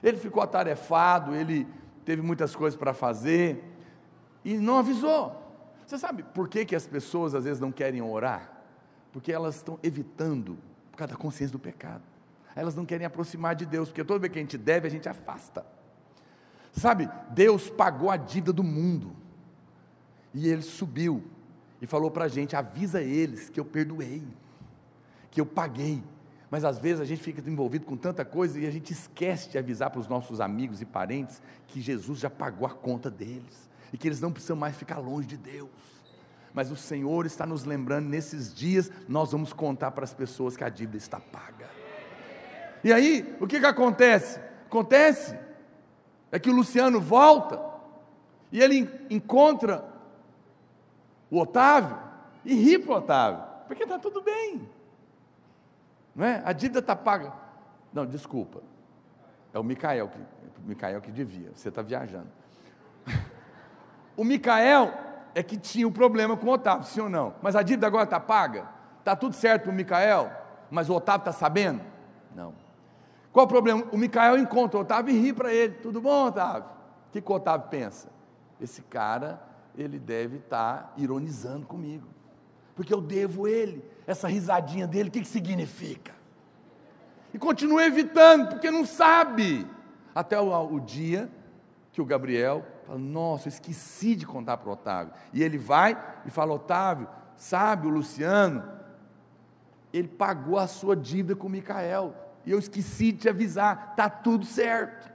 Ele 0.03 0.17
ficou 0.17 0.43
atarefado, 0.43 1.35
ele 1.35 1.67
teve 2.05 2.23
muitas 2.23 2.55
coisas 2.55 2.79
para 2.79 2.95
fazer 2.95 3.65
e 4.45 4.57
não 4.57 4.79
avisou. 4.79 5.45
Você 5.85 5.99
sabe 5.99 6.23
por 6.23 6.49
que, 6.49 6.65
que 6.65 6.77
as 6.77 6.87
pessoas 6.87 7.35
às 7.35 7.45
vezes 7.45 7.61
não 7.61 7.73
querem 7.73 8.01
orar? 8.01 8.53
Porque 9.13 9.33
elas 9.33 9.57
estão 9.57 9.79
evitando, 9.83 10.57
por 10.93 10.99
causa 10.99 11.15
da 11.15 11.19
consciência 11.19 11.53
do 11.53 11.59
pecado. 11.59 12.05
Elas 12.55 12.75
não 12.75 12.85
querem 12.85 13.07
aproximar 13.07 13.55
de 13.55 13.65
Deus, 13.65 13.89
porque 13.89 14.05
toda 14.05 14.21
vez 14.21 14.33
que 14.33 14.39
a 14.39 14.43
gente 14.43 14.59
deve, 14.59 14.87
a 14.87 14.91
gente 14.91 15.09
afasta. 15.09 15.65
Sabe, 16.73 17.09
Deus 17.31 17.69
pagou 17.69 18.11
a 18.11 18.17
dívida 18.17 18.53
do 18.53 18.63
mundo 18.63 19.17
e 20.33 20.49
ele 20.49 20.63
subiu 20.63 21.25
e 21.81 21.87
falou 21.87 22.11
para 22.11 22.25
a 22.25 22.29
gente: 22.29 22.55
avisa 22.55 23.03
eles 23.03 23.49
que 23.49 23.59
eu 23.59 23.65
perdoei, 23.65 24.23
que 25.31 25.41
eu 25.41 25.47
paguei. 25.47 26.03
Mas 26.51 26.65
às 26.65 26.79
vezes 26.79 27.01
a 27.01 27.05
gente 27.05 27.23
fica 27.23 27.43
envolvido 27.49 27.85
com 27.85 27.97
tanta 27.97 28.25
coisa 28.25 28.59
e 28.59 28.67
a 28.67 28.71
gente 28.71 28.93
esquece 28.93 29.51
de 29.51 29.59
avisar 29.59 29.91
para 29.91 30.01
os 30.01 30.09
nossos 30.09 30.41
amigos 30.41 30.81
e 30.81 30.87
parentes 30.87 31.43
que 31.67 31.81
Jesus 31.81 32.19
já 32.19 32.31
pagou 32.31 32.67
a 32.67 32.71
conta 32.71 33.11
deles 33.11 33.69
e 33.93 33.99
que 33.99 34.09
eles 34.09 34.21
não 34.21 34.33
precisam 34.33 34.57
mais 34.57 34.77
ficar 34.77 34.99
longe 34.99 35.29
de 35.29 35.37
Deus. 35.37 35.69
Mas 36.55 36.71
o 36.71 36.77
Senhor 36.77 37.27
está 37.27 37.45
nos 37.45 37.65
lembrando, 37.65 38.09
nesses 38.09 38.53
dias, 38.55 38.91
nós 39.07 39.33
vamos 39.33 39.53
contar 39.53 39.91
para 39.91 40.05
as 40.05 40.15
pessoas 40.15 40.57
que 40.57 40.65
a 40.65 40.69
dívida 40.69 40.97
está 40.97 41.21
paga. 41.21 41.78
E 42.89 42.93
aí, 42.93 43.37
o 43.39 43.47
que, 43.47 43.61
que 43.61 43.67
acontece? 43.67 44.41
Acontece 44.65 45.39
é 46.33 46.39
que 46.39 46.49
o 46.49 46.55
Luciano 46.55 46.99
volta 46.99 47.63
e 48.51 48.63
ele 48.63 48.91
encontra 49.11 49.85
o 51.31 51.39
Otávio 51.39 51.99
e 52.47 52.55
ri 52.55 52.79
para 52.79 52.95
o 52.95 52.97
Otávio, 52.97 53.45
porque 53.67 53.83
está 53.83 53.99
tudo 53.99 54.23
bem. 54.23 54.67
Não 56.17 56.25
é? 56.25 56.41
A 56.47 56.55
dívida 56.55 56.79
está 56.79 56.97
paga. 56.97 57.31
Não, 57.93 58.07
desculpa. 58.07 58.63
É 59.53 59.59
o 59.59 59.63
Micael 59.63 60.09
que, 60.09 60.19
o 60.19 60.67
Micael 60.67 61.03
que 61.03 61.13
devia, 61.13 61.51
você 61.55 61.69
está 61.69 61.83
viajando. 61.83 62.29
O 64.17 64.25
Micael 64.25 64.93
é 65.33 65.45
que 65.45 65.57
tinha 65.57 65.87
o 65.87 65.91
um 65.91 65.93
problema 65.93 66.37
com 66.37 66.47
o 66.47 66.51
Otávio, 66.51 66.85
sim 66.85 67.01
ou 67.01 67.09
não? 67.09 67.35
Mas 67.41 67.55
a 67.55 67.63
dívida 67.63 67.87
agora 67.87 68.03
está 68.03 68.19
paga? 68.19 68.67
Está 68.99 69.15
tudo 69.15 69.33
certo 69.33 69.65
para 69.65 69.71
o 69.71 69.75
Micael? 69.75 70.33
Mas 70.69 70.89
o 70.89 70.95
Otávio 70.95 71.21
está 71.21 71.33
sabendo? 71.33 71.83
Não. 72.35 72.53
Qual 73.33 73.47
o 73.47 73.49
problema? 73.49 73.85
O 73.93 73.99
Micael 73.99 74.39
encontra 74.39 74.79
o 74.79 74.83
Otávio 74.83 75.15
e 75.15 75.19
ri 75.19 75.33
para 75.33 75.53
ele. 75.53 75.75
Tudo 75.75 76.01
bom, 76.01 76.27
Otávio? 76.27 76.65
O 77.09 77.13
que, 77.13 77.21
que 77.21 77.33
o 77.33 77.35
Otávio 77.35 77.69
pensa? 77.69 78.09
Esse 78.61 78.83
cara 78.83 79.43
ele 79.77 79.99
deve 79.99 80.39
estar 80.39 80.83
tá 80.83 80.93
ironizando 80.97 81.67
comigo, 81.67 82.07
porque 82.75 82.93
eu 82.93 83.01
devo 83.01 83.47
ele. 83.47 83.85
Essa 84.07 84.27
risadinha 84.27 84.87
dele, 84.87 85.09
o 85.09 85.13
que, 85.13 85.21
que 85.21 85.29
significa? 85.29 86.13
E 87.33 87.39
continua 87.39 87.85
evitando, 87.85 88.49
porque 88.49 88.71
não 88.71 88.85
sabe. 88.85 89.67
Até 90.15 90.41
o, 90.41 90.75
o 90.75 90.81
dia 90.81 91.31
que 91.93 92.01
o 92.01 92.05
Gabriel 92.05 92.65
fala: 92.87 92.99
Nossa, 92.99 93.49
eu 93.49 93.51
esqueci 93.51 94.17
de 94.17 94.27
contar 94.27 94.57
para 94.57 94.71
o 94.71 94.73
Otávio. 94.73 95.13
E 95.33 95.43
ele 95.43 95.59
vai 95.59 95.97
e 96.25 96.31
fala: 96.31 96.55
Otávio, 96.55 97.07
sabe, 97.37 97.87
o 97.87 97.91
Luciano, 97.91 98.65
ele 99.93 100.09
pagou 100.09 100.59
a 100.59 100.67
sua 100.67 100.97
dívida 100.97 101.37
com 101.37 101.47
o 101.47 101.51
Micael. 101.51 102.15
E 102.49 102.53
eu 102.53 102.59
esqueci 102.59 103.13
de 103.13 103.19
te 103.19 103.29
avisar, 103.29 103.91
está 103.91 104.09
tudo 104.09 104.45
certo. 104.45 105.13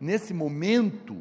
Nesse 0.00 0.34
momento, 0.34 1.16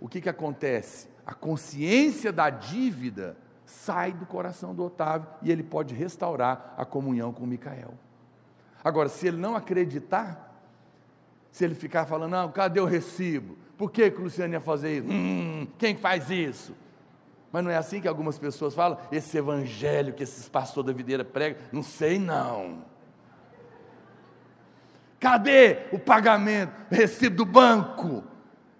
o 0.00 0.08
que, 0.08 0.20
que 0.20 0.28
acontece? 0.28 1.12
a 1.26 1.34
consciência 1.34 2.32
da 2.32 2.50
dívida 2.50 3.36
sai 3.64 4.12
do 4.12 4.26
coração 4.26 4.74
do 4.74 4.84
Otávio 4.84 5.28
e 5.40 5.50
ele 5.50 5.62
pode 5.62 5.94
restaurar 5.94 6.74
a 6.76 6.84
comunhão 6.84 7.32
com 7.32 7.46
Micael. 7.46 7.94
Agora, 8.82 9.08
se 9.08 9.28
ele 9.28 9.36
não 9.36 9.54
acreditar, 9.54 10.52
se 11.50 11.64
ele 11.64 11.74
ficar 11.74 12.04
falando, 12.06 12.32
não, 12.32 12.50
cadê 12.50 12.80
o 12.80 12.84
recibo? 12.84 13.56
Por 13.78 13.90
que, 13.90 14.10
que 14.10 14.20
o 14.20 14.24
Luciano 14.24 14.52
ia 14.52 14.60
fazer 14.60 14.98
isso? 14.98 15.08
Hum, 15.08 15.66
quem 15.78 15.96
faz 15.96 16.28
isso? 16.28 16.74
Mas 17.52 17.62
não 17.62 17.70
é 17.70 17.76
assim 17.76 18.00
que 18.00 18.08
algumas 18.08 18.38
pessoas 18.38 18.74
falam? 18.74 18.98
Esse 19.10 19.38
evangelho 19.38 20.12
que 20.12 20.22
esses 20.22 20.48
pastores 20.48 20.86
da 20.86 20.92
videira 20.92 21.24
pregam, 21.24 21.60
não 21.70 21.82
sei 21.82 22.18
não. 22.18 22.84
Cadê 25.22 25.86
o 25.92 26.00
pagamento? 26.00 26.72
O 26.90 26.94
recibo 26.96 27.36
do 27.36 27.46
banco? 27.46 28.24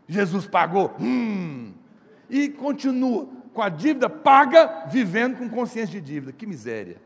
Jesus 0.08 0.44
pagou. 0.44 0.92
Hum, 0.98 1.72
e 2.28 2.48
continua 2.48 3.28
com 3.54 3.62
a 3.62 3.68
dívida 3.68 4.10
paga, 4.10 4.86
vivendo 4.88 5.38
com 5.38 5.48
consciência 5.48 6.00
de 6.00 6.04
dívida. 6.04 6.32
Que 6.32 6.44
miséria. 6.44 6.96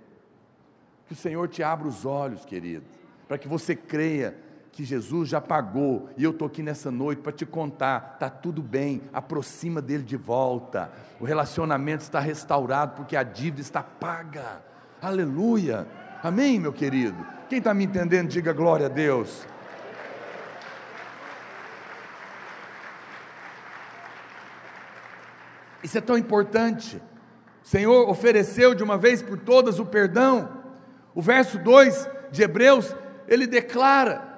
Que 1.06 1.12
o 1.12 1.16
Senhor 1.16 1.46
te 1.48 1.62
abra 1.62 1.86
os 1.86 2.06
olhos, 2.06 2.46
querido, 2.46 2.86
para 3.28 3.36
que 3.36 3.46
você 3.46 3.76
creia 3.76 4.34
que 4.72 4.82
Jesus 4.82 5.28
já 5.28 5.40
pagou, 5.40 6.08
e 6.16 6.24
eu 6.24 6.30
estou 6.30 6.46
aqui 6.46 6.62
nessa 6.62 6.90
noite 6.90 7.20
para 7.20 7.32
te 7.32 7.44
contar, 7.44 8.12
está 8.14 8.30
tudo 8.30 8.62
bem, 8.62 9.02
aproxima 9.12 9.82
dele 9.82 10.02
de 10.02 10.16
volta, 10.16 10.90
o 11.20 11.24
relacionamento 11.24 12.02
está 12.02 12.20
restaurado, 12.20 12.94
porque 12.96 13.16
a 13.16 13.22
dívida 13.22 13.60
está 13.60 13.82
paga, 13.82 14.62
aleluia, 15.00 15.86
amém, 16.26 16.58
meu 16.58 16.72
querido? 16.72 17.24
Quem 17.48 17.58
está 17.58 17.72
me 17.72 17.84
entendendo, 17.84 18.28
diga 18.28 18.52
glória 18.52 18.86
a 18.86 18.88
Deus. 18.88 19.46
Isso 25.82 25.96
é 25.96 26.00
tão 26.00 26.18
importante. 26.18 27.00
O 27.64 27.68
Senhor 27.68 28.08
ofereceu 28.10 28.74
de 28.74 28.82
uma 28.82 28.98
vez 28.98 29.22
por 29.22 29.38
todas 29.38 29.78
o 29.78 29.86
perdão. 29.86 30.62
O 31.14 31.22
verso 31.22 31.58
2 31.58 32.08
de 32.32 32.42
Hebreus, 32.42 32.94
ele 33.28 33.46
declara 33.46 34.34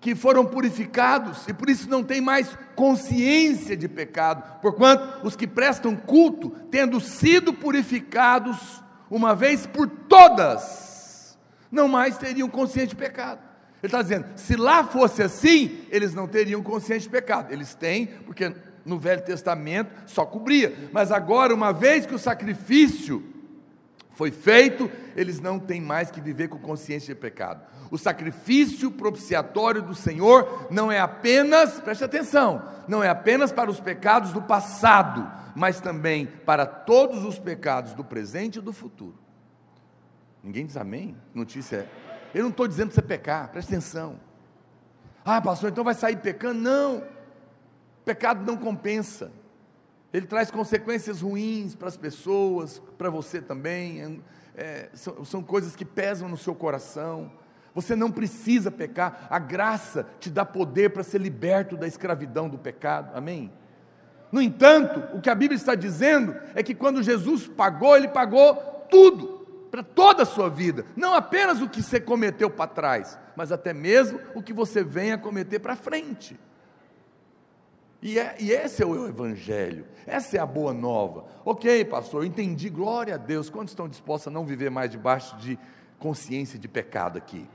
que 0.00 0.14
foram 0.14 0.44
purificados 0.44 1.46
e 1.48 1.54
por 1.54 1.70
isso 1.70 1.88
não 1.88 2.02
tem 2.02 2.20
mais 2.20 2.56
consciência 2.74 3.76
de 3.76 3.88
pecado, 3.88 4.60
porquanto 4.60 5.26
os 5.26 5.34
que 5.34 5.46
prestam 5.46 5.96
culto, 5.96 6.50
tendo 6.70 7.00
sido 7.00 7.52
purificados 7.52 8.82
uma 9.10 9.34
vez 9.34 9.66
por 9.66 9.88
todas, 9.88 10.95
não 11.70 11.88
mais 11.88 12.16
teriam 12.18 12.48
consciência 12.48 12.88
de 12.88 12.96
pecado. 12.96 13.40
Ele 13.82 13.86
está 13.88 14.02
dizendo: 14.02 14.26
se 14.36 14.56
lá 14.56 14.84
fosse 14.84 15.22
assim, 15.22 15.78
eles 15.90 16.14
não 16.14 16.26
teriam 16.26 16.62
consciência 16.62 17.02
de 17.02 17.08
pecado. 17.08 17.52
Eles 17.52 17.74
têm, 17.74 18.06
porque 18.06 18.52
no 18.84 18.98
Velho 18.98 19.22
Testamento 19.22 19.90
só 20.06 20.24
cobria, 20.24 20.90
mas 20.92 21.10
agora, 21.10 21.54
uma 21.54 21.72
vez 21.72 22.06
que 22.06 22.14
o 22.14 22.18
sacrifício 22.18 23.22
foi 24.16 24.30
feito, 24.30 24.90
eles 25.14 25.40
não 25.40 25.58
têm 25.58 25.80
mais 25.80 26.10
que 26.10 26.20
viver 26.20 26.48
com 26.48 26.58
consciência 26.58 27.14
de 27.14 27.20
pecado. 27.20 27.62
O 27.90 27.98
sacrifício 27.98 28.90
propiciatório 28.90 29.82
do 29.82 29.94
Senhor 29.94 30.68
não 30.70 30.90
é 30.90 30.98
apenas, 30.98 31.80
preste 31.80 32.02
atenção, 32.02 32.62
não 32.88 33.04
é 33.04 33.08
apenas 33.08 33.52
para 33.52 33.70
os 33.70 33.78
pecados 33.78 34.32
do 34.32 34.40
passado, 34.40 35.30
mas 35.54 35.80
também 35.80 36.26
para 36.26 36.64
todos 36.64 37.24
os 37.24 37.38
pecados 37.38 37.92
do 37.92 38.02
presente 38.02 38.58
e 38.58 38.62
do 38.62 38.72
futuro. 38.72 39.25
Ninguém 40.46 40.64
diz 40.64 40.76
amém? 40.76 41.16
Notícia 41.34 41.78
é. 41.78 41.88
Eu 42.32 42.44
não 42.44 42.50
estou 42.50 42.68
dizendo 42.68 42.92
para 42.92 42.94
você 42.94 43.02
pecar, 43.02 43.50
preste 43.50 43.66
atenção. 43.66 44.20
Ah, 45.24 45.42
pastor, 45.42 45.70
então 45.70 45.82
vai 45.82 45.92
sair 45.92 46.14
pecando? 46.18 46.60
Não. 46.60 47.02
Pecado 48.04 48.46
não 48.46 48.56
compensa. 48.56 49.32
Ele 50.12 50.24
traz 50.24 50.48
consequências 50.48 51.20
ruins 51.20 51.74
para 51.74 51.88
as 51.88 51.96
pessoas, 51.96 52.80
para 52.96 53.10
você 53.10 53.42
também. 53.42 54.22
É, 54.54 54.88
são, 54.94 55.24
são 55.24 55.42
coisas 55.42 55.74
que 55.74 55.84
pesam 55.84 56.28
no 56.28 56.36
seu 56.36 56.54
coração. 56.54 57.32
Você 57.74 57.96
não 57.96 58.12
precisa 58.12 58.70
pecar, 58.70 59.26
a 59.28 59.40
graça 59.40 60.06
te 60.20 60.30
dá 60.30 60.44
poder 60.44 60.90
para 60.90 61.02
ser 61.02 61.20
liberto 61.20 61.76
da 61.76 61.88
escravidão 61.88 62.48
do 62.48 62.56
pecado, 62.56 63.16
amém? 63.16 63.52
No 64.30 64.40
entanto, 64.40 65.02
o 65.12 65.20
que 65.20 65.28
a 65.28 65.34
Bíblia 65.34 65.56
está 65.56 65.74
dizendo 65.74 66.36
é 66.54 66.62
que 66.62 66.74
quando 66.74 67.02
Jesus 67.02 67.48
pagou, 67.48 67.96
Ele 67.96 68.08
pagou 68.08 68.54
tudo, 68.88 69.35
para 69.76 69.82
toda 69.82 70.22
a 70.22 70.26
sua 70.26 70.48
vida, 70.48 70.86
não 70.96 71.12
apenas 71.12 71.60
o 71.60 71.68
que 71.68 71.82
você 71.82 72.00
cometeu 72.00 72.48
para 72.48 72.66
trás, 72.66 73.18
mas 73.36 73.52
até 73.52 73.74
mesmo 73.74 74.18
o 74.34 74.42
que 74.42 74.50
você 74.54 74.82
vem 74.82 75.12
a 75.12 75.18
cometer 75.18 75.58
para 75.58 75.76
frente. 75.76 76.40
E, 78.00 78.18
é, 78.18 78.36
e 78.40 78.52
esse 78.52 78.82
é 78.82 78.86
o 78.86 79.06
Evangelho, 79.06 79.86
essa 80.06 80.38
é 80.38 80.40
a 80.40 80.46
boa 80.46 80.72
nova. 80.72 81.26
Ok, 81.44 81.84
pastor, 81.84 82.22
eu 82.22 82.26
entendi, 82.26 82.70
glória 82.70 83.16
a 83.16 83.18
Deus. 83.18 83.50
Quantos 83.50 83.72
estão 83.72 83.86
dispostos 83.86 84.28
a 84.28 84.30
não 84.30 84.46
viver 84.46 84.70
mais 84.70 84.90
debaixo 84.90 85.36
de 85.36 85.58
consciência 85.98 86.58
de 86.58 86.68
pecado 86.68 87.18
aqui? 87.18 87.46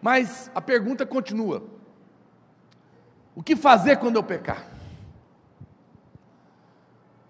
Mas 0.00 0.50
a 0.54 0.62
pergunta 0.62 1.04
continua: 1.04 1.62
o 3.34 3.42
que 3.42 3.54
fazer 3.54 3.98
quando 3.98 4.16
eu 4.16 4.22
pecar? 4.22 4.66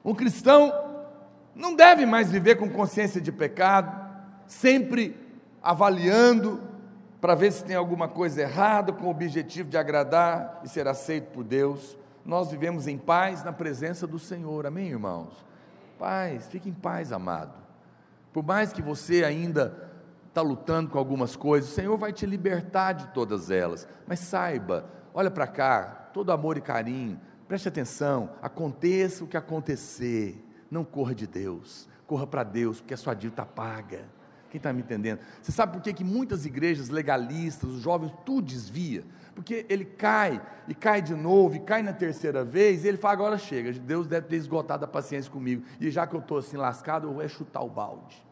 Um 0.04 0.14
cristão 0.14 0.91
não 1.54 1.74
deve 1.74 2.06
mais 2.06 2.30
viver 2.30 2.56
com 2.56 2.68
consciência 2.68 3.20
de 3.20 3.30
pecado, 3.30 4.10
sempre 4.46 5.16
avaliando 5.62 6.62
para 7.20 7.34
ver 7.34 7.52
se 7.52 7.64
tem 7.64 7.76
alguma 7.76 8.08
coisa 8.08 8.42
errada, 8.42 8.92
com 8.92 9.06
o 9.06 9.10
objetivo 9.10 9.68
de 9.68 9.76
agradar 9.76 10.60
e 10.64 10.68
ser 10.68 10.88
aceito 10.88 11.30
por 11.32 11.44
Deus. 11.44 11.96
Nós 12.24 12.50
vivemos 12.50 12.86
em 12.86 12.98
paz 12.98 13.44
na 13.44 13.52
presença 13.52 14.06
do 14.06 14.18
Senhor, 14.18 14.66
amém, 14.66 14.88
irmãos? 14.88 15.44
Paz, 15.98 16.48
fique 16.48 16.68
em 16.68 16.72
paz, 16.74 17.12
amado. 17.12 17.52
Por 18.32 18.42
mais 18.42 18.72
que 18.72 18.82
você 18.82 19.22
ainda 19.22 19.90
está 20.28 20.40
lutando 20.40 20.90
com 20.90 20.98
algumas 20.98 21.36
coisas, 21.36 21.70
o 21.70 21.74
Senhor 21.74 21.96
vai 21.96 22.12
te 22.12 22.24
libertar 22.24 22.92
de 22.92 23.06
todas 23.08 23.50
elas. 23.50 23.86
Mas 24.06 24.18
saiba, 24.20 24.86
olha 25.12 25.30
para 25.30 25.46
cá, 25.46 26.08
todo 26.12 26.32
amor 26.32 26.56
e 26.56 26.60
carinho, 26.60 27.20
preste 27.46 27.68
atenção, 27.68 28.30
aconteça 28.40 29.22
o 29.22 29.26
que 29.26 29.36
acontecer, 29.36 30.42
não 30.72 30.84
corra 30.84 31.14
de 31.14 31.26
Deus, 31.26 31.86
corra 32.06 32.26
para 32.26 32.42
Deus, 32.42 32.80
porque 32.80 32.94
a 32.94 32.96
sua 32.96 33.12
dívida 33.14 33.42
está 33.42 33.46
paga. 33.46 34.06
Quem 34.50 34.58
está 34.58 34.72
me 34.72 34.80
entendendo? 34.80 35.20
Você 35.40 35.52
sabe 35.52 35.72
por 35.72 35.82
que, 35.82 35.92
que 35.92 36.04
muitas 36.04 36.44
igrejas 36.44 36.88
legalistas, 36.88 37.70
os 37.70 37.80
jovens, 37.80 38.12
tudo 38.24 38.46
desvia? 38.46 39.04
Porque 39.34 39.64
ele 39.68 39.84
cai, 39.84 40.42
e 40.68 40.74
cai 40.74 41.00
de 41.00 41.14
novo, 41.14 41.56
e 41.56 41.60
cai 41.60 41.82
na 41.82 41.92
terceira 41.92 42.44
vez, 42.44 42.84
e 42.84 42.88
ele 42.88 42.98
fala: 42.98 43.14
agora 43.14 43.38
chega, 43.38 43.72
Deus 43.72 44.06
deve 44.06 44.26
ter 44.28 44.36
esgotado 44.36 44.84
a 44.84 44.88
paciência 44.88 45.30
comigo, 45.30 45.62
e 45.80 45.90
já 45.90 46.06
que 46.06 46.14
eu 46.14 46.20
estou 46.20 46.38
assim 46.38 46.56
lascado, 46.56 47.08
eu 47.08 47.14
vou 47.14 47.28
chutar 47.28 47.62
o 47.62 47.68
balde. 47.70 48.22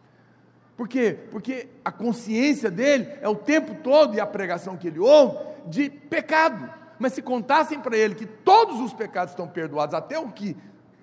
Por 0.77 0.89
quê? 0.89 1.19
Porque 1.31 1.69
a 1.85 1.93
consciência 1.93 2.71
dele 2.71 3.07
é 3.21 3.29
o 3.29 3.37
tempo 3.37 3.75
todo, 3.83 4.15
e 4.15 4.21
a 4.21 4.27
pregação 4.27 4.77
que 4.77 4.89
ele 4.89 4.99
ouve, 4.99 5.39
de 5.67 5.89
pecado. 5.89 6.71
Mas 6.99 7.15
se 7.15 7.23
contassem 7.23 7.81
para 7.81 7.97
ele 7.97 8.15
que 8.15 8.27
todos 8.27 8.79
os 8.81 8.93
pecados 8.93 9.33
estão 9.33 9.49
perdoados, 9.49 9.95
até 9.95 10.19
o 10.19 10.31
que 10.31 10.55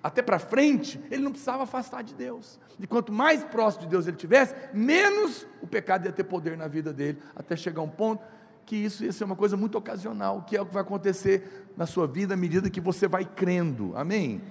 até 0.02 0.22
para 0.22 0.38
frente, 0.38 1.00
ele 1.10 1.22
não 1.22 1.32
precisava 1.32 1.64
afastar 1.64 2.02
de 2.02 2.14
Deus. 2.14 2.58
E 2.78 2.86
quanto 2.86 3.12
mais 3.12 3.42
próximo 3.44 3.82
de 3.82 3.88
Deus 3.88 4.06
ele 4.06 4.16
tivesse, 4.16 4.54
menos 4.72 5.46
o 5.60 5.66
pecado 5.66 6.06
ia 6.06 6.12
ter 6.12 6.24
poder 6.24 6.56
na 6.56 6.68
vida 6.68 6.92
dele, 6.92 7.18
até 7.34 7.56
chegar 7.56 7.82
um 7.82 7.88
ponto 7.88 8.22
que 8.64 8.76
isso 8.76 9.02
ia 9.02 9.12
ser 9.12 9.24
uma 9.24 9.34
coisa 9.34 9.56
muito 9.56 9.78
ocasional, 9.78 10.42
que 10.42 10.56
é 10.56 10.60
o 10.60 10.66
que 10.66 10.74
vai 10.74 10.82
acontecer 10.82 11.70
na 11.76 11.86
sua 11.86 12.06
vida 12.06 12.34
à 12.34 12.36
medida 12.36 12.68
que 12.68 12.80
você 12.80 13.08
vai 13.08 13.24
crendo. 13.24 13.92
Amém? 13.96 14.42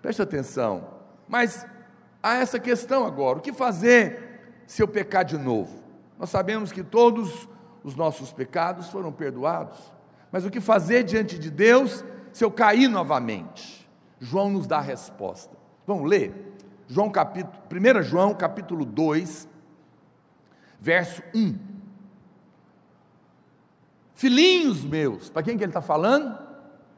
Preste 0.00 0.22
atenção. 0.22 0.88
Mas 1.28 1.66
há 2.22 2.36
essa 2.36 2.58
questão 2.58 3.04
agora: 3.04 3.38
o 3.38 3.42
que 3.42 3.52
fazer 3.52 4.62
se 4.66 4.82
eu 4.82 4.88
pecar 4.88 5.24
de 5.24 5.36
novo? 5.36 5.82
Nós 6.18 6.30
sabemos 6.30 6.70
que 6.70 6.82
todos 6.82 7.48
os 7.82 7.96
nossos 7.96 8.32
pecados 8.32 8.88
foram 8.88 9.10
perdoados, 9.10 9.76
mas 10.30 10.46
o 10.46 10.50
que 10.50 10.60
fazer 10.60 11.02
diante 11.02 11.38
de 11.38 11.50
Deus 11.50 12.04
se 12.32 12.44
eu 12.44 12.50
cair 12.50 12.88
novamente? 12.88 13.79
João 14.20 14.50
nos 14.50 14.66
dá 14.66 14.78
a 14.78 14.82
resposta. 14.82 15.56
Vamos 15.86 16.08
ler? 16.08 16.54
João 16.86 17.10
capítulo, 17.10 17.56
1 17.72 18.02
João 18.02 18.34
capítulo 18.34 18.84
2, 18.84 19.48
verso 20.78 21.22
1. 21.34 21.58
Filhinhos 24.14 24.84
meus, 24.84 25.30
para 25.30 25.42
quem 25.42 25.56
que 25.56 25.64
ele 25.64 25.70
está 25.70 25.80
falando? 25.80 26.38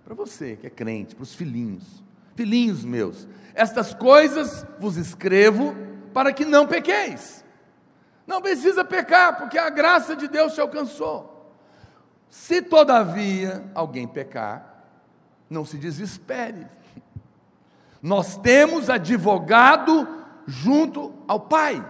Para 0.05 0.15
você 0.15 0.57
que 0.57 0.67
é 0.67 0.71
crente, 0.71 1.15
para 1.15 1.23
os 1.23 1.35
filhinhos. 1.35 2.03
Filhinhos 2.35 2.85
meus, 2.85 3.29
estas 3.55 3.95
coisas 3.95 4.67
vos 4.79 4.97
escrevo 4.97 5.75
para 6.13 6.33
que 6.33 6.45
não 6.45 6.67
pequeis. 6.67 7.45
Não 8.27 8.41
precisa 8.41 8.85
pecar, 8.85 9.37
porque 9.37 9.59
a 9.59 9.71
graça 9.71 10.17
de 10.17 10.27
Deus 10.27 10.55
te 10.55 10.61
alcançou. 10.61 11.55
Se 12.29 12.63
todavia 12.63 13.63
alguém 13.75 14.09
pecar, 14.09 14.87
não 15.51 15.65
se 15.65 15.77
desespere, 15.77 16.67
nós 18.03 18.37
temos 18.37 18.91
advogado 18.91 20.09
junto 20.47 21.15
ao 21.29 21.39
Pai, 21.39 21.87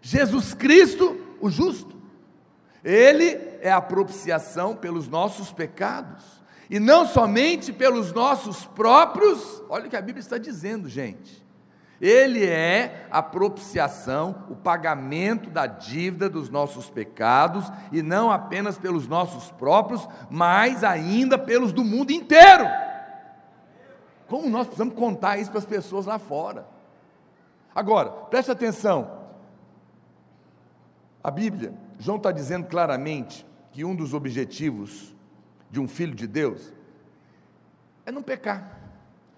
Jesus 0.00 0.54
Cristo, 0.54 1.20
o 1.40 1.50
justo. 1.50 2.00
Ele 2.82 3.38
é 3.60 3.70
a 3.70 3.82
propiciação 3.82 4.74
pelos 4.74 5.06
nossos 5.06 5.52
pecados, 5.52 6.24
e 6.70 6.80
não 6.80 7.06
somente 7.06 7.72
pelos 7.72 8.12
nossos 8.12 8.64
próprios, 8.64 9.62
olha 9.68 9.86
o 9.86 9.90
que 9.90 9.96
a 9.96 10.00
Bíblia 10.00 10.20
está 10.20 10.38
dizendo, 10.38 10.88
gente. 10.88 11.44
Ele 12.00 12.46
é 12.46 13.06
a 13.10 13.22
propiciação, 13.22 14.46
o 14.48 14.56
pagamento 14.56 15.50
da 15.50 15.66
dívida 15.66 16.30
dos 16.30 16.48
nossos 16.48 16.88
pecados, 16.88 17.70
e 17.92 18.02
não 18.02 18.30
apenas 18.30 18.78
pelos 18.78 19.06
nossos 19.06 19.50
próprios, 19.52 20.08
mas 20.30 20.82
ainda 20.82 21.36
pelos 21.36 21.74
do 21.74 21.84
mundo 21.84 22.10
inteiro. 22.10 22.64
Como 24.30 24.48
nós 24.48 24.68
precisamos 24.68 24.94
contar 24.94 25.38
isso 25.38 25.50
para 25.50 25.58
as 25.58 25.66
pessoas 25.66 26.06
lá 26.06 26.16
fora? 26.16 26.64
Agora, 27.74 28.10
preste 28.10 28.48
atenção. 28.48 29.18
A 31.22 31.32
Bíblia, 31.32 31.74
João 31.98 32.16
está 32.16 32.30
dizendo 32.30 32.68
claramente 32.68 33.44
que 33.72 33.84
um 33.84 33.94
dos 33.94 34.14
objetivos 34.14 35.12
de 35.68 35.80
um 35.80 35.88
filho 35.88 36.14
de 36.14 36.28
Deus 36.28 36.72
é 38.06 38.12
não 38.12 38.22
pecar. 38.22 38.78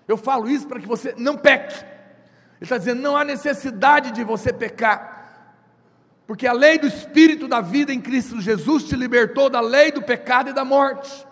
Eu 0.07 0.19
falo 0.19 0.47
isso 0.47 0.69
para 0.69 0.79
que 0.79 0.87
você 0.87 1.15
não 1.17 1.39
peque. 1.39 1.83
Ele 1.83 2.65
está 2.65 2.77
dizendo: 2.77 3.01
não 3.01 3.17
há 3.17 3.25
necessidade 3.25 4.11
de 4.11 4.23
você 4.23 4.53
pecar, 4.53 5.57
porque 6.27 6.47
a 6.47 6.53
lei 6.53 6.79
do 6.79 6.87
Espírito 6.87 7.49
da 7.49 7.63
vida 7.63 7.95
em 7.95 8.01
Cristo 8.01 8.43
Jesus 8.43 8.85
te 8.85 8.95
libertou 8.95 9.49
da 9.49 9.61
lei 9.63 9.91
do 9.91 10.03
pecado 10.03 10.51
e 10.51 10.53
da 10.53 10.67
morte. 10.67 11.27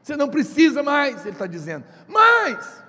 Você 0.00 0.16
não 0.16 0.28
precisa 0.28 0.80
mais, 0.80 1.22
ele 1.22 1.30
está 1.30 1.46
dizendo. 1.48 1.84
Mas, 2.06 2.83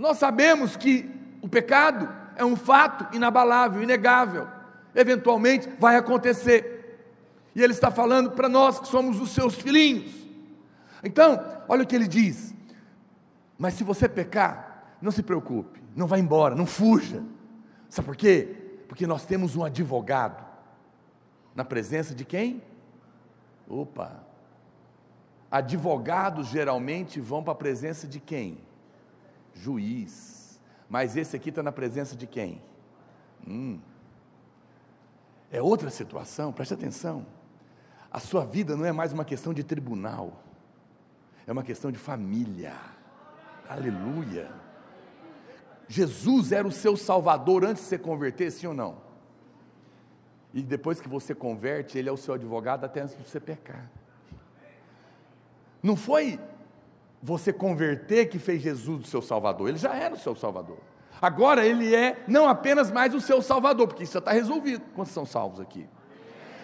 nós 0.00 0.16
sabemos 0.16 0.78
que 0.78 1.10
o 1.42 1.48
pecado 1.48 2.08
é 2.34 2.42
um 2.42 2.56
fato 2.56 3.14
inabalável, 3.14 3.82
inegável. 3.82 4.48
Eventualmente 4.94 5.68
vai 5.78 5.94
acontecer. 5.94 7.04
E 7.54 7.62
ele 7.62 7.74
está 7.74 7.90
falando 7.90 8.30
para 8.30 8.48
nós 8.48 8.80
que 8.80 8.88
somos 8.88 9.20
os 9.20 9.28
seus 9.32 9.56
filhinhos. 9.56 10.10
Então, 11.04 11.44
olha 11.68 11.82
o 11.82 11.86
que 11.86 11.94
ele 11.94 12.08
diz. 12.08 12.54
Mas 13.58 13.74
se 13.74 13.84
você 13.84 14.08
pecar, 14.08 14.96
não 15.02 15.10
se 15.10 15.22
preocupe. 15.22 15.78
não 15.94 16.06
vá 16.06 16.18
embora, 16.18 16.54
não 16.54 16.64
fuja. 16.64 17.22
Sabe 17.90 18.06
por 18.06 18.16
quê? 18.16 18.56
Porque 18.88 19.06
nós 19.06 19.26
temos 19.26 19.54
um 19.54 19.62
advogado. 19.62 20.42
Na 21.54 21.62
presença 21.62 22.14
de 22.14 22.24
quem? 22.24 22.62
Opa! 23.68 24.24
Advogados 25.50 26.46
geralmente 26.46 27.20
vão 27.20 27.42
para 27.42 27.52
a 27.52 27.56
presença 27.56 28.06
de 28.06 28.18
quem? 28.18 28.69
Juiz. 29.54 30.60
Mas 30.88 31.16
esse 31.16 31.36
aqui 31.36 31.50
está 31.50 31.62
na 31.62 31.72
presença 31.72 32.16
de 32.16 32.26
quem? 32.26 32.60
Hum. 33.46 33.78
É 35.50 35.60
outra 35.60 35.90
situação, 35.90 36.52
preste 36.52 36.74
atenção. 36.74 37.26
A 38.10 38.18
sua 38.18 38.44
vida 38.44 38.76
não 38.76 38.84
é 38.84 38.92
mais 38.92 39.12
uma 39.12 39.24
questão 39.24 39.54
de 39.54 39.62
tribunal, 39.62 40.42
é 41.46 41.52
uma 41.52 41.62
questão 41.62 41.92
de 41.92 41.98
família. 41.98 42.74
Aleluia. 43.68 44.50
Jesus 45.86 46.50
era 46.52 46.66
o 46.66 46.72
seu 46.72 46.96
salvador 46.96 47.64
antes 47.64 47.82
de 47.82 47.88
você 47.88 47.98
converter, 47.98 48.50
sim 48.50 48.66
ou 48.66 48.74
não? 48.74 48.98
E 50.52 50.62
depois 50.62 51.00
que 51.00 51.08
você 51.08 51.34
converte, 51.34 51.98
ele 51.98 52.08
é 52.08 52.12
o 52.12 52.16
seu 52.16 52.34
advogado 52.34 52.84
até 52.84 53.00
antes 53.00 53.16
de 53.16 53.22
você 53.22 53.38
pecar. 53.38 53.88
Não 55.82 55.96
foi 55.96 56.38
você 57.22 57.52
converter 57.52 58.26
que 58.26 58.38
fez 58.38 58.62
Jesus 58.62 59.04
o 59.04 59.06
seu 59.06 59.22
salvador, 59.22 59.68
ele 59.68 59.78
já 59.78 59.94
era 59.94 60.14
o 60.14 60.18
seu 60.18 60.34
salvador. 60.34 60.78
Agora 61.20 61.66
ele 61.66 61.94
é 61.94 62.22
não 62.26 62.48
apenas 62.48 62.90
mais 62.90 63.14
o 63.14 63.20
seu 63.20 63.42
salvador, 63.42 63.86
porque 63.88 64.04
isso 64.04 64.14
já 64.14 64.20
está 64.20 64.32
resolvido. 64.32 64.82
Quantos 64.94 65.12
são 65.12 65.26
salvos 65.26 65.60
aqui? 65.60 65.86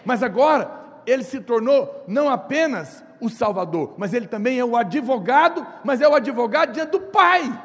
Mas 0.04 0.22
agora 0.22 0.70
ele 1.06 1.22
se 1.22 1.40
tornou 1.40 2.04
não 2.08 2.28
apenas 2.28 3.04
o 3.20 3.28
salvador, 3.28 3.94
mas 3.98 4.14
ele 4.14 4.26
também 4.26 4.58
é 4.58 4.64
o 4.64 4.76
advogado, 4.76 5.66
mas 5.84 6.00
é 6.00 6.08
o 6.08 6.14
advogado 6.14 6.72
diante 6.72 6.90
do 6.90 7.00
Pai, 7.00 7.62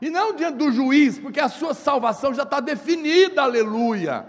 e 0.00 0.10
não 0.10 0.34
diante 0.34 0.58
do 0.58 0.70
juiz, 0.70 1.18
porque 1.18 1.40
a 1.40 1.48
sua 1.48 1.72
salvação 1.72 2.34
já 2.34 2.42
está 2.42 2.60
definida, 2.60 3.42
aleluia. 3.42 4.26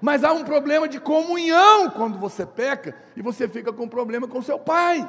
Mas 0.00 0.24
há 0.24 0.32
um 0.32 0.44
problema 0.44 0.88
de 0.88 1.00
comunhão 1.00 1.90
quando 1.90 2.18
você 2.18 2.44
peca 2.44 2.94
e 3.16 3.22
você 3.22 3.48
fica 3.48 3.72
com 3.72 3.88
problema 3.88 4.28
com 4.28 4.42
seu 4.42 4.58
pai. 4.58 5.06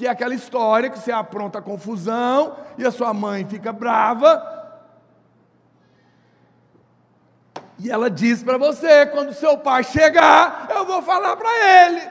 Que 0.00 0.06
é 0.06 0.10
aquela 0.10 0.34
história 0.34 0.88
que 0.88 0.98
você 0.98 1.12
apronta 1.12 1.58
a 1.58 1.62
confusão 1.62 2.56
e 2.78 2.86
a 2.86 2.90
sua 2.90 3.12
mãe 3.12 3.44
fica 3.44 3.70
brava. 3.70 4.42
E 7.78 7.90
ela 7.90 8.08
diz 8.08 8.42
para 8.42 8.56
você: 8.56 9.04
quando 9.04 9.34
seu 9.34 9.58
pai 9.58 9.84
chegar, 9.84 10.68
eu 10.70 10.86
vou 10.86 11.02
falar 11.02 11.36
para 11.36 11.50
ele. 11.50 12.10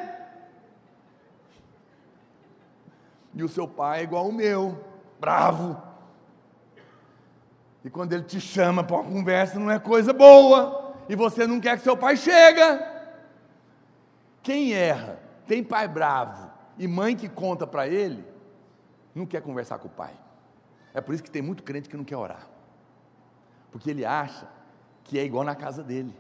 E 3.34 3.44
o 3.44 3.50
seu 3.50 3.68
pai 3.68 4.02
é 4.02 4.04
igual 4.04 4.28
o 4.28 4.34
meu, 4.34 4.86
bravo. 5.20 5.82
E 7.84 7.90
quando 7.90 8.14
ele 8.14 8.24
te 8.26 8.40
chama 8.40 8.84
para 8.84 8.98
uma 8.98 9.12
conversa, 9.12 9.58
não 9.58 9.72
é 9.72 9.80
coisa 9.80 10.14
boa 10.14 10.94
e 11.10 11.16
você 11.16 11.48
não 11.48 11.60
quer 11.60 11.76
que 11.76 11.84
seu 11.84 11.98
pai 11.98 12.16
chega. 12.16 12.88
Quem 14.44 14.74
erra, 14.74 15.20
tem 15.48 15.64
pai 15.64 15.88
bravo 15.88 16.49
e 16.80 16.88
mãe 16.88 17.16
que 17.16 17.28
conta 17.28 17.68
para 17.68 17.88
ele, 17.88 18.26
não 19.14 19.26
quer 19.26 19.42
conversar 19.42 19.78
com 19.78 19.88
o 19.88 19.92
pai. 19.92 20.14
É 20.94 21.02
por 21.02 21.14
isso 21.14 21.22
que 21.22 21.30
tem 21.30 21.42
muito 21.42 21.62
crente 21.62 21.90
que 21.90 21.98
não 21.98 22.06
quer 22.06 22.16
orar. 22.16 22.48
Porque 23.70 23.90
ele 23.90 24.06
acha 24.06 24.48
que 25.04 25.20
é 25.20 25.26
igual 25.26 25.44
na 25.44 25.56
casa 25.56 25.84
dele. 25.84 26.16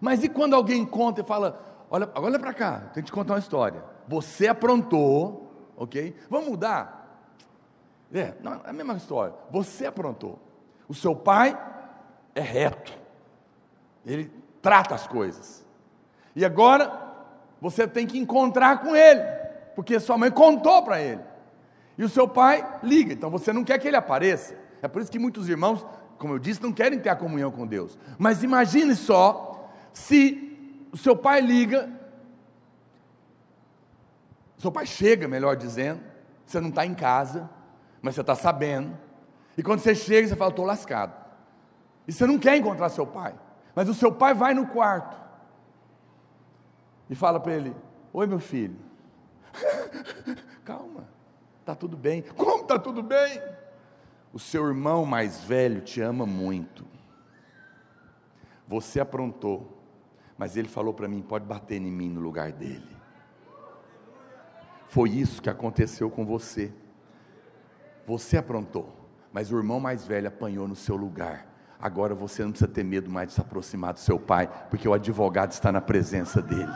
Mas 0.00 0.24
e 0.24 0.28
quando 0.28 0.54
alguém 0.54 0.84
conta 0.84 1.20
e 1.20 1.24
fala: 1.24 1.84
Olha, 1.90 2.10
olha 2.14 2.38
para 2.38 2.54
cá, 2.54 2.80
tem 2.94 3.02
que 3.02 3.10
te 3.10 3.12
contar 3.12 3.34
uma 3.34 3.38
história. 3.38 3.84
Você 4.08 4.48
aprontou, 4.48 5.70
ok? 5.76 6.16
Vamos 6.30 6.48
mudar? 6.48 7.02
É, 8.12 8.34
não, 8.40 8.54
é 8.54 8.70
a 8.70 8.72
mesma 8.72 8.94
história. 8.94 9.34
Você 9.50 9.86
aprontou. 9.86 10.38
O 10.88 10.94
seu 10.94 11.14
pai 11.14 11.58
é 12.34 12.40
reto. 12.40 12.98
Ele 14.04 14.32
trata 14.60 14.94
as 14.94 15.06
coisas. 15.06 15.64
E 16.34 16.44
agora 16.44 17.12
você 17.60 17.86
tem 17.86 18.06
que 18.06 18.18
encontrar 18.18 18.80
com 18.80 18.96
ele, 18.96 19.20
porque 19.74 19.98
sua 20.00 20.18
mãe 20.18 20.30
contou 20.30 20.82
para 20.82 21.00
ele. 21.00 21.20
E 21.96 22.04
o 22.04 22.08
seu 22.08 22.26
pai 22.26 22.80
liga, 22.82 23.12
então 23.12 23.30
você 23.30 23.52
não 23.52 23.64
quer 23.64 23.78
que 23.78 23.86
ele 23.86 23.96
apareça. 23.96 24.56
É 24.80 24.88
por 24.88 25.00
isso 25.00 25.10
que 25.10 25.18
muitos 25.18 25.48
irmãos, 25.48 25.84
como 26.18 26.34
eu 26.34 26.38
disse, 26.38 26.62
não 26.62 26.72
querem 26.72 26.98
ter 26.98 27.10
a 27.10 27.16
comunhão 27.16 27.50
com 27.50 27.66
Deus. 27.66 27.98
Mas 28.18 28.42
imagine 28.42 28.94
só 28.94 29.70
se 29.92 30.88
o 30.92 30.96
seu 30.96 31.16
pai 31.16 31.40
liga, 31.40 31.90
seu 34.58 34.70
pai 34.72 34.86
chega, 34.86 35.26
melhor 35.26 35.56
dizendo, 35.56 36.00
você 36.46 36.60
não 36.60 36.68
está 36.68 36.86
em 36.86 36.94
casa, 36.94 37.50
mas 38.00 38.14
você 38.14 38.20
está 38.20 38.34
sabendo. 38.34 38.96
E 39.56 39.62
quando 39.62 39.80
você 39.80 39.94
chega, 39.94 40.28
você 40.28 40.36
fala, 40.36 40.50
estou 40.50 40.64
lascado. 40.64 41.14
E 42.06 42.12
você 42.12 42.26
não 42.26 42.38
quer 42.38 42.56
encontrar 42.56 42.88
seu 42.88 43.06
pai. 43.06 43.34
Mas 43.74 43.88
o 43.88 43.94
seu 43.94 44.12
pai 44.12 44.34
vai 44.34 44.54
no 44.54 44.66
quarto 44.66 45.16
e 47.08 47.14
fala 47.14 47.40
para 47.40 47.54
ele: 47.54 47.74
Oi, 48.12 48.26
meu 48.26 48.38
filho. 48.38 48.76
Calma, 50.64 51.08
está 51.60 51.74
tudo 51.74 51.96
bem. 51.96 52.22
Como 52.22 52.62
está 52.62 52.78
tudo 52.78 53.02
bem? 53.02 53.40
O 54.32 54.38
seu 54.38 54.66
irmão 54.66 55.04
mais 55.04 55.42
velho 55.44 55.80
te 55.80 56.00
ama 56.00 56.24
muito. 56.24 56.86
Você 58.66 59.00
aprontou, 59.00 59.78
mas 60.38 60.56
ele 60.56 60.68
falou 60.68 60.94
para 60.94 61.08
mim: 61.08 61.20
pode 61.20 61.44
bater 61.44 61.76
em 61.76 61.90
mim 61.90 62.08
no 62.08 62.20
lugar 62.20 62.52
dele. 62.52 62.96
Foi 64.88 65.10
isso 65.10 65.40
que 65.40 65.50
aconteceu 65.50 66.10
com 66.10 66.24
você. 66.24 66.72
Você 68.06 68.36
aprontou, 68.36 68.88
mas 69.32 69.52
o 69.52 69.56
irmão 69.56 69.78
mais 69.78 70.06
velho 70.06 70.28
apanhou 70.28 70.66
no 70.66 70.74
seu 70.76 70.96
lugar 70.96 71.52
agora 71.82 72.14
você 72.14 72.44
não 72.44 72.52
precisa 72.52 72.70
ter 72.70 72.84
medo 72.84 73.10
mais 73.10 73.28
de 73.28 73.34
se 73.34 73.40
aproximar 73.40 73.92
do 73.92 73.98
seu 73.98 74.18
pai, 74.18 74.48
porque 74.70 74.88
o 74.88 74.94
advogado 74.94 75.50
está 75.50 75.72
na 75.72 75.80
presença 75.80 76.40
dele. 76.40 76.72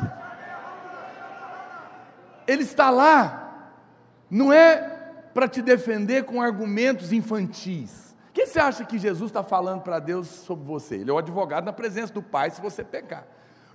Ele 2.46 2.62
está 2.62 2.90
lá, 2.90 3.72
não 4.30 4.52
é 4.52 4.76
para 5.34 5.48
te 5.48 5.60
defender 5.60 6.24
com 6.24 6.40
argumentos 6.40 7.12
infantis. 7.12 8.14
O 8.30 8.32
que 8.32 8.46
você 8.46 8.58
acha 8.58 8.84
que 8.84 8.98
Jesus 8.98 9.30
está 9.30 9.42
falando 9.42 9.82
para 9.82 9.98
Deus 9.98 10.28
sobre 10.28 10.64
você? 10.64 10.96
Ele 10.96 11.10
é 11.10 11.12
o 11.12 11.18
advogado 11.18 11.64
na 11.64 11.72
presença 11.72 12.12
do 12.12 12.22
Pai 12.22 12.50
se 12.50 12.60
você 12.60 12.84
pecar. 12.84 13.26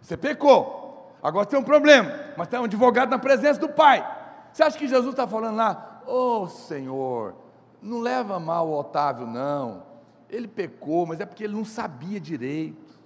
Você 0.01 0.15
pecou, 0.15 1.15
agora 1.21 1.45
tem 1.45 1.59
um 1.59 1.63
problema, 1.63 2.11
mas 2.37 2.47
tem 2.47 2.59
um 2.59 2.65
advogado 2.65 3.09
na 3.09 3.19
presença 3.19 3.59
do 3.59 3.69
Pai. 3.69 4.07
Você 4.51 4.63
acha 4.63 4.77
que 4.77 4.87
Jesus 4.87 5.13
está 5.13 5.27
falando 5.27 5.55
lá, 5.55 6.01
ô 6.05 6.41
oh, 6.41 6.47
Senhor, 6.47 7.35
não 7.81 7.99
leva 7.99 8.39
mal 8.39 8.67
o 8.67 8.77
Otávio, 8.77 9.25
não 9.25 9.91
ele 10.31 10.47
pecou, 10.47 11.05
mas 11.05 11.19
é 11.19 11.25
porque 11.25 11.43
ele 11.43 11.53
não 11.53 11.65
sabia 11.65 12.19
direito. 12.19 12.99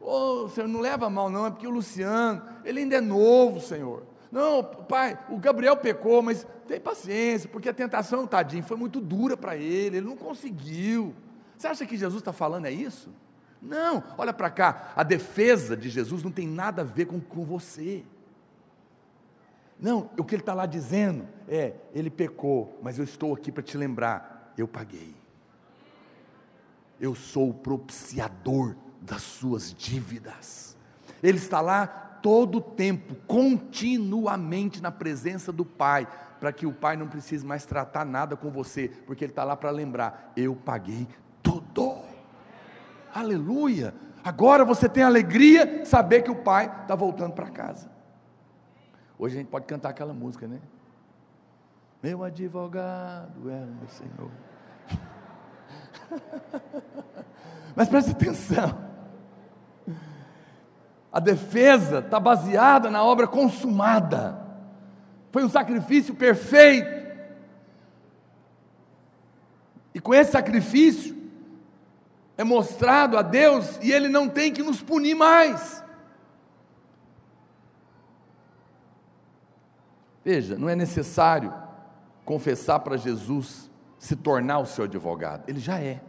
Ô, 0.00 0.44
oh, 0.44 0.48
Senhor, 0.48 0.68
não 0.68 0.80
leva 0.80 1.10
mal, 1.10 1.28
não, 1.28 1.44
é 1.44 1.50
porque 1.50 1.66
o 1.66 1.70
Luciano, 1.70 2.40
ele 2.64 2.80
ainda 2.80 2.96
é 2.96 3.00
novo, 3.00 3.60
Senhor. 3.60 4.04
Não, 4.30 4.62
pai, 4.62 5.18
o 5.30 5.38
Gabriel 5.38 5.76
pecou, 5.76 6.22
mas 6.22 6.46
tem 6.66 6.80
paciência, 6.80 7.48
porque 7.48 7.68
a 7.68 7.74
tentação, 7.74 8.26
tadinho, 8.26 8.62
foi 8.62 8.76
muito 8.76 9.00
dura 9.00 9.36
para 9.36 9.56
ele, 9.56 9.98
ele 9.98 10.06
não 10.06 10.16
conseguiu. 10.16 11.14
Você 11.56 11.66
acha 11.66 11.86
que 11.86 11.96
Jesus 11.96 12.20
está 12.20 12.32
falando 12.32 12.66
é 12.66 12.70
isso? 12.70 13.10
Não, 13.60 14.04
olha 14.16 14.32
para 14.32 14.50
cá, 14.50 14.92
a 14.94 15.02
defesa 15.02 15.76
de 15.76 15.88
Jesus 15.88 16.22
não 16.22 16.30
tem 16.30 16.46
nada 16.46 16.82
a 16.82 16.84
ver 16.84 17.06
com, 17.06 17.18
com 17.18 17.44
você. 17.44 18.04
Não, 19.80 20.10
o 20.18 20.24
que 20.24 20.34
ele 20.34 20.42
está 20.42 20.54
lá 20.54 20.66
dizendo 20.66 21.26
é: 21.48 21.74
ele 21.94 22.10
pecou, 22.10 22.78
mas 22.82 22.98
eu 22.98 23.04
estou 23.04 23.34
aqui 23.34 23.50
para 23.50 23.62
te 23.62 23.76
lembrar, 23.76 24.52
eu 24.56 24.68
paguei 24.68 25.18
eu 27.00 27.14
sou 27.14 27.50
o 27.50 27.54
propiciador 27.54 28.74
das 29.00 29.22
suas 29.22 29.72
dívidas. 29.72 30.76
Ele 31.22 31.38
está 31.38 31.60
lá 31.60 32.07
todo 32.22 32.58
o 32.58 32.60
tempo, 32.60 33.14
continuamente 33.26 34.82
na 34.82 34.90
presença 34.90 35.52
do 35.52 35.64
Pai, 35.64 36.06
para 36.38 36.52
que 36.52 36.66
o 36.66 36.72
Pai 36.72 36.96
não 36.96 37.08
precise 37.08 37.44
mais 37.44 37.64
tratar 37.64 38.04
nada 38.04 38.36
com 38.36 38.50
você, 38.50 38.88
porque 39.06 39.24
Ele 39.24 39.32
está 39.32 39.44
lá 39.44 39.56
para 39.56 39.70
lembrar: 39.70 40.32
eu 40.36 40.54
paguei 40.54 41.06
tudo. 41.42 41.98
Aleluia! 43.14 43.94
Agora 44.24 44.64
você 44.64 44.88
tem 44.88 45.02
alegria 45.02 45.84
saber 45.84 46.22
que 46.22 46.30
o 46.30 46.36
Pai 46.36 46.66
está 46.82 46.94
voltando 46.94 47.32
para 47.32 47.48
casa. 47.48 47.90
Hoje 49.18 49.36
a 49.36 49.38
gente 49.38 49.48
pode 49.48 49.66
cantar 49.66 49.88
aquela 49.88 50.12
música, 50.12 50.46
né? 50.46 50.60
Meu 52.02 52.22
advogado 52.22 53.50
é 53.50 53.64
o 53.64 53.66
meu 53.66 53.88
Senhor. 53.88 54.30
Mas 57.74 57.88
preste 57.88 58.12
atenção. 58.12 58.88
A 61.12 61.20
defesa 61.20 61.98
está 62.00 62.20
baseada 62.20 62.90
na 62.90 63.02
obra 63.02 63.26
consumada. 63.26 64.46
Foi 65.30 65.44
um 65.44 65.48
sacrifício 65.48 66.14
perfeito. 66.14 66.98
E 69.94 70.00
com 70.00 70.14
esse 70.14 70.32
sacrifício 70.32 71.16
é 72.36 72.44
mostrado 72.44 73.16
a 73.16 73.22
Deus 73.22 73.78
e 73.82 73.90
Ele 73.90 74.08
não 74.08 74.28
tem 74.28 74.52
que 74.52 74.62
nos 74.62 74.82
punir 74.82 75.14
mais. 75.14 75.82
Veja, 80.24 80.58
não 80.58 80.68
é 80.68 80.76
necessário 80.76 81.54
confessar 82.24 82.80
para 82.80 82.98
Jesus 82.98 83.70
se 83.98 84.14
tornar 84.14 84.58
o 84.58 84.66
seu 84.66 84.84
advogado, 84.84 85.48
ele 85.48 85.58
já 85.58 85.80
é. 85.80 86.02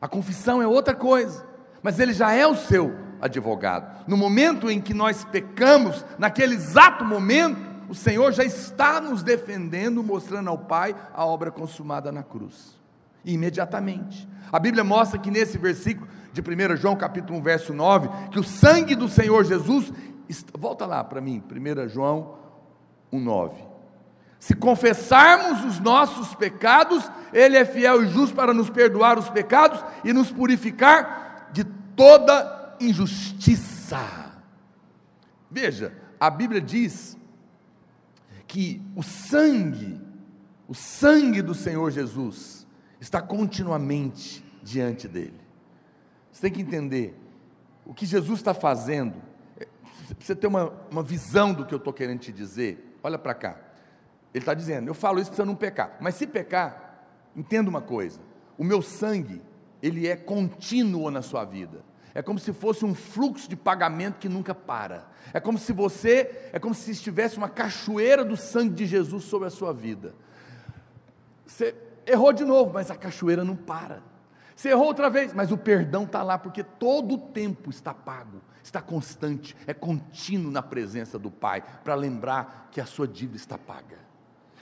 A 0.00 0.08
confissão 0.08 0.62
é 0.62 0.66
outra 0.66 0.94
coisa, 0.94 1.46
mas 1.82 2.00
ele 2.00 2.12
já 2.12 2.32
é 2.32 2.46
o 2.46 2.56
seu 2.56 3.07
advogado. 3.20 4.04
No 4.06 4.16
momento 4.16 4.70
em 4.70 4.80
que 4.80 4.94
nós 4.94 5.24
pecamos, 5.24 6.04
naquele 6.18 6.54
exato 6.54 7.04
momento, 7.04 7.68
o 7.88 7.94
Senhor 7.94 8.32
já 8.32 8.44
está 8.44 9.00
nos 9.00 9.22
defendendo, 9.22 10.02
mostrando 10.02 10.50
ao 10.50 10.58
Pai 10.58 10.94
a 11.14 11.24
obra 11.24 11.50
consumada 11.50 12.12
na 12.12 12.22
cruz. 12.22 12.78
Imediatamente. 13.24 14.28
A 14.52 14.58
Bíblia 14.58 14.84
mostra 14.84 15.18
que 15.18 15.30
nesse 15.30 15.58
versículo 15.58 16.08
de 16.32 16.40
1 16.40 16.76
João 16.76 16.96
capítulo 16.96 17.38
1, 17.38 17.42
verso 17.42 17.72
9, 17.72 18.08
que 18.30 18.38
o 18.38 18.44
sangue 18.44 18.94
do 18.94 19.08
Senhor 19.08 19.44
Jesus, 19.44 19.92
volta 20.56 20.86
lá 20.86 21.02
para 21.02 21.20
mim, 21.20 21.42
1 21.50 21.88
João 21.88 22.34
1, 23.12 23.18
9. 23.18 23.68
Se 24.38 24.54
confessarmos 24.54 25.64
os 25.64 25.80
nossos 25.80 26.34
pecados, 26.34 27.10
Ele 27.32 27.56
é 27.56 27.64
fiel 27.64 28.04
e 28.04 28.08
justo 28.08 28.36
para 28.36 28.54
nos 28.54 28.70
perdoar 28.70 29.18
os 29.18 29.28
pecados 29.28 29.84
e 30.04 30.12
nos 30.12 30.30
purificar 30.30 31.48
de 31.52 31.64
toda 31.64 32.57
injustiça. 32.80 34.42
Veja, 35.50 35.92
a 36.20 36.30
Bíblia 36.30 36.60
diz 36.60 37.16
que 38.46 38.82
o 38.96 39.02
sangue, 39.02 40.00
o 40.66 40.74
sangue 40.74 41.42
do 41.42 41.54
Senhor 41.54 41.90
Jesus, 41.90 42.66
está 43.00 43.20
continuamente 43.20 44.44
diante 44.62 45.06
dele. 45.06 45.40
Você 46.32 46.42
tem 46.42 46.52
que 46.52 46.60
entender 46.60 47.18
o 47.84 47.94
que 47.94 48.06
Jesus 48.06 48.38
está 48.38 48.54
fazendo. 48.54 49.16
É, 49.58 49.66
você 50.18 50.34
ter 50.34 50.46
uma, 50.46 50.72
uma 50.90 51.02
visão 51.02 51.52
do 51.52 51.64
que 51.64 51.74
eu 51.74 51.78
estou 51.78 51.92
querendo 51.92 52.20
te 52.20 52.32
dizer. 52.32 52.98
Olha 53.02 53.18
para 53.18 53.34
cá. 53.34 53.60
Ele 54.32 54.42
está 54.42 54.54
dizendo, 54.54 54.88
eu 54.88 54.94
falo 54.94 55.20
isso 55.20 55.30
para 55.30 55.36
você 55.36 55.44
não 55.44 55.56
pecar. 55.56 55.96
Mas 56.00 56.14
se 56.14 56.26
pecar, 56.26 57.06
entenda 57.34 57.68
uma 57.68 57.80
coisa: 57.80 58.20
o 58.56 58.64
meu 58.64 58.82
sangue, 58.82 59.42
ele 59.82 60.06
é 60.06 60.16
contínuo 60.16 61.10
na 61.10 61.22
sua 61.22 61.44
vida. 61.44 61.84
É 62.18 62.22
como 62.22 62.36
se 62.36 62.52
fosse 62.52 62.84
um 62.84 62.96
fluxo 62.96 63.48
de 63.48 63.54
pagamento 63.54 64.18
que 64.18 64.28
nunca 64.28 64.52
para. 64.52 65.06
É 65.32 65.38
como 65.38 65.56
se 65.56 65.72
você, 65.72 66.48
é 66.52 66.58
como 66.58 66.74
se 66.74 66.90
estivesse 66.90 67.36
uma 67.36 67.48
cachoeira 67.48 68.24
do 68.24 68.36
sangue 68.36 68.74
de 68.74 68.86
Jesus 68.86 69.22
sobre 69.22 69.46
a 69.46 69.50
sua 69.52 69.72
vida. 69.72 70.16
Você 71.46 71.76
errou 72.04 72.32
de 72.32 72.44
novo, 72.44 72.72
mas 72.74 72.90
a 72.90 72.96
cachoeira 72.96 73.44
não 73.44 73.54
para. 73.54 74.02
Você 74.56 74.70
errou 74.70 74.86
outra 74.86 75.08
vez, 75.08 75.32
mas 75.32 75.52
o 75.52 75.56
perdão 75.56 76.02
está 76.02 76.24
lá, 76.24 76.36
porque 76.36 76.64
todo 76.64 77.14
o 77.14 77.18
tempo 77.18 77.70
está 77.70 77.94
pago, 77.94 78.42
está 78.64 78.82
constante, 78.82 79.56
é 79.64 79.72
contínuo 79.72 80.50
na 80.50 80.60
presença 80.60 81.20
do 81.20 81.30
Pai, 81.30 81.62
para 81.84 81.94
lembrar 81.94 82.68
que 82.72 82.80
a 82.80 82.84
sua 82.84 83.06
dívida 83.06 83.36
está 83.36 83.56
paga. 83.56 83.96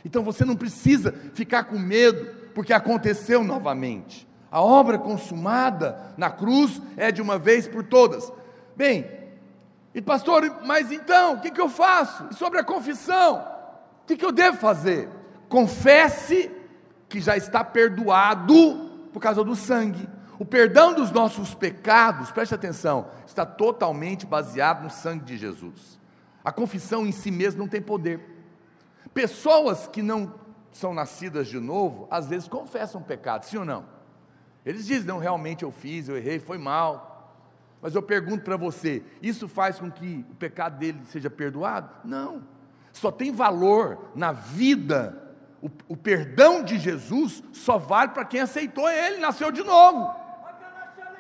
Então 0.05 0.23
você 0.23 0.45
não 0.45 0.57
precisa 0.57 1.11
ficar 1.33 1.65
com 1.65 1.79
medo, 1.79 2.51
porque 2.55 2.75
aconteceu 2.75 3.43
novamente. 3.43 4.29
A 4.51 4.63
obra 4.63 4.99
consumada 4.99 5.99
na 6.17 6.31
cruz 6.31 6.81
é 6.97 7.11
de 7.11 7.21
uma 7.21 7.39
vez 7.39 7.67
por 7.67 7.83
todas. 7.83 8.33
Bem, 8.77 9.07
e 9.95 10.03
pastor, 10.03 10.61
mas 10.65 10.93
então, 10.93 11.35
o 11.35 11.41
que, 11.41 11.51
que 11.51 11.61
eu 11.61 11.69
faço? 11.69 12.29
E 12.31 12.35
sobre 12.35 12.59
a 12.59 12.65
confissão, 12.65 13.39
o 14.03 14.07
que, 14.07 14.17
que 14.17 14.25
eu 14.25 14.33
devo 14.33 14.59
fazer? 14.59 15.09
Confesse 15.49 16.51
que 17.09 17.21
já 17.21 17.37
está 17.37 17.65
perdoado 17.65 19.09
por 19.13 19.21
causa 19.21 19.43
do 19.43 19.57
sangue. 19.57 20.09
O 20.39 20.45
perdão 20.45 20.93
dos 20.93 21.11
nossos 21.11 21.55
pecados, 21.55 22.31
preste 22.31 22.55
atenção, 22.55 23.09
está 23.27 23.47
totalmente 23.47 24.27
baseado 24.27 24.83
no 24.83 24.91
sangue 24.91 25.25
de 25.25 25.39
Jesus. 25.39 25.99
A 26.45 26.53
confissão 26.53 27.07
em 27.07 27.13
si 27.13 27.31
mesma 27.31 27.61
não 27.61 27.69
tem 27.69 27.81
poder. 27.81 28.21
Pessoas 29.15 29.89
que 29.89 30.03
não 30.03 30.35
são 30.71 30.93
nascidas 30.93 31.49
de 31.49 31.59
novo, 31.59 32.07
às 32.11 32.29
vezes 32.29 32.47
confessam 32.47 33.01
pecado, 33.01 33.45
sim 33.45 33.57
ou 33.57 33.65
não? 33.65 33.96
Eles 34.67 34.85
dizem, 34.85 35.07
não, 35.07 35.19
realmente 35.19 35.63
eu 35.63 35.71
fiz, 35.71 36.09
eu 36.09 36.17
errei, 36.17 36.41
foi 36.41 36.59
mal. 36.59 37.33
Mas 37.81 37.95
eu 37.95 38.03
pergunto 38.03 38.43
para 38.43 38.57
você, 38.57 39.01
isso 39.23 39.47
faz 39.47 39.79
com 39.79 39.89
que 39.89 40.27
o 40.29 40.35
pecado 40.35 40.77
dele 40.77 40.99
seja 41.05 41.31
perdoado? 41.31 41.89
Não. 42.05 42.43
Só 42.93 43.13
tem 43.13 43.31
valor 43.31 44.11
na 44.17 44.33
vida, 44.33 45.23
o, 45.63 45.71
o 45.89 45.97
perdão 45.97 46.65
de 46.65 46.79
Jesus 46.79 47.45
só 47.53 47.79
vale 47.79 48.11
para 48.11 48.25
quem 48.25 48.41
aceitou 48.41 48.91
ele, 48.91 49.19
nasceu 49.19 49.53
de 49.53 49.63
novo. 49.63 50.13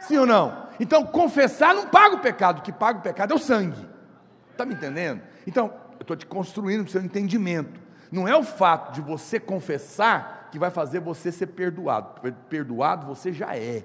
Sim 0.00 0.18
ou 0.18 0.26
não? 0.26 0.66
Então, 0.80 1.06
confessar 1.06 1.72
não 1.72 1.86
paga 1.86 2.16
o 2.16 2.20
pecado, 2.20 2.58
o 2.58 2.62
que 2.62 2.72
paga 2.72 2.98
o 2.98 3.02
pecado 3.02 3.32
é 3.32 3.36
o 3.36 3.38
sangue. 3.38 3.88
Está 4.50 4.64
me 4.64 4.74
entendendo? 4.74 5.22
Então, 5.46 5.72
eu 5.92 6.02
estou 6.02 6.16
te 6.16 6.26
construindo 6.26 6.86
o 6.86 6.90
seu 6.90 7.00
entendimento. 7.00 7.80
Não 8.10 8.26
é 8.26 8.36
o 8.36 8.42
fato 8.42 8.92
de 8.92 9.00
você 9.00 9.38
confessar 9.38 10.45
que 10.56 10.60
vai 10.60 10.70
fazer 10.70 11.00
você 11.00 11.30
ser 11.30 11.48
perdoado. 11.48 12.18
Perdoado 12.48 13.06
você 13.06 13.30
já 13.30 13.54
é. 13.54 13.84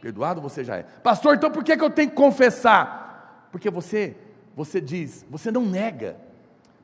Perdoado 0.00 0.40
você 0.40 0.62
já 0.62 0.76
é. 0.76 0.84
Pastor, 0.84 1.34
então 1.34 1.50
por 1.50 1.64
que, 1.64 1.76
que 1.76 1.82
eu 1.82 1.90
tenho 1.90 2.08
que 2.08 2.14
confessar? 2.14 3.48
Porque 3.50 3.68
você, 3.68 4.16
você 4.54 4.80
diz, 4.80 5.26
você 5.28 5.50
não 5.50 5.66
nega. 5.66 6.16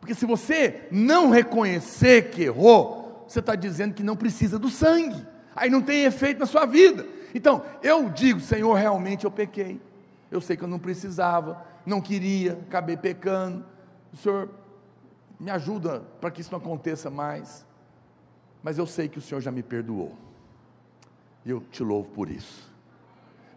Porque 0.01 0.17
se 0.17 0.27
você 0.27 0.89
não 0.91 1.31
reconhecer 1.31 2.31
que 2.31 2.43
errou, 2.43 3.25
você 3.29 3.39
está 3.39 3.55
dizendo 3.55 3.95
que 3.95 4.03
não 4.03 4.17
precisa 4.17 4.59
do 4.59 4.69
sangue. 4.69 5.25
Aí 5.55 5.71
não 5.71 5.81
tem 5.81 6.03
efeito 6.03 6.41
na 6.41 6.47
sua 6.47 6.67
vida. 6.67 7.07
Então, 7.33 7.63
eu 7.85 8.11
digo, 8.11 8.41
Senhor, 8.41 8.75
realmente 8.75 9.25
eu 9.25 9.31
pequei. 9.31 9.81
Eu 10.29 10.41
sei 10.41 10.57
que 10.57 10.65
eu 10.65 10.69
não 10.69 10.81
precisava, 10.81 11.65
não 11.87 12.01
queria, 12.01 12.59
acabei 12.67 12.97
pecando. 12.97 13.65
O 14.13 14.17
Senhor 14.17 14.51
me 15.39 15.53
ajuda 15.53 16.03
para 16.21 16.33
que 16.33 16.41
isso 16.41 16.51
não 16.51 16.59
aconteça 16.59 17.09
mais. 17.09 17.65
Mas 18.65 18.79
eu 18.79 18.87
sei 18.87 19.09
que 19.11 19.19
o 19.19 19.21
Senhor 19.21 19.43
já 19.43 19.51
me 19.53 19.63
perdoou. 19.63 20.17
E 21.45 21.51
eu 21.51 21.61
te 21.61 21.83
louvo 21.83 22.09
por 22.09 22.31
isso. 22.31 22.73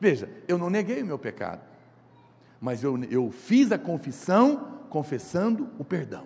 Veja, 0.02 0.30
eu 0.50 0.58
não 0.58 0.70
neguei 0.70 1.02
o 1.02 1.06
meu 1.06 1.18
pecado, 1.18 1.62
mas 2.60 2.84
eu, 2.84 3.02
eu 3.06 3.32
fiz 3.32 3.72
a 3.72 3.80
confissão 3.80 4.84
confessando 4.90 5.70
o 5.80 5.84
perdão, 5.84 6.26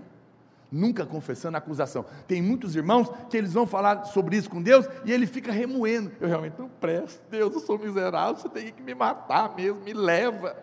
nunca 0.71 1.05
confessando 1.05 1.55
a 1.55 1.59
acusação. 1.59 2.03
Tem 2.27 2.41
muitos 2.41 2.75
irmãos 2.75 3.09
que 3.29 3.37
eles 3.37 3.53
vão 3.53 3.67
falar 3.67 4.05
sobre 4.05 4.35
isso 4.35 4.49
com 4.49 4.61
Deus 4.61 4.87
e 5.05 5.11
ele 5.13 5.27
fica 5.27 5.51
remoendo. 5.51 6.11
Eu 6.19 6.27
realmente 6.27 6.55
não 6.57 6.67
presto, 6.67 7.21
Deus, 7.29 7.53
eu 7.53 7.59
sou 7.61 7.77
miserável, 7.77 8.35
você 8.35 8.49
tem 8.49 8.73
que 8.73 8.81
me 8.81 8.95
matar 8.95 9.55
mesmo, 9.55 9.79
me 9.81 9.93
leva. 9.93 10.57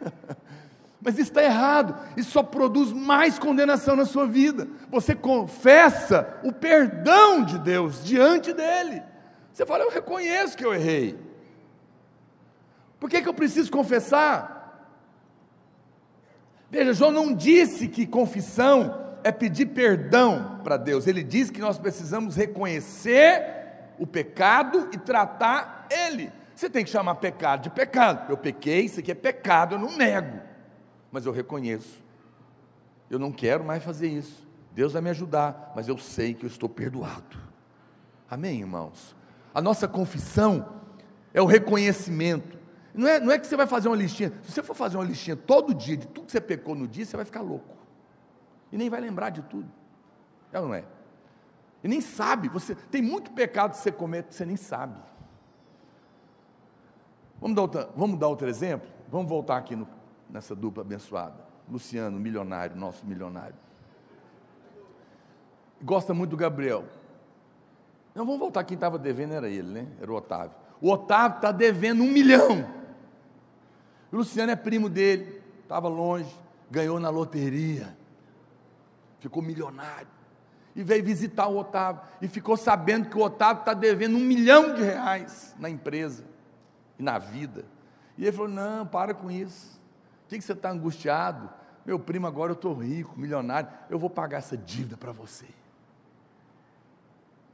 Mas 1.00 1.14
isso 1.14 1.30
está 1.30 1.42
errado, 1.42 1.96
isso 2.16 2.32
só 2.32 2.42
produz 2.42 2.92
mais 2.92 3.38
condenação 3.38 3.94
na 3.94 4.04
sua 4.04 4.26
vida. 4.26 4.66
Você 4.90 5.14
confessa 5.14 6.38
o 6.42 6.52
perdão 6.52 7.44
de 7.44 7.58
Deus 7.58 8.04
diante 8.04 8.52
dele. 8.52 9.02
Você 9.52 9.64
fala, 9.64 9.84
eu 9.84 9.90
reconheço 9.90 10.56
que 10.56 10.64
eu 10.64 10.74
errei. 10.74 11.16
Por 12.98 13.08
que, 13.08 13.22
que 13.22 13.28
eu 13.28 13.34
preciso 13.34 13.70
confessar? 13.70 14.56
Veja, 16.68 16.92
João 16.92 17.12
não 17.12 17.32
disse 17.32 17.86
que 17.86 18.04
confissão 18.04 19.06
é 19.22 19.30
pedir 19.30 19.66
perdão 19.66 20.60
para 20.64 20.76
Deus, 20.76 21.06
ele 21.06 21.22
diz 21.22 21.50
que 21.50 21.60
nós 21.60 21.78
precisamos 21.78 22.36
reconhecer 22.36 23.44
o 23.98 24.06
pecado 24.06 24.88
e 24.92 24.98
tratar 24.98 25.86
ele. 25.90 26.30
Você 26.54 26.68
tem 26.68 26.84
que 26.84 26.90
chamar 26.90 27.16
pecado 27.16 27.62
de 27.62 27.70
pecado. 27.70 28.30
Eu 28.30 28.36
pequei, 28.36 28.82
isso 28.82 29.00
aqui 29.00 29.12
é 29.12 29.14
pecado, 29.14 29.76
eu 29.76 29.78
não 29.78 29.96
nego 29.96 30.47
mas 31.10 31.26
eu 31.26 31.32
reconheço. 31.32 32.02
Eu 33.10 33.18
não 33.18 33.32
quero 33.32 33.64
mais 33.64 33.82
fazer 33.82 34.08
isso. 34.08 34.46
Deus 34.72 34.92
vai 34.92 35.02
me 35.02 35.10
ajudar, 35.10 35.72
mas 35.74 35.88
eu 35.88 35.98
sei 35.98 36.34
que 36.34 36.44
eu 36.44 36.48
estou 36.48 36.68
perdoado. 36.68 37.36
Amém, 38.30 38.60
irmãos? 38.60 39.16
A 39.54 39.60
nossa 39.60 39.88
confissão 39.88 40.80
é 41.32 41.40
o 41.40 41.46
reconhecimento. 41.46 42.58
Não 42.94 43.08
é, 43.08 43.20
não 43.20 43.32
é 43.32 43.38
que 43.38 43.46
você 43.46 43.56
vai 43.56 43.66
fazer 43.66 43.88
uma 43.88 43.96
listinha. 43.96 44.32
Se 44.42 44.52
você 44.52 44.62
for 44.62 44.74
fazer 44.74 44.96
uma 44.96 45.04
listinha 45.04 45.36
todo 45.36 45.74
dia 45.74 45.96
de 45.96 46.06
tudo 46.06 46.26
que 46.26 46.32
você 46.32 46.40
pecou 46.40 46.74
no 46.74 46.86
dia, 46.86 47.04
você 47.04 47.16
vai 47.16 47.24
ficar 47.24 47.40
louco. 47.40 47.76
E 48.70 48.76
nem 48.76 48.90
vai 48.90 49.00
lembrar 49.00 49.30
de 49.30 49.42
tudo. 49.42 49.70
É 50.52 50.60
ou 50.60 50.66
não 50.66 50.74
é? 50.74 50.84
E 51.82 51.88
nem 51.88 52.00
sabe. 52.00 52.48
Você 52.48 52.74
tem 52.74 53.00
muito 53.00 53.30
pecado 53.32 53.72
que 53.72 53.78
você 53.78 53.90
comete 53.90 54.28
que 54.28 54.34
você 54.34 54.44
nem 54.44 54.56
sabe. 54.56 54.98
Vamos 57.40 57.56
dar, 57.56 57.62
outra, 57.62 57.90
vamos 57.96 58.18
dar 58.18 58.28
outro 58.28 58.48
exemplo? 58.48 58.88
Vamos 59.08 59.28
voltar 59.28 59.56
aqui 59.56 59.76
no 59.76 59.86
nessa 60.30 60.54
dupla 60.54 60.82
abençoada. 60.82 61.46
Luciano, 61.70 62.18
milionário, 62.18 62.76
nosso 62.76 63.06
milionário. 63.06 63.56
Gosta 65.82 66.12
muito 66.12 66.30
do 66.30 66.36
Gabriel. 66.36 66.84
Não, 68.14 68.24
vamos 68.24 68.40
voltar, 68.40 68.64
quem 68.64 68.74
estava 68.74 68.98
devendo 68.98 69.34
era 69.34 69.48
ele, 69.48 69.68
né? 69.68 69.86
Era 70.00 70.10
o 70.10 70.16
Otávio. 70.16 70.56
O 70.80 70.90
Otávio 70.90 71.36
está 71.36 71.52
devendo 71.52 72.02
um 72.02 72.10
milhão. 72.10 72.68
O 74.10 74.16
Luciano 74.16 74.50
é 74.50 74.56
primo 74.56 74.88
dele, 74.88 75.42
estava 75.62 75.88
longe, 75.88 76.34
ganhou 76.70 76.98
na 76.98 77.10
loteria, 77.10 77.96
ficou 79.18 79.42
milionário. 79.42 80.08
E 80.74 80.82
veio 80.82 81.04
visitar 81.04 81.48
o 81.48 81.58
Otávio. 81.58 82.02
E 82.22 82.28
ficou 82.28 82.56
sabendo 82.56 83.08
que 83.08 83.18
o 83.18 83.22
Otávio 83.22 83.60
está 83.60 83.74
devendo 83.74 84.16
um 84.16 84.20
milhão 84.20 84.74
de 84.74 84.82
reais 84.82 85.54
na 85.58 85.68
empresa 85.68 86.24
e 86.98 87.02
na 87.02 87.18
vida. 87.18 87.64
E 88.16 88.24
ele 88.24 88.32
falou: 88.32 88.50
Não, 88.50 88.86
para 88.86 89.12
com 89.12 89.30
isso. 89.30 89.77
Por 90.28 90.36
que 90.36 90.42
você 90.42 90.52
está 90.52 90.70
angustiado? 90.70 91.48
meu 91.88 91.98
primo, 91.98 92.26
agora 92.26 92.50
eu 92.50 92.54
estou 92.54 92.74
rico, 92.74 93.18
milionário, 93.18 93.70
eu 93.88 93.98
vou 93.98 94.10
pagar 94.10 94.36
essa 94.36 94.58
dívida 94.58 94.94
para 94.94 95.10
você. 95.10 95.46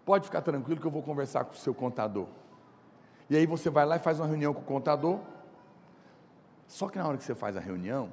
Pode 0.04 0.24
ficar 0.24 0.42
tranquilo 0.42 0.80
que 0.80 0.86
eu 0.86 0.90
vou 0.90 1.04
conversar 1.04 1.44
com 1.44 1.52
o 1.52 1.56
seu 1.56 1.72
contador. 1.72 2.26
E 3.30 3.36
aí 3.36 3.46
você 3.46 3.70
vai 3.70 3.86
lá 3.86 3.94
e 3.94 4.00
faz 4.00 4.18
uma 4.18 4.26
reunião 4.26 4.52
com 4.52 4.60
o 4.60 4.64
contador. 4.64 5.20
Só 6.66 6.88
que 6.88 6.98
na 6.98 7.06
hora 7.06 7.16
que 7.16 7.22
você 7.22 7.32
faz 7.32 7.56
a 7.56 7.60
reunião, 7.60 8.10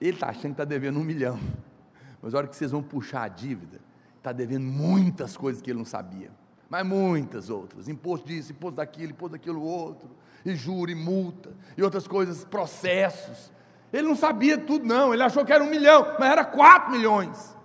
ele 0.00 0.12
está 0.12 0.28
achando 0.28 0.42
que 0.42 0.50
está 0.52 0.64
devendo 0.64 1.00
um 1.00 1.04
milhão. 1.04 1.36
Mas 2.22 2.34
na 2.34 2.38
hora 2.38 2.46
que 2.46 2.54
vocês 2.54 2.70
vão 2.70 2.80
puxar 2.80 3.24
a 3.24 3.28
dívida, 3.28 3.80
está 4.18 4.30
devendo 4.30 4.64
muitas 4.64 5.36
coisas 5.36 5.60
que 5.60 5.72
ele 5.72 5.78
não 5.78 5.84
sabia. 5.84 6.30
Mas 6.70 6.86
muitas 6.86 7.50
outras. 7.50 7.88
Imposto 7.88 8.28
disso, 8.28 8.52
imposto 8.52 8.76
daquilo, 8.76 9.10
imposto 9.10 9.32
daquilo 9.32 9.60
outro. 9.60 10.08
E 10.44 10.54
juro, 10.54 10.88
e 10.88 10.94
multa. 10.94 11.50
E 11.76 11.82
outras 11.82 12.06
coisas, 12.06 12.44
processos. 12.44 13.50
Ele 13.92 14.08
não 14.08 14.16
sabia 14.16 14.56
tudo, 14.56 14.86
não. 14.86 15.12
Ele 15.12 15.22
achou 15.22 15.44
que 15.44 15.52
era 15.52 15.62
um 15.62 15.68
milhão, 15.68 16.06
mas 16.18 16.30
era 16.30 16.44
quatro 16.44 16.90
milhões. 16.90 17.56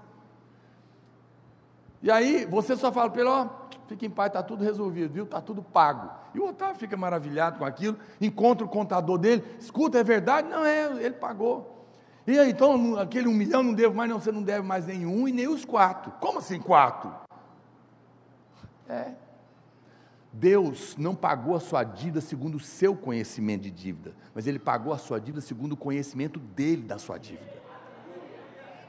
E 2.01 2.11
aí 2.11 2.45
você 2.45 2.75
só 2.75 2.91
fala 2.91 3.09
para 3.09 3.21
ele, 3.21 3.29
ó, 3.29 3.47
fica 3.87 4.05
em 4.05 4.09
paz, 4.09 4.27
está 4.27 4.43
tudo 4.43 4.63
resolvido, 4.63 5.13
viu? 5.13 5.23
Está 5.23 5.41
tudo 5.41 5.63
pago. 5.63 6.09
E 6.33 6.39
o 6.39 6.49
Otávio 6.49 6.75
fica 6.75 6.97
maravilhado 6.97 7.57
com 7.57 7.65
aquilo, 7.65 7.97
encontra 8.19 8.65
o 8.65 8.69
contador 8.69 9.17
dele, 9.17 9.43
escuta, 9.59 9.97
é 9.99 10.03
verdade? 10.03 10.47
Não 10.47 10.65
é, 10.65 10.85
ele 11.03 11.15
pagou. 11.15 11.85
E 12.27 12.37
aí, 12.37 12.51
então, 12.51 12.99
aquele 12.99 13.27
um 13.29 13.33
milhão 13.33 13.63
não 13.63 13.73
devo 13.73 13.95
mais, 13.95 14.09
não, 14.09 14.19
você 14.19 14.33
não 14.33 14.43
deve 14.43 14.67
mais 14.67 14.85
nenhum 14.85 15.27
e 15.27 15.31
nem 15.31 15.47
os 15.47 15.63
quatro. 15.63 16.11
Como 16.19 16.39
assim 16.39 16.59
quatro? 16.59 17.09
É. 18.89 19.11
Deus 20.39 20.95
não 20.97 21.15
pagou 21.15 21.55
a 21.55 21.59
sua 21.59 21.83
dívida 21.83 22.21
segundo 22.21 22.55
o 22.55 22.59
seu 22.59 22.95
conhecimento 22.95 23.63
de 23.63 23.71
dívida, 23.71 24.13
mas 24.35 24.45
Ele 24.45 24.59
pagou 24.59 24.93
a 24.93 24.97
sua 24.97 25.19
dívida 25.19 25.41
segundo 25.41 25.73
o 25.73 25.77
conhecimento 25.77 26.39
dele 26.39 26.83
da 26.83 26.99
sua 26.99 27.17
dívida. 27.17 27.57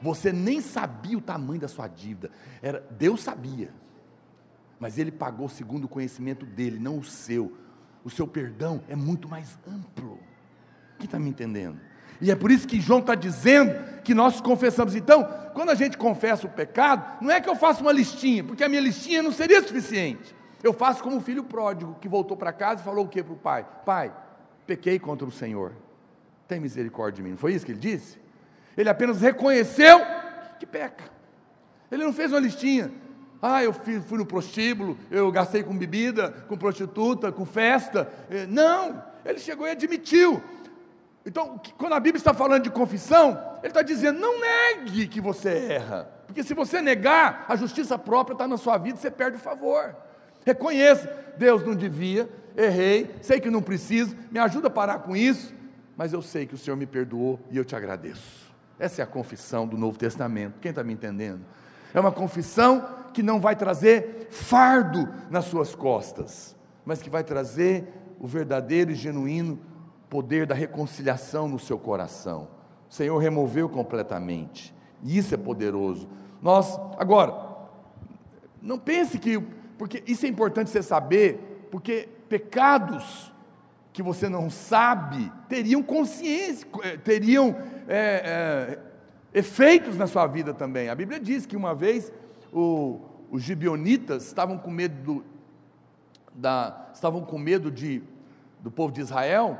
Você 0.01 0.31
nem 0.31 0.61
sabia 0.61 1.17
o 1.17 1.21
tamanho 1.21 1.59
da 1.59 1.67
sua 1.67 1.87
dívida. 1.87 2.31
Era, 2.61 2.85
Deus 2.91 3.21
sabia. 3.21 3.69
Mas 4.79 4.97
ele 4.97 5.11
pagou 5.11 5.49
segundo 5.49 5.85
o 5.85 5.89
conhecimento 5.89 6.45
dele, 6.45 6.79
não 6.79 6.99
o 6.99 7.03
seu. 7.03 7.57
O 8.03 8.09
seu 8.09 8.25
perdão 8.25 8.81
é 8.87 8.95
muito 8.95 9.27
mais 9.27 9.59
amplo. 9.67 10.17
Quem 10.97 11.05
está 11.05 11.19
me 11.19 11.29
entendendo? 11.29 11.79
E 12.21 12.31
é 12.31 12.35
por 12.35 12.49
isso 12.49 12.67
que 12.67 12.79
João 12.79 12.99
está 12.99 13.13
dizendo 13.13 13.73
que 14.03 14.13
nós 14.13 14.39
confessamos. 14.39 14.95
Então, 14.95 15.25
quando 15.53 15.69
a 15.69 15.75
gente 15.75 15.97
confessa 15.97 16.47
o 16.47 16.49
pecado, 16.49 17.21
não 17.21 17.31
é 17.31 17.41
que 17.41 17.49
eu 17.49 17.55
faço 17.55 17.81
uma 17.81 17.91
listinha, 17.91 18.43
porque 18.43 18.63
a 18.63 18.69
minha 18.69 18.81
listinha 18.81 19.21
não 19.21 19.31
seria 19.31 19.61
suficiente. 19.61 20.33
Eu 20.61 20.73
faço 20.73 21.01
como 21.01 21.17
o 21.17 21.21
filho 21.21 21.43
pródigo 21.43 21.95
que 22.01 22.07
voltou 22.07 22.35
para 22.35 22.51
casa 22.51 22.81
e 22.81 22.83
falou 22.83 23.05
o 23.05 23.07
que 23.07 23.23
para 23.23 23.33
o 23.33 23.37
pai? 23.37 23.65
Pai, 23.85 24.13
pequei 24.67 24.99
contra 24.99 25.27
o 25.27 25.31
Senhor. 25.31 25.73
Tem 26.47 26.59
misericórdia 26.59 27.17
de 27.17 27.23
mim. 27.23 27.31
Não 27.31 27.37
foi 27.37 27.53
isso 27.53 27.65
que 27.65 27.71
ele 27.71 27.79
disse? 27.79 28.19
Ele 28.75 28.89
apenas 28.89 29.21
reconheceu 29.21 30.01
que 30.59 30.65
peca. 30.65 31.05
Ele 31.91 32.03
não 32.03 32.13
fez 32.13 32.31
uma 32.31 32.39
listinha. 32.39 32.91
Ah, 33.41 33.63
eu 33.63 33.71
fui, 33.71 34.01
fui 34.01 34.17
no 34.17 34.25
prostíbulo, 34.25 34.97
eu 35.09 35.31
gastei 35.31 35.63
com 35.63 35.75
bebida, 35.77 36.29
com 36.47 36.57
prostituta, 36.57 37.31
com 37.31 37.45
festa. 37.45 38.11
Eh, 38.29 38.45
não, 38.45 39.01
ele 39.25 39.39
chegou 39.39 39.65
e 39.65 39.71
admitiu. 39.71 40.43
Então, 41.25 41.59
quando 41.77 41.93
a 41.93 41.99
Bíblia 41.99 42.19
está 42.19 42.33
falando 42.33 42.63
de 42.63 42.69
confissão, 42.69 43.57
ele 43.59 43.69
está 43.69 43.81
dizendo: 43.81 44.19
não 44.19 44.39
negue 44.41 45.07
que 45.07 45.21
você 45.21 45.49
erra, 45.71 46.09
porque 46.27 46.43
se 46.43 46.53
você 46.53 46.81
negar, 46.81 47.45
a 47.47 47.55
justiça 47.55 47.97
própria 47.97 48.33
está 48.33 48.47
na 48.47 48.57
sua 48.57 48.77
vida 48.77 48.97
e 48.97 49.01
você 49.01 49.09
perde 49.09 49.37
o 49.37 49.39
favor. 49.39 49.95
Reconheça: 50.45 51.09
Deus 51.37 51.63
não 51.63 51.75
devia, 51.75 52.29
errei, 52.55 53.15
sei 53.21 53.39
que 53.39 53.49
não 53.49 53.61
preciso, 53.61 54.15
me 54.31 54.39
ajuda 54.39 54.67
a 54.67 54.71
parar 54.71 54.99
com 54.99 55.15
isso, 55.15 55.53
mas 55.95 56.13
eu 56.13 56.21
sei 56.21 56.45
que 56.45 56.55
o 56.55 56.57
Senhor 56.57 56.77
me 56.77 56.85
perdoou 56.85 57.39
e 57.51 57.57
eu 57.57 57.65
te 57.65 57.75
agradeço. 57.75 58.49
Essa 58.77 59.01
é 59.01 59.03
a 59.03 59.07
confissão 59.07 59.67
do 59.67 59.77
Novo 59.77 59.97
Testamento. 59.97 60.59
Quem 60.61 60.69
está 60.69 60.83
me 60.83 60.93
entendendo? 60.93 61.41
É 61.93 61.99
uma 61.99 62.11
confissão 62.11 62.87
que 63.13 63.21
não 63.21 63.39
vai 63.39 63.55
trazer 63.55 64.27
fardo 64.29 65.09
nas 65.29 65.45
suas 65.45 65.75
costas, 65.75 66.55
mas 66.85 67.01
que 67.01 67.09
vai 67.09 67.23
trazer 67.23 67.87
o 68.19 68.27
verdadeiro 68.27 68.91
e 68.91 68.95
genuíno 68.95 69.59
poder 70.09 70.45
da 70.45 70.55
reconciliação 70.55 71.47
no 71.47 71.59
seu 71.59 71.77
coração. 71.77 72.47
O 72.89 72.93
Senhor 72.93 73.17
removeu 73.17 73.69
completamente. 73.69 74.73
E 75.03 75.17
isso 75.17 75.33
é 75.33 75.37
poderoso. 75.37 76.09
Nós, 76.41 76.79
agora, 76.97 77.33
não 78.61 78.79
pense 78.79 79.19
que, 79.19 79.41
porque 79.79 80.03
isso 80.05 80.25
é 80.25 80.29
importante 80.29 80.69
você 80.69 80.83
saber, 80.83 81.67
porque 81.71 82.09
pecados 82.27 83.33
que 83.93 84.03
você 84.03 84.27
não 84.27 84.49
sabe 84.49 85.31
teriam 85.47 85.81
consciência, 85.81 86.67
eh, 86.83 86.97
teriam 86.97 87.55
é, 87.87 88.77
é, 89.33 89.39
efeitos 89.39 89.95
na 89.95 90.05
sua 90.05 90.27
vida 90.27 90.53
também. 90.53 90.89
A 90.89 90.95
Bíblia 90.95 91.17
diz 91.17 91.45
que 91.45 91.55
uma 91.55 91.73
vez 91.73 92.11
o, 92.51 92.99
os 93.31 93.41
gibionitas 93.41 94.25
estavam 94.25 94.57
com 94.57 94.69
medo 94.69 95.01
do, 95.01 95.25
da, 96.35 96.89
estavam 96.93 97.21
com 97.21 97.39
medo 97.39 97.71
de, 97.71 98.03
do 98.59 98.69
povo 98.69 98.91
de 98.91 98.99
Israel, 98.99 99.57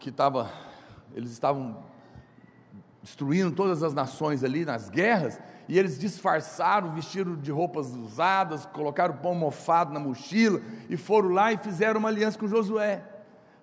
que 0.00 0.08
estava, 0.08 0.50
eles 1.14 1.30
estavam 1.30 1.80
destruindo 3.00 3.52
todas 3.52 3.84
as 3.84 3.94
nações 3.94 4.42
ali 4.42 4.64
nas 4.64 4.90
guerras, 4.90 5.40
e 5.68 5.78
eles 5.78 5.98
disfarçaram, 5.98 6.92
vestiram 6.92 7.36
de 7.36 7.50
roupas 7.50 7.94
usadas, 7.94 8.66
colocaram 8.66 9.16
pão 9.16 9.34
mofado 9.34 9.92
na 9.92 10.00
mochila 10.00 10.60
e 10.88 10.96
foram 10.96 11.28
lá 11.30 11.52
e 11.52 11.56
fizeram 11.56 12.00
uma 12.00 12.08
aliança 12.08 12.38
com 12.38 12.46
Josué. 12.46 13.02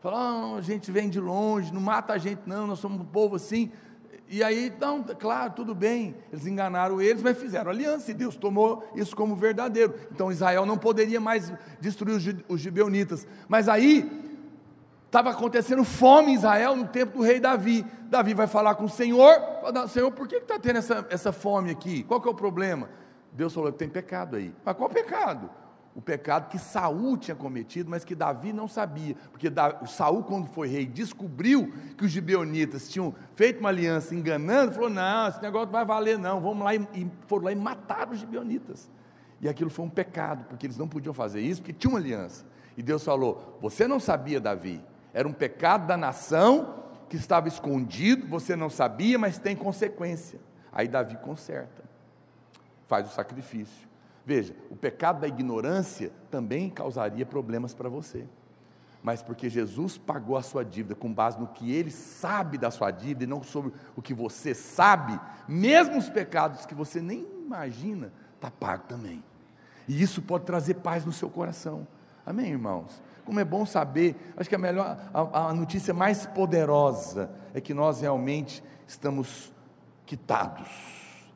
Falaram, 0.02 0.54
oh, 0.54 0.56
a 0.56 0.62
gente 0.62 0.92
vem 0.92 1.10
de 1.10 1.20
longe, 1.20 1.74
não 1.74 1.82
mata 1.82 2.14
a 2.14 2.18
gente 2.18 2.42
não, 2.46 2.66
nós 2.66 2.80
somos 2.80 3.02
um 3.02 3.06
povo 3.06 3.36
assim. 3.36 3.72
E 4.32 4.44
aí, 4.44 4.72
não, 4.80 5.04
claro, 5.04 5.54
tudo 5.54 5.74
bem, 5.74 6.16
eles 6.32 6.46
enganaram 6.46 7.02
eles, 7.02 7.24
mas 7.24 7.38
fizeram 7.38 7.72
aliança, 7.72 8.12
e 8.12 8.14
Deus 8.14 8.36
tomou 8.36 8.88
isso 8.96 9.16
como 9.16 9.36
verdadeiro. 9.36 9.96
Então 10.12 10.32
Israel 10.32 10.68
não 10.68 10.78
poderia 10.78 11.20
mais 11.20 11.52
destruir 11.82 12.44
os 12.48 12.62
gibeonitas. 12.62 13.28
Mas 13.48 13.68
aí, 13.68 14.29
estava 15.10 15.32
acontecendo 15.32 15.84
fome 15.84 16.32
em 16.32 16.36
Israel 16.36 16.76
no 16.76 16.88
tempo 16.88 17.18
do 17.18 17.24
rei 17.24 17.40
Davi. 17.40 17.84
Davi 18.04 18.36
vai 18.36 18.46
falar 18.46 18.76
com 18.76 18.86
o 18.86 18.90
Senhor, 18.90 19.42
fala, 19.62 19.88
Senhor, 19.88 20.12
por 20.12 20.28
que 20.28 20.36
está 20.36 20.60
tendo 20.60 20.78
essa, 20.78 21.06
essa 21.10 21.32
fome 21.32 21.72
aqui? 21.72 22.04
Qual 22.04 22.22
que 22.22 22.28
é 22.28 22.32
o 22.32 22.36
problema? 22.36 22.90
Deus 23.32 23.54
falou, 23.54 23.72
tem 23.72 23.90
pecado 23.90 24.36
aí. 24.36 24.54
Mas 24.64 24.78
qual 24.78 24.90
pecado? 24.90 25.50
o 25.96 26.02
pecado 26.02 26.50
que 26.50 26.58
Saul 26.58 27.18
tinha 27.18 27.36
cometido, 27.36 27.90
mas 27.90 28.06
que 28.06 28.16
Davi 28.16 28.54
não 28.54 28.70
sabia, 28.70 29.16
porque 29.32 29.52
Saul, 29.88 30.24
quando 30.24 30.48
foi 30.48 30.68
rei, 30.70 30.86
descobriu 30.86 31.74
que 31.98 32.06
os 32.06 32.12
gibeonitas 32.12 32.88
tinham 32.88 33.14
feito 33.36 33.60
uma 33.60 33.68
aliança 33.68 34.16
enganando, 34.16 34.72
falou: 34.72 34.90
não, 34.90 35.28
esse 35.28 35.42
negócio 35.42 35.66
não 35.66 35.74
vai 35.74 35.86
valer, 35.86 36.18
não, 36.18 36.40
vamos 36.40 36.64
lá 36.64 36.74
e, 36.74 36.88
e 36.94 37.12
foram 37.28 37.46
lá 37.46 37.52
e 37.52 37.56
mataram 37.56 38.14
os 38.14 38.20
gibeonitas. 38.20 38.90
E 39.42 39.50
aquilo 39.50 39.70
foi 39.70 39.86
um 39.86 39.90
pecado, 39.90 40.46
porque 40.46 40.66
eles 40.66 40.78
não 40.78 40.88
podiam 40.88 41.14
fazer 41.14 41.42
isso, 41.42 41.62
porque 41.62 41.74
tinha 41.74 41.92
uma 41.92 42.00
aliança. 42.00 42.46
E 42.78 42.84
Deus 42.84 43.04
falou: 43.04 43.58
Você 43.62 43.88
não 43.88 44.00
sabia, 44.00 44.40
Davi, 44.40 44.82
era 45.14 45.28
um 45.28 45.34
pecado 45.34 45.88
da 45.88 45.98
nação 45.98 46.84
que 47.10 47.18
estava 47.18 47.48
escondido, 47.48 48.28
você 48.28 48.56
não 48.56 48.70
sabia, 48.70 49.18
mas 49.18 49.40
tem 49.40 49.56
consequência. 49.56 50.40
Aí 50.72 50.88
Davi 50.88 51.18
conserta, 51.18 51.84
faz 52.88 53.08
o 53.08 53.14
sacrifício. 53.14 53.88
Veja, 54.26 54.56
o 54.70 54.76
pecado 54.76 55.22
da 55.22 55.28
ignorância 55.28 56.12
também 56.30 56.70
causaria 56.70 57.26
problemas 57.26 57.74
para 57.74 57.90
você. 57.90 58.28
Mas 59.02 59.24
porque 59.24 59.50
Jesus 59.50 59.98
pagou 59.98 60.38
a 60.38 60.44
sua 60.44 60.64
dívida 60.64 60.94
com 60.94 61.12
base 61.12 61.40
no 61.40 61.48
que 61.48 61.72
ele 61.72 61.90
sabe 61.90 62.58
da 62.58 62.70
sua 62.70 62.92
dívida 62.92 63.24
e 63.24 63.28
não 63.28 63.42
sobre 63.42 63.72
o 63.96 64.02
que 64.02 64.14
você 64.14 64.54
sabe, 64.54 65.20
mesmo 65.48 65.98
os 65.98 66.10
pecados 66.10 66.66
que 66.66 66.76
você 66.76 67.02
nem 67.02 67.26
imagina, 67.46 68.12
está 68.36 68.52
pago 68.52 68.84
também. 68.88 69.24
E 69.88 70.02
isso 70.02 70.22
pode 70.22 70.46
trazer 70.46 70.76
paz 70.76 71.06
no 71.06 71.12
seu 71.12 71.30
coração. 71.30 71.88
Amém, 72.26 72.52
irmãos? 72.52 73.02
Como 73.30 73.40
é 73.40 73.46
bom 73.46 73.64
saber, 73.64 74.16
acho 74.36 74.50
que 74.50 74.56
a 74.56 74.58
melhor, 74.58 74.98
a, 75.14 75.50
a 75.50 75.54
notícia 75.54 75.94
mais 75.94 76.26
poderosa 76.26 77.30
é 77.54 77.62
que 77.62 77.76
nós 77.76 78.02
realmente 78.02 78.64
estamos 78.88 79.54
quitados. 80.04 80.68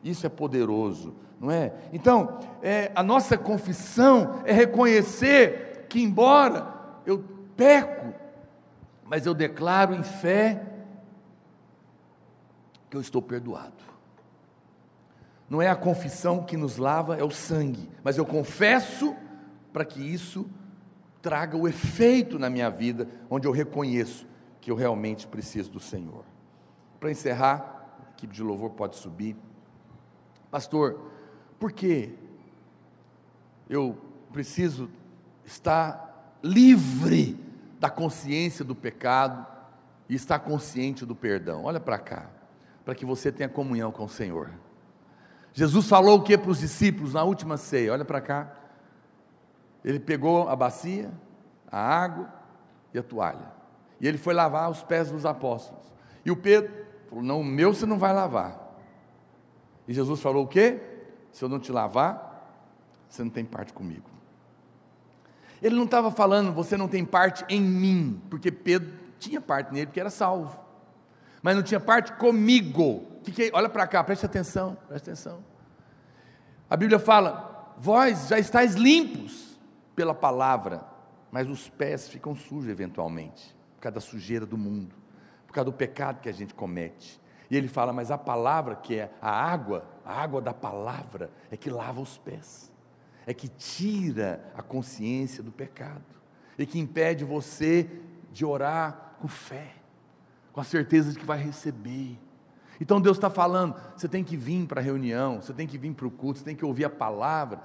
Isso 0.04 0.26
é 0.26 0.30
poderoso 0.30 1.14
não 1.44 1.52
é? 1.52 1.74
Então, 1.91 2.39
é, 2.62 2.89
a 2.96 3.04
nossa 3.04 3.38
confissão 3.38 4.41
é 4.46 4.54
reconhecer 4.54 5.86
que, 5.89 6.02
embora 6.02 6.74
eu 7.06 7.22
peco, 7.58 8.14
mas 9.04 9.26
eu 9.26 9.34
declaro 9.34 9.94
em 9.94 10.04
fé 10.04 10.64
que 12.89 12.96
eu 12.96 13.02
estou 13.02 13.22
perdoado. 13.22 13.74
Não 15.50 15.62
é 15.62 15.68
a 15.68 15.76
confissão 15.76 16.44
que 16.44 16.56
nos 16.56 16.78
lava, 16.78 17.18
é 17.18 17.24
o 17.26 17.30
sangue, 17.30 17.89
mas 18.02 18.18
eu 18.18 18.26
confesso 18.26 19.14
para 19.74 19.84
que 19.84 20.00
isso 20.02 20.50
traga 21.24 21.55
o 21.55 21.69
efeito 21.69 22.38
na 22.38 22.49
minha 22.49 22.69
vida, 22.69 23.07
onde 23.30 23.47
eu 23.47 23.51
reconheço 23.51 24.28
que 24.59 24.69
eu 24.69 24.76
realmente 24.76 25.26
preciso 25.26 25.71
do 25.71 25.80
Senhor. 25.80 26.26
Para 26.99 27.09
encerrar, 27.09 27.97
a 28.05 28.09
equipe 28.11 28.34
de 28.34 28.43
louvor 28.43 28.71
pode 28.71 28.97
subir. 28.97 29.38
Pastor, 30.51 31.09
porque 31.57 32.13
eu 33.69 33.97
preciso 34.34 34.89
estar 35.45 36.38
livre 36.43 37.39
da 37.80 37.89
consciência 37.89 38.65
do 38.65 38.76
pecado 38.76 39.47
e 40.09 40.15
estar 40.15 40.39
consciente 40.39 41.05
do 41.05 41.15
perdão. 41.15 41.63
Olha 41.63 41.80
para 41.80 41.97
cá. 41.97 42.30
para 42.84 42.93
que 42.93 43.05
você 43.05 43.32
tenha 43.32 43.47
comunhão 43.47 43.93
com 43.93 44.03
o 44.03 44.09
Senhor. 44.09 44.51
Jesus 45.53 45.88
falou 45.88 46.19
o 46.19 46.21
que 46.21 46.38
para 46.38 46.51
os 46.51 46.59
discípulos 46.59 47.13
na 47.13 47.24
última 47.24 47.55
ceia? 47.55 47.93
Olha 47.93 48.03
para 48.03 48.19
cá. 48.19 48.62
Ele 49.84 49.99
pegou 49.99 50.47
a 50.47 50.55
bacia, 50.55 51.11
a 51.69 51.79
água 51.79 52.31
e 52.93 52.99
a 52.99 53.03
toalha. 53.03 53.51
E 53.99 54.07
ele 54.07 54.17
foi 54.17 54.34
lavar 54.34 54.69
os 54.69 54.84
pés 54.84 55.09
dos 55.09 55.25
apóstolos. 55.25 55.84
E 56.25 56.31
o 56.31 56.36
Pedro 56.36 56.71
falou: 57.09 57.23
Não, 57.23 57.41
o 57.41 57.43
meu 57.43 57.73
você 57.73 57.86
não 57.86 57.97
vai 57.97 58.13
lavar. 58.13 58.59
E 59.88 59.93
Jesus 59.93 60.21
falou 60.21 60.45
o 60.45 60.47
quê? 60.47 60.81
Se 61.31 61.43
eu 61.43 61.49
não 61.49 61.59
te 61.59 61.71
lavar, 61.71 62.34
você 63.09 63.23
não 63.23 63.29
tem 63.29 63.43
parte 63.43 63.73
comigo. 63.73 64.09
Ele 65.61 65.75
não 65.75 65.86
estava 65.86 66.11
falando, 66.11 66.51
você 66.53 66.75
não 66.75 66.88
tem 66.88 67.05
parte 67.05 67.43
em 67.47 67.61
mim, 67.61 68.21
porque 68.29 68.51
Pedro 68.51 68.91
tinha 69.17 69.39
parte 69.39 69.73
nele, 69.73 69.88
porque 69.88 69.99
era 69.99 70.09
salvo. 70.09 70.59
Mas 71.41 71.55
não 71.55 71.63
tinha 71.63 71.79
parte 71.79 72.13
comigo. 72.13 73.05
Olha 73.53 73.69
para 73.69 73.88
cá, 73.88 74.03
preste 74.03 74.25
atenção, 74.25 74.77
preste 74.88 75.09
atenção. 75.09 75.43
A 76.69 76.75
Bíblia 76.75 76.99
fala: 76.99 77.73
vós 77.77 78.27
já 78.27 78.38
estáis 78.38 78.75
limpos 78.75 79.53
pela 79.96 80.14
palavra, 80.14 80.86
mas 81.32 81.50
os 81.50 81.70
pés 81.70 82.08
ficam 82.08 82.36
sujos 82.36 82.70
eventualmente, 82.70 83.56
por 83.76 83.82
causa 83.82 83.96
da 83.96 84.02
sujeira 84.02 84.46
do 84.46 84.58
mundo, 84.58 84.96
por 85.48 85.54
causa 85.54 85.66
do 85.66 85.74
pecado 85.74 86.22
que 86.22 86.30
a 86.30 86.34
gente 86.34 86.54
comete. 86.54 87.20
E 87.50 87.58
ele 87.58 87.68
fala: 87.68 87.94
mas 87.94 88.12
a 88.12 88.18
palavra, 88.18 88.76
que 88.76 88.96
é 88.96 89.12
a 89.22 89.30
água, 89.30 89.86
a 90.06 90.14
água 90.14 90.41
da 90.41 90.54
palavra, 90.54 91.32
é 91.52 91.58
que 91.58 91.70
lava 91.70 92.02
os 92.02 92.18
pés 92.18 92.74
é 93.26 93.34
que 93.34 93.48
tira 93.48 94.44
a 94.56 94.62
consciência 94.62 95.41
do 95.41 95.52
pecado 95.52 96.04
e 96.58 96.66
que 96.66 96.80
impede 96.80 97.24
você 97.24 97.89
de 98.32 98.46
orar 98.46 99.16
com 99.20 99.28
fé, 99.28 99.76
com 100.52 100.60
a 100.60 100.64
certeza 100.64 101.12
de 101.12 101.20
que 101.20 101.26
vai 101.26 101.38
receber. 101.38 102.18
Então 102.80 103.00
Deus 103.00 103.18
está 103.18 103.30
falando, 103.30 103.76
você 103.96 104.08
tem 104.08 104.24
que 104.24 104.36
vir 104.36 104.68
para 104.68 104.82
a 104.82 104.84
reunião, 104.84 105.41
você 105.41 105.54
tem 105.54 105.68
que 105.68 105.78
vir 105.78 105.94
para 105.94 106.08
o 106.08 106.12
culto, 106.12 106.39
você 106.39 106.46
tem 106.46 106.56
que 106.56 106.66
ouvir 106.66 106.86
a 106.86 106.89
palavra 106.89 107.62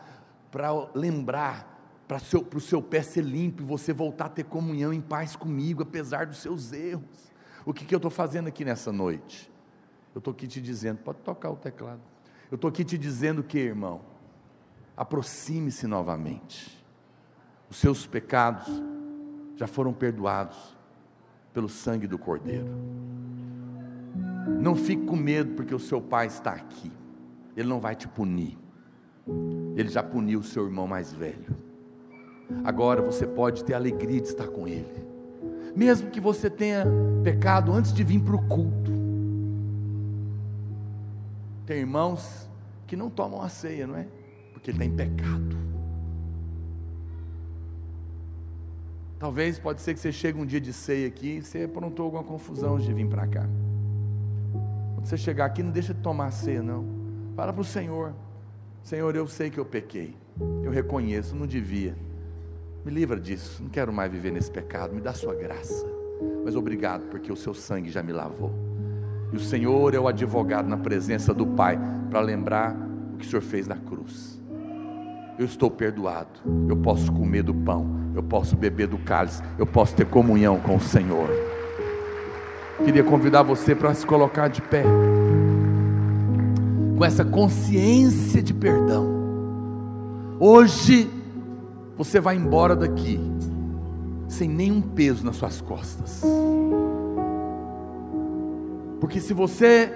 para 0.51 0.71
lembrar, 0.95 1.78
para 2.09 2.17
o 2.17 2.21
seu, 2.21 2.61
seu 2.61 2.83
pé 2.83 3.03
ser 3.03 3.23
limpo 3.23 3.63
e 3.63 3.67
você 3.67 3.93
voltar 3.93 4.25
a 4.25 4.29
ter 4.31 4.45
comunhão 4.45 4.95
em 4.95 5.01
paz 5.01 5.37
comigo, 5.37 5.83
apesar 5.83 6.25
dos 6.25 6.39
seus 6.39 6.73
erros. 6.73 7.31
O 7.67 7.75
que, 7.75 7.85
que 7.85 7.95
eu 7.95 7.99
estou 7.99 8.11
fazendo 8.11 8.49
aqui 8.49 8.65
nessa 8.65 8.91
noite? 8.91 9.53
Eu 10.15 10.21
estou 10.21 10.33
aqui 10.33 10.49
te 10.49 10.59
dizendo, 10.59 11.01
pode 11.01 11.19
tocar 11.19 11.51
o 11.51 11.57
teclado. 11.57 12.01
Eu 12.51 12.55
estou 12.55 12.71
aqui 12.71 12.83
te 12.83 12.97
dizendo 12.97 13.43
que, 13.43 13.59
irmão, 13.59 14.01
aproxime-se 14.97 15.87
novamente. 15.87 16.83
Os 17.69 17.77
seus 17.77 18.07
pecados 18.07 18.67
já 19.55 19.67
foram 19.67 19.93
perdoados 19.93 20.57
pelo 21.53 21.69
sangue 21.69 22.07
do 22.07 22.19
Cordeiro. 22.19 22.75
Não 24.59 24.75
fique 24.75 25.05
com 25.05 25.15
medo, 25.15 25.55
porque 25.55 25.75
o 25.75 25.79
seu 25.79 26.01
pai 26.01 26.27
está 26.27 26.53
aqui. 26.53 26.91
Ele 27.55 27.69
não 27.69 27.81
vai 27.81 27.95
te 27.95 28.09
punir. 28.09 28.57
Ele 29.77 29.91
já 29.91 30.03
puniu 30.03 30.41
o 30.41 30.45
seu 30.45 30.65
irmão 30.65 30.87
mais 30.87 31.13
velho. 31.13 31.68
Agora 32.65 33.03
você 33.03 33.27
pode 33.27 33.65
ter 33.65 33.75
a 33.75 33.77
alegria 33.77 34.21
de 34.21 34.29
estar 34.29 34.49
com 34.49 34.67
ele. 34.67 35.07
Mesmo 35.75 36.11
que 36.11 36.21
você 36.21 36.49
tenha 36.51 36.87
pecado 37.23 37.73
antes 37.73 37.93
de 37.93 38.03
vir 38.03 38.21
para 38.21 38.37
o 38.37 38.47
culto. 38.47 38.93
Tem 41.67 41.79
irmãos 41.79 42.49
que 42.87 42.97
não 42.97 43.11
tomam 43.11 43.43
a 43.43 43.49
ceia, 43.49 43.87
não 43.87 43.97
é? 43.97 44.07
porque 44.59 44.71
ele 44.71 44.79
está 44.79 44.85
em 44.85 44.95
pecado. 44.95 45.57
Talvez 49.19 49.59
pode 49.59 49.81
ser 49.81 49.95
que 49.95 50.01
você 50.01 50.13
chegue 50.13 50.39
um 50.39 50.47
dia 50.47 50.61
de 50.61 50.73
ceia 50.73 51.09
aqui 51.09 51.39
e 51.39 51.43
você 51.43 51.65
aprontou 51.65 52.05
alguma 52.05 52.25
confusão 52.25 52.79
de 52.79 52.93
vir 52.93 53.09
para 53.09 53.27
cá. 53.27 53.49
Quando 54.95 55.07
você 55.07 55.17
chegar 55.17 55.47
aqui, 55.47 55.63
não 55.63 55.71
deixa 55.71 55.95
de 55.95 56.01
tomar 56.01 56.31
ceia, 56.31 56.63
não. 56.63 56.85
Fala 57.35 57.53
para 57.53 57.63
o 57.63 57.65
Senhor: 57.65 58.15
Senhor, 58.83 59.15
eu 59.17 59.27
sei 59.27 59.51
que 59.51 59.59
eu 59.59 59.65
pequei, 59.65 60.17
eu 60.63 60.71
reconheço, 60.71 61.35
não 61.35 61.47
devia. 61.47 61.97
Me 62.89 62.95
livra 62.95 63.21
disso, 63.21 63.63
não 63.63 63.69
quero 63.69 63.93
mais 63.93 64.11
viver 64.11 64.31
nesse 64.31 64.51
pecado, 64.51 64.95
me 64.95 65.01
dá 65.03 65.13
sua 65.13 65.35
graça. 65.35 65.87
Mas 66.43 66.57
obrigado, 66.57 67.03
porque 67.11 67.31
o 67.31 67.37
seu 67.37 67.53
sangue 67.53 67.91
já 67.91 68.03
me 68.03 68.15
lavou. 68.15 68.51
E 69.31 69.37
o 69.37 69.41
Senhor 69.41 69.95
é 69.95 70.01
o 70.01 70.09
advogado 70.09 70.67
na 70.67 70.79
presença 70.79 71.35
do 71.35 71.47
Pai 71.47 71.79
para 72.09 72.21
lembrar 72.21 72.75
o 73.13 73.19
que 73.19 73.27
o 73.27 73.29
Senhor 73.29 73.43
fez 73.43 73.69
na 73.69 73.77
cruz 73.77 74.39
eu 75.39 75.45
estou 75.45 75.71
perdoado. 75.71 76.41
Eu 76.69 76.77
posso 76.77 77.13
comer 77.13 77.45
do 77.45 77.55
pão, 77.55 77.87
eu 78.15 78.23
posso 78.23 78.57
beber 78.57 78.89
do 78.89 78.99
cálice, 78.99 79.41
eu 79.57 79.67
posso 79.67 79.95
ter 79.95 80.05
comunhão 80.05 80.59
com 80.59 80.77
o 80.77 80.81
Senhor. 80.81 81.29
Queria 82.85 83.05
convidar 83.05 83.43
você 83.43 83.75
para 83.75 83.95
se 83.95 84.05
colocar 84.05 84.49
de 84.49 84.61
pé, 84.61 84.83
com 86.97 87.05
essa 87.05 87.25
consciência 87.25 88.43
de 88.43 88.53
perdão. 88.53 89.07
Hoje, 90.41 91.09
você 91.99 92.19
vai 92.19 92.37
embora 92.37 92.75
daqui, 92.75 93.21
sem 94.27 94.49
nenhum 94.49 94.81
peso 94.81 95.23
nas 95.27 95.37
suas 95.37 95.61
costas. 95.61 96.23
Porque 98.99 99.21
se 99.21 99.35
você 99.35 99.93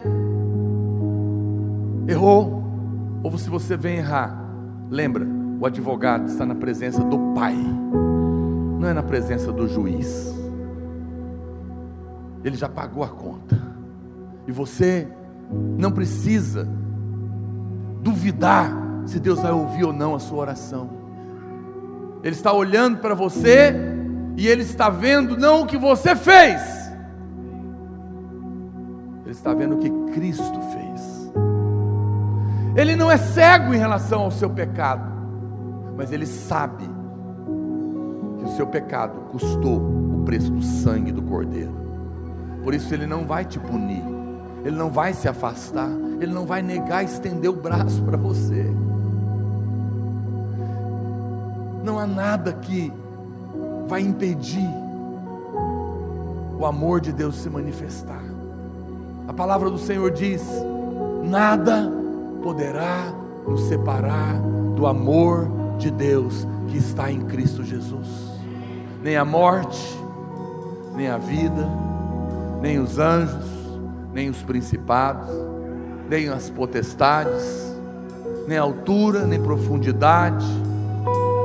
errou, 2.06 2.62
ou 3.22 3.38
se 3.38 3.48
você 3.48 3.76
vem 3.76 3.96
errar, 3.96 4.42
Lembra, 4.92 5.26
o 5.58 5.64
advogado 5.64 6.28
está 6.28 6.44
na 6.44 6.54
presença 6.54 7.02
do 7.02 7.18
Pai, 7.34 7.56
não 8.78 8.86
é 8.86 8.92
na 8.92 9.02
presença 9.02 9.50
do 9.50 9.66
juiz. 9.66 10.30
Ele 12.44 12.58
já 12.58 12.68
pagou 12.68 13.02
a 13.02 13.08
conta. 13.08 13.58
E 14.46 14.52
você 14.52 15.08
não 15.78 15.90
precisa 15.90 16.68
duvidar 18.02 18.70
se 19.06 19.18
Deus 19.18 19.40
vai 19.40 19.50
ouvir 19.52 19.84
ou 19.84 19.94
não 19.94 20.14
a 20.14 20.18
sua 20.18 20.40
oração. 20.40 20.90
Ele 22.22 22.34
está 22.34 22.52
olhando 22.52 22.98
para 22.98 23.14
você 23.14 23.74
e 24.36 24.46
ele 24.46 24.62
está 24.62 24.88
vendo 24.88 25.36
não 25.36 25.62
o 25.62 25.66
que 25.66 25.76
você 25.76 26.14
fez, 26.14 26.60
ele 29.24 29.32
está 29.32 29.52
vendo 29.52 29.74
o 29.74 29.78
que 29.78 29.90
Cristo 30.12 30.60
fez. 30.72 31.32
Ele 32.74 32.96
não 32.96 33.10
é 33.10 33.18
cego 33.18 33.74
em 33.74 33.78
relação 33.78 34.22
ao 34.22 34.30
seu 34.30 34.48
pecado, 34.48 35.12
mas 35.96 36.12
ele 36.12 36.26
sabe 36.26 36.88
que 38.38 38.44
o 38.44 38.56
seu 38.56 38.66
pecado 38.66 39.20
custou 39.30 39.78
o 39.78 40.22
preço 40.24 40.50
do 40.50 40.62
sangue 40.62 41.12
do 41.12 41.22
Cordeiro. 41.22 41.82
Por 42.62 42.72
isso 42.72 42.94
ele 42.94 43.06
não 43.06 43.26
vai 43.26 43.44
te 43.44 43.58
punir, 43.58 44.02
ele 44.64 44.76
não 44.76 44.90
vai 44.90 45.12
se 45.12 45.28
afastar, 45.28 45.90
ele 46.20 46.32
não 46.32 46.46
vai 46.46 46.62
negar 46.62 47.04
estender 47.04 47.50
o 47.50 47.56
braço 47.56 48.02
para 48.02 48.16
você. 48.16 48.70
Não 51.82 51.98
há 51.98 52.06
nada 52.06 52.52
que 52.52 52.92
vai 53.88 54.00
impedir 54.00 54.68
o 56.58 56.64
amor 56.64 57.00
de 57.00 57.12
Deus 57.12 57.36
se 57.36 57.50
manifestar. 57.50 58.22
A 59.26 59.32
palavra 59.32 59.68
do 59.68 59.78
Senhor 59.78 60.10
diz: 60.10 60.42
nada 61.24 61.90
poderá 62.42 63.12
nos 63.46 63.62
separar 63.62 64.40
do 64.76 64.86
amor 64.86 65.48
de 65.78 65.90
Deus 65.90 66.46
que 66.68 66.78
está 66.78 67.10
em 67.10 67.22
Cristo 67.22 67.64
Jesus. 67.64 68.08
Nem 69.02 69.16
a 69.16 69.24
morte, 69.24 69.98
nem 70.94 71.08
a 71.08 71.18
vida, 71.18 71.68
nem 72.60 72.78
os 72.78 72.98
anjos, 72.98 73.44
nem 74.12 74.30
os 74.30 74.42
principados, 74.42 75.28
nem 76.08 76.28
as 76.28 76.48
potestades, 76.48 77.76
nem 78.46 78.56
altura, 78.56 79.26
nem 79.26 79.40
profundidade, 79.40 80.46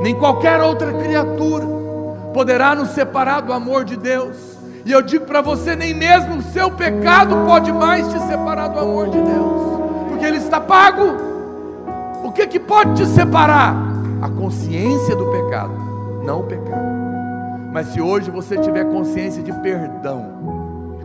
nem 0.02 0.14
qualquer 0.14 0.60
outra 0.62 0.92
criatura 0.92 1.66
poderá 2.32 2.74
nos 2.74 2.90
separar 2.90 3.40
do 3.40 3.52
amor 3.52 3.84
de 3.84 3.96
Deus. 3.96 4.36
E 4.84 4.92
eu 4.92 5.02
digo 5.02 5.26
para 5.26 5.40
você, 5.40 5.74
nem 5.76 5.94
mesmo 5.94 6.36
o 6.36 6.42
seu 6.42 6.70
pecado 6.70 7.34
pode 7.46 7.72
mais 7.72 8.06
te 8.08 8.18
separar 8.20 8.68
do 8.68 8.78
amor 8.78 9.08
de 9.10 9.20
Deus 9.20 9.68
porque 10.18 10.26
ele 10.26 10.38
está 10.38 10.60
pago. 10.60 11.16
O 12.24 12.32
que 12.32 12.44
que 12.48 12.58
pode 12.58 12.94
te 12.94 13.06
separar? 13.06 13.76
A 14.20 14.28
consciência 14.28 15.14
do 15.14 15.30
pecado, 15.30 15.72
não 16.24 16.40
o 16.40 16.42
pecado. 16.42 16.88
Mas 17.72 17.86
se 17.88 18.00
hoje 18.00 18.28
você 18.28 18.58
tiver 18.58 18.84
consciência 18.86 19.40
de 19.40 19.52
perdão, 19.52 20.26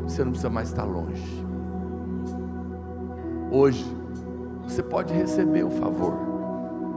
você 0.01 0.23
não 0.23 0.31
precisa 0.31 0.49
mais 0.49 0.69
estar 0.69 0.83
longe. 0.83 1.45
Hoje 3.51 3.85
você 4.67 4.81
pode 4.81 5.13
receber 5.13 5.63
o 5.63 5.69
favor, 5.69 6.13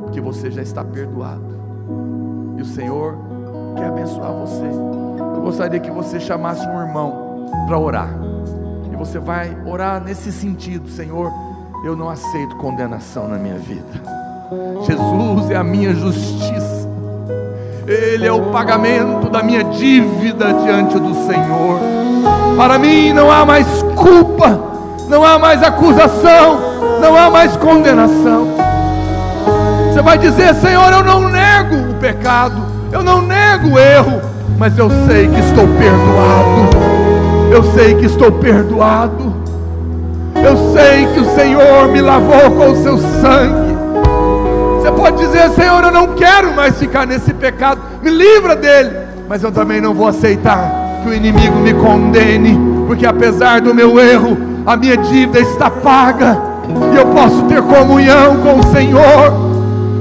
porque 0.00 0.18
você 0.18 0.50
já 0.50 0.62
está 0.62 0.82
perdoado. 0.82 1.65
E 2.56 2.62
o 2.62 2.64
Senhor 2.64 3.16
quer 3.76 3.86
abençoar 3.86 4.32
você. 4.32 4.64
Eu 4.64 5.42
gostaria 5.42 5.80
que 5.80 5.90
você 5.90 6.18
chamasse 6.20 6.66
um 6.66 6.80
irmão 6.80 7.46
para 7.66 7.78
orar. 7.78 8.10
E 8.92 8.96
você 8.96 9.18
vai 9.18 9.56
orar 9.66 10.02
nesse 10.02 10.32
sentido, 10.32 10.88
Senhor 10.88 11.32
eu 11.86 11.94
não 11.94 12.08
aceito 12.08 12.56
condenação 12.56 13.28
na 13.28 13.38
minha 13.38 13.58
vida. 13.58 14.02
Jesus 14.84 15.50
é 15.50 15.56
a 15.56 15.62
minha 15.62 15.94
justiça. 15.94 16.88
Ele 17.86 18.26
é 18.26 18.32
o 18.32 18.50
pagamento 18.50 19.28
da 19.28 19.40
minha 19.42 19.62
dívida 19.62 20.52
diante 20.52 20.98
do 20.98 21.14
Senhor. 21.26 21.80
Para 22.56 22.78
mim 22.78 23.12
não 23.12 23.30
há 23.30 23.44
mais 23.44 23.66
culpa, 23.94 24.58
não 25.08 25.24
há 25.24 25.38
mais 25.38 25.62
acusação, 25.62 26.58
não 27.00 27.16
há 27.16 27.30
mais 27.30 27.56
condenação. 27.56 28.48
Você 29.92 30.02
vai 30.02 30.18
dizer, 30.18 30.54
Senhor, 30.56 30.92
eu 30.92 31.04
não 31.04 31.28
nego 31.28 31.45
pecado, 31.96 32.62
eu 32.92 33.02
não 33.02 33.20
nego 33.20 33.74
o 33.74 33.78
erro, 33.78 34.20
mas 34.58 34.78
eu 34.78 34.88
sei 35.06 35.28
que 35.28 35.40
estou 35.40 35.66
perdoado. 35.66 36.86
Eu 37.50 37.62
sei 37.74 37.94
que 37.94 38.06
estou 38.06 38.32
perdoado. 38.32 39.34
Eu 40.34 40.72
sei 40.72 41.06
que 41.06 41.20
o 41.20 41.34
Senhor 41.34 41.88
me 41.88 42.00
lavou 42.00 42.50
com 42.50 42.72
o 42.72 42.76
seu 42.76 42.98
sangue. 42.98 43.76
Você 44.76 44.92
pode 44.92 45.16
dizer, 45.18 45.50
Senhor, 45.50 45.82
eu 45.82 45.90
não 45.90 46.08
quero 46.14 46.54
mais 46.54 46.78
ficar 46.78 47.06
nesse 47.06 47.32
pecado, 47.32 47.80
me 48.02 48.10
livra 48.10 48.54
dele, 48.54 48.90
mas 49.28 49.42
eu 49.42 49.50
também 49.50 49.80
não 49.80 49.92
vou 49.92 50.06
aceitar 50.06 50.70
que 51.02 51.08
o 51.08 51.14
inimigo 51.14 51.56
me 51.56 51.74
condene, 51.74 52.58
porque 52.86 53.04
apesar 53.04 53.60
do 53.60 53.74
meu 53.74 53.98
erro, 53.98 54.36
a 54.64 54.76
minha 54.76 54.96
dívida 54.96 55.40
está 55.40 55.68
paga, 55.70 56.38
e 56.92 56.96
eu 56.96 57.06
posso 57.06 57.42
ter 57.44 57.62
comunhão 57.62 58.36
com 58.36 58.60
o 58.60 58.72
Senhor 58.72 59.45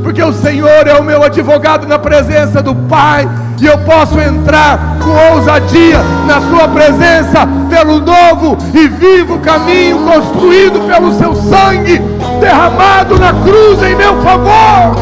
porque 0.05 0.21
o 0.21 0.31
Senhor 0.31 0.87
é 0.87 0.93
o 0.99 1.03
meu 1.03 1.23
advogado 1.23 1.87
na 1.87 1.97
presença 1.97 2.61
do 2.61 2.75
Pai, 2.75 3.27
e 3.59 3.65
eu 3.65 3.75
posso 3.79 4.19
entrar 4.19 4.99
com 5.03 5.33
ousadia 5.33 5.97
na 6.27 6.41
Sua 6.41 6.67
presença, 6.67 7.47
pelo 7.67 7.99
novo 7.99 8.55
e 8.71 8.87
vivo 8.87 9.39
caminho 9.39 9.97
construído 10.05 10.87
pelo 10.87 11.11
Seu 11.15 11.33
sangue, 11.33 11.99
derramado 12.39 13.17
na 13.17 13.33
cruz 13.33 13.81
em 13.81 13.95
meu 13.95 14.21
favor. 14.21 14.95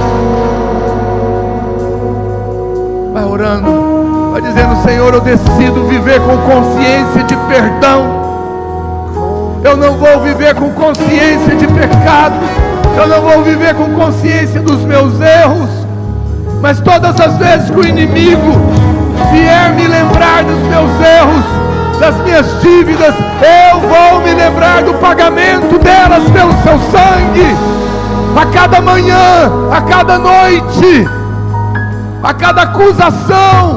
Vai 3.13 3.25
orando, 3.25 4.31
vai 4.31 4.41
dizendo: 4.41 4.83
Senhor, 4.85 5.13
eu 5.13 5.19
decido 5.19 5.85
viver 5.85 6.21
com 6.21 6.37
consciência 6.37 7.23
de 7.25 7.35
perdão. 7.35 8.23
Eu 9.65 9.75
não 9.75 9.95
vou 9.97 10.21
viver 10.21 10.55
com 10.55 10.69
consciência 10.69 11.57
de 11.57 11.67
pecado. 11.67 12.72
Eu 12.97 13.07
não 13.07 13.21
vou 13.21 13.43
viver 13.43 13.73
com 13.75 13.93
consciência 13.93 14.61
dos 14.61 14.83
meus 14.85 15.19
erros. 15.19 15.69
Mas 16.61 16.79
todas 16.79 17.19
as 17.19 17.37
vezes 17.37 17.69
que 17.69 17.79
o 17.79 17.85
inimigo 17.85 18.51
vier 19.31 19.73
me 19.73 19.87
lembrar 19.87 20.43
dos 20.43 20.59
meus 20.59 20.89
erros, 21.01 21.99
das 21.99 22.15
minhas 22.23 22.61
dívidas, 22.61 23.13
eu 23.41 23.79
vou 23.81 24.21
me 24.21 24.33
lembrar 24.33 24.83
do 24.83 24.93
pagamento 24.95 25.77
delas 25.79 26.23
pelo 26.29 26.53
seu 26.63 26.79
sangue. 26.91 27.55
A 28.35 28.45
cada 28.47 28.81
manhã, 28.81 29.51
a 29.71 29.81
cada 29.81 30.17
noite, 30.17 31.07
a 32.23 32.33
cada 32.33 32.61
acusação, 32.63 33.75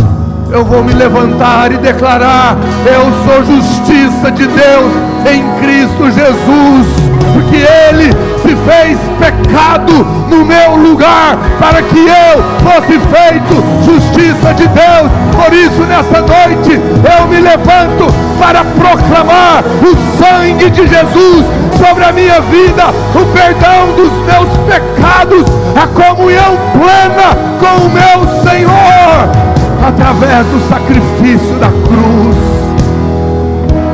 eu 0.50 0.64
vou 0.64 0.84
me 0.84 0.92
levantar 0.92 1.72
e 1.72 1.76
declarar: 1.76 2.56
Eu 2.86 3.02
sou 3.24 3.44
justiça 3.44 4.30
de 4.30 4.46
Deus 4.46 4.92
em 5.28 5.42
Cristo 5.60 6.10
Jesus, 6.10 7.15
porque 7.46 7.56
Ele 7.56 8.10
se 8.42 8.56
fez 8.68 8.98
pecado 9.20 10.04
no 10.28 10.44
meu 10.44 10.76
lugar, 10.76 11.38
para 11.60 11.80
que 11.82 11.98
eu 11.98 12.42
fosse 12.64 12.98
feito 12.98 13.64
justiça 13.84 14.52
de 14.54 14.66
Deus. 14.66 15.10
Por 15.32 15.52
isso, 15.54 15.82
nessa 15.82 16.20
noite, 16.20 16.72
eu 16.72 17.26
me 17.28 17.40
levanto 17.40 18.12
para 18.38 18.64
proclamar 18.64 19.62
o 19.80 20.18
sangue 20.18 20.70
de 20.70 20.86
Jesus 20.88 21.46
sobre 21.78 22.04
a 22.04 22.12
minha 22.12 22.40
vida, 22.40 22.84
o 23.14 23.24
perdão 23.32 23.92
dos 23.94 24.12
meus 24.26 24.48
pecados, 24.66 25.46
a 25.80 25.86
comunhão 25.86 26.56
plena 26.72 27.36
com 27.60 27.86
o 27.86 27.90
meu 27.90 28.42
Senhor 28.42 29.46
através 29.86 30.46
do 30.46 30.68
sacrifício 30.68 31.54
da 31.56 31.68
cruz. 31.68 32.36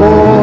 Oh, 0.00 0.41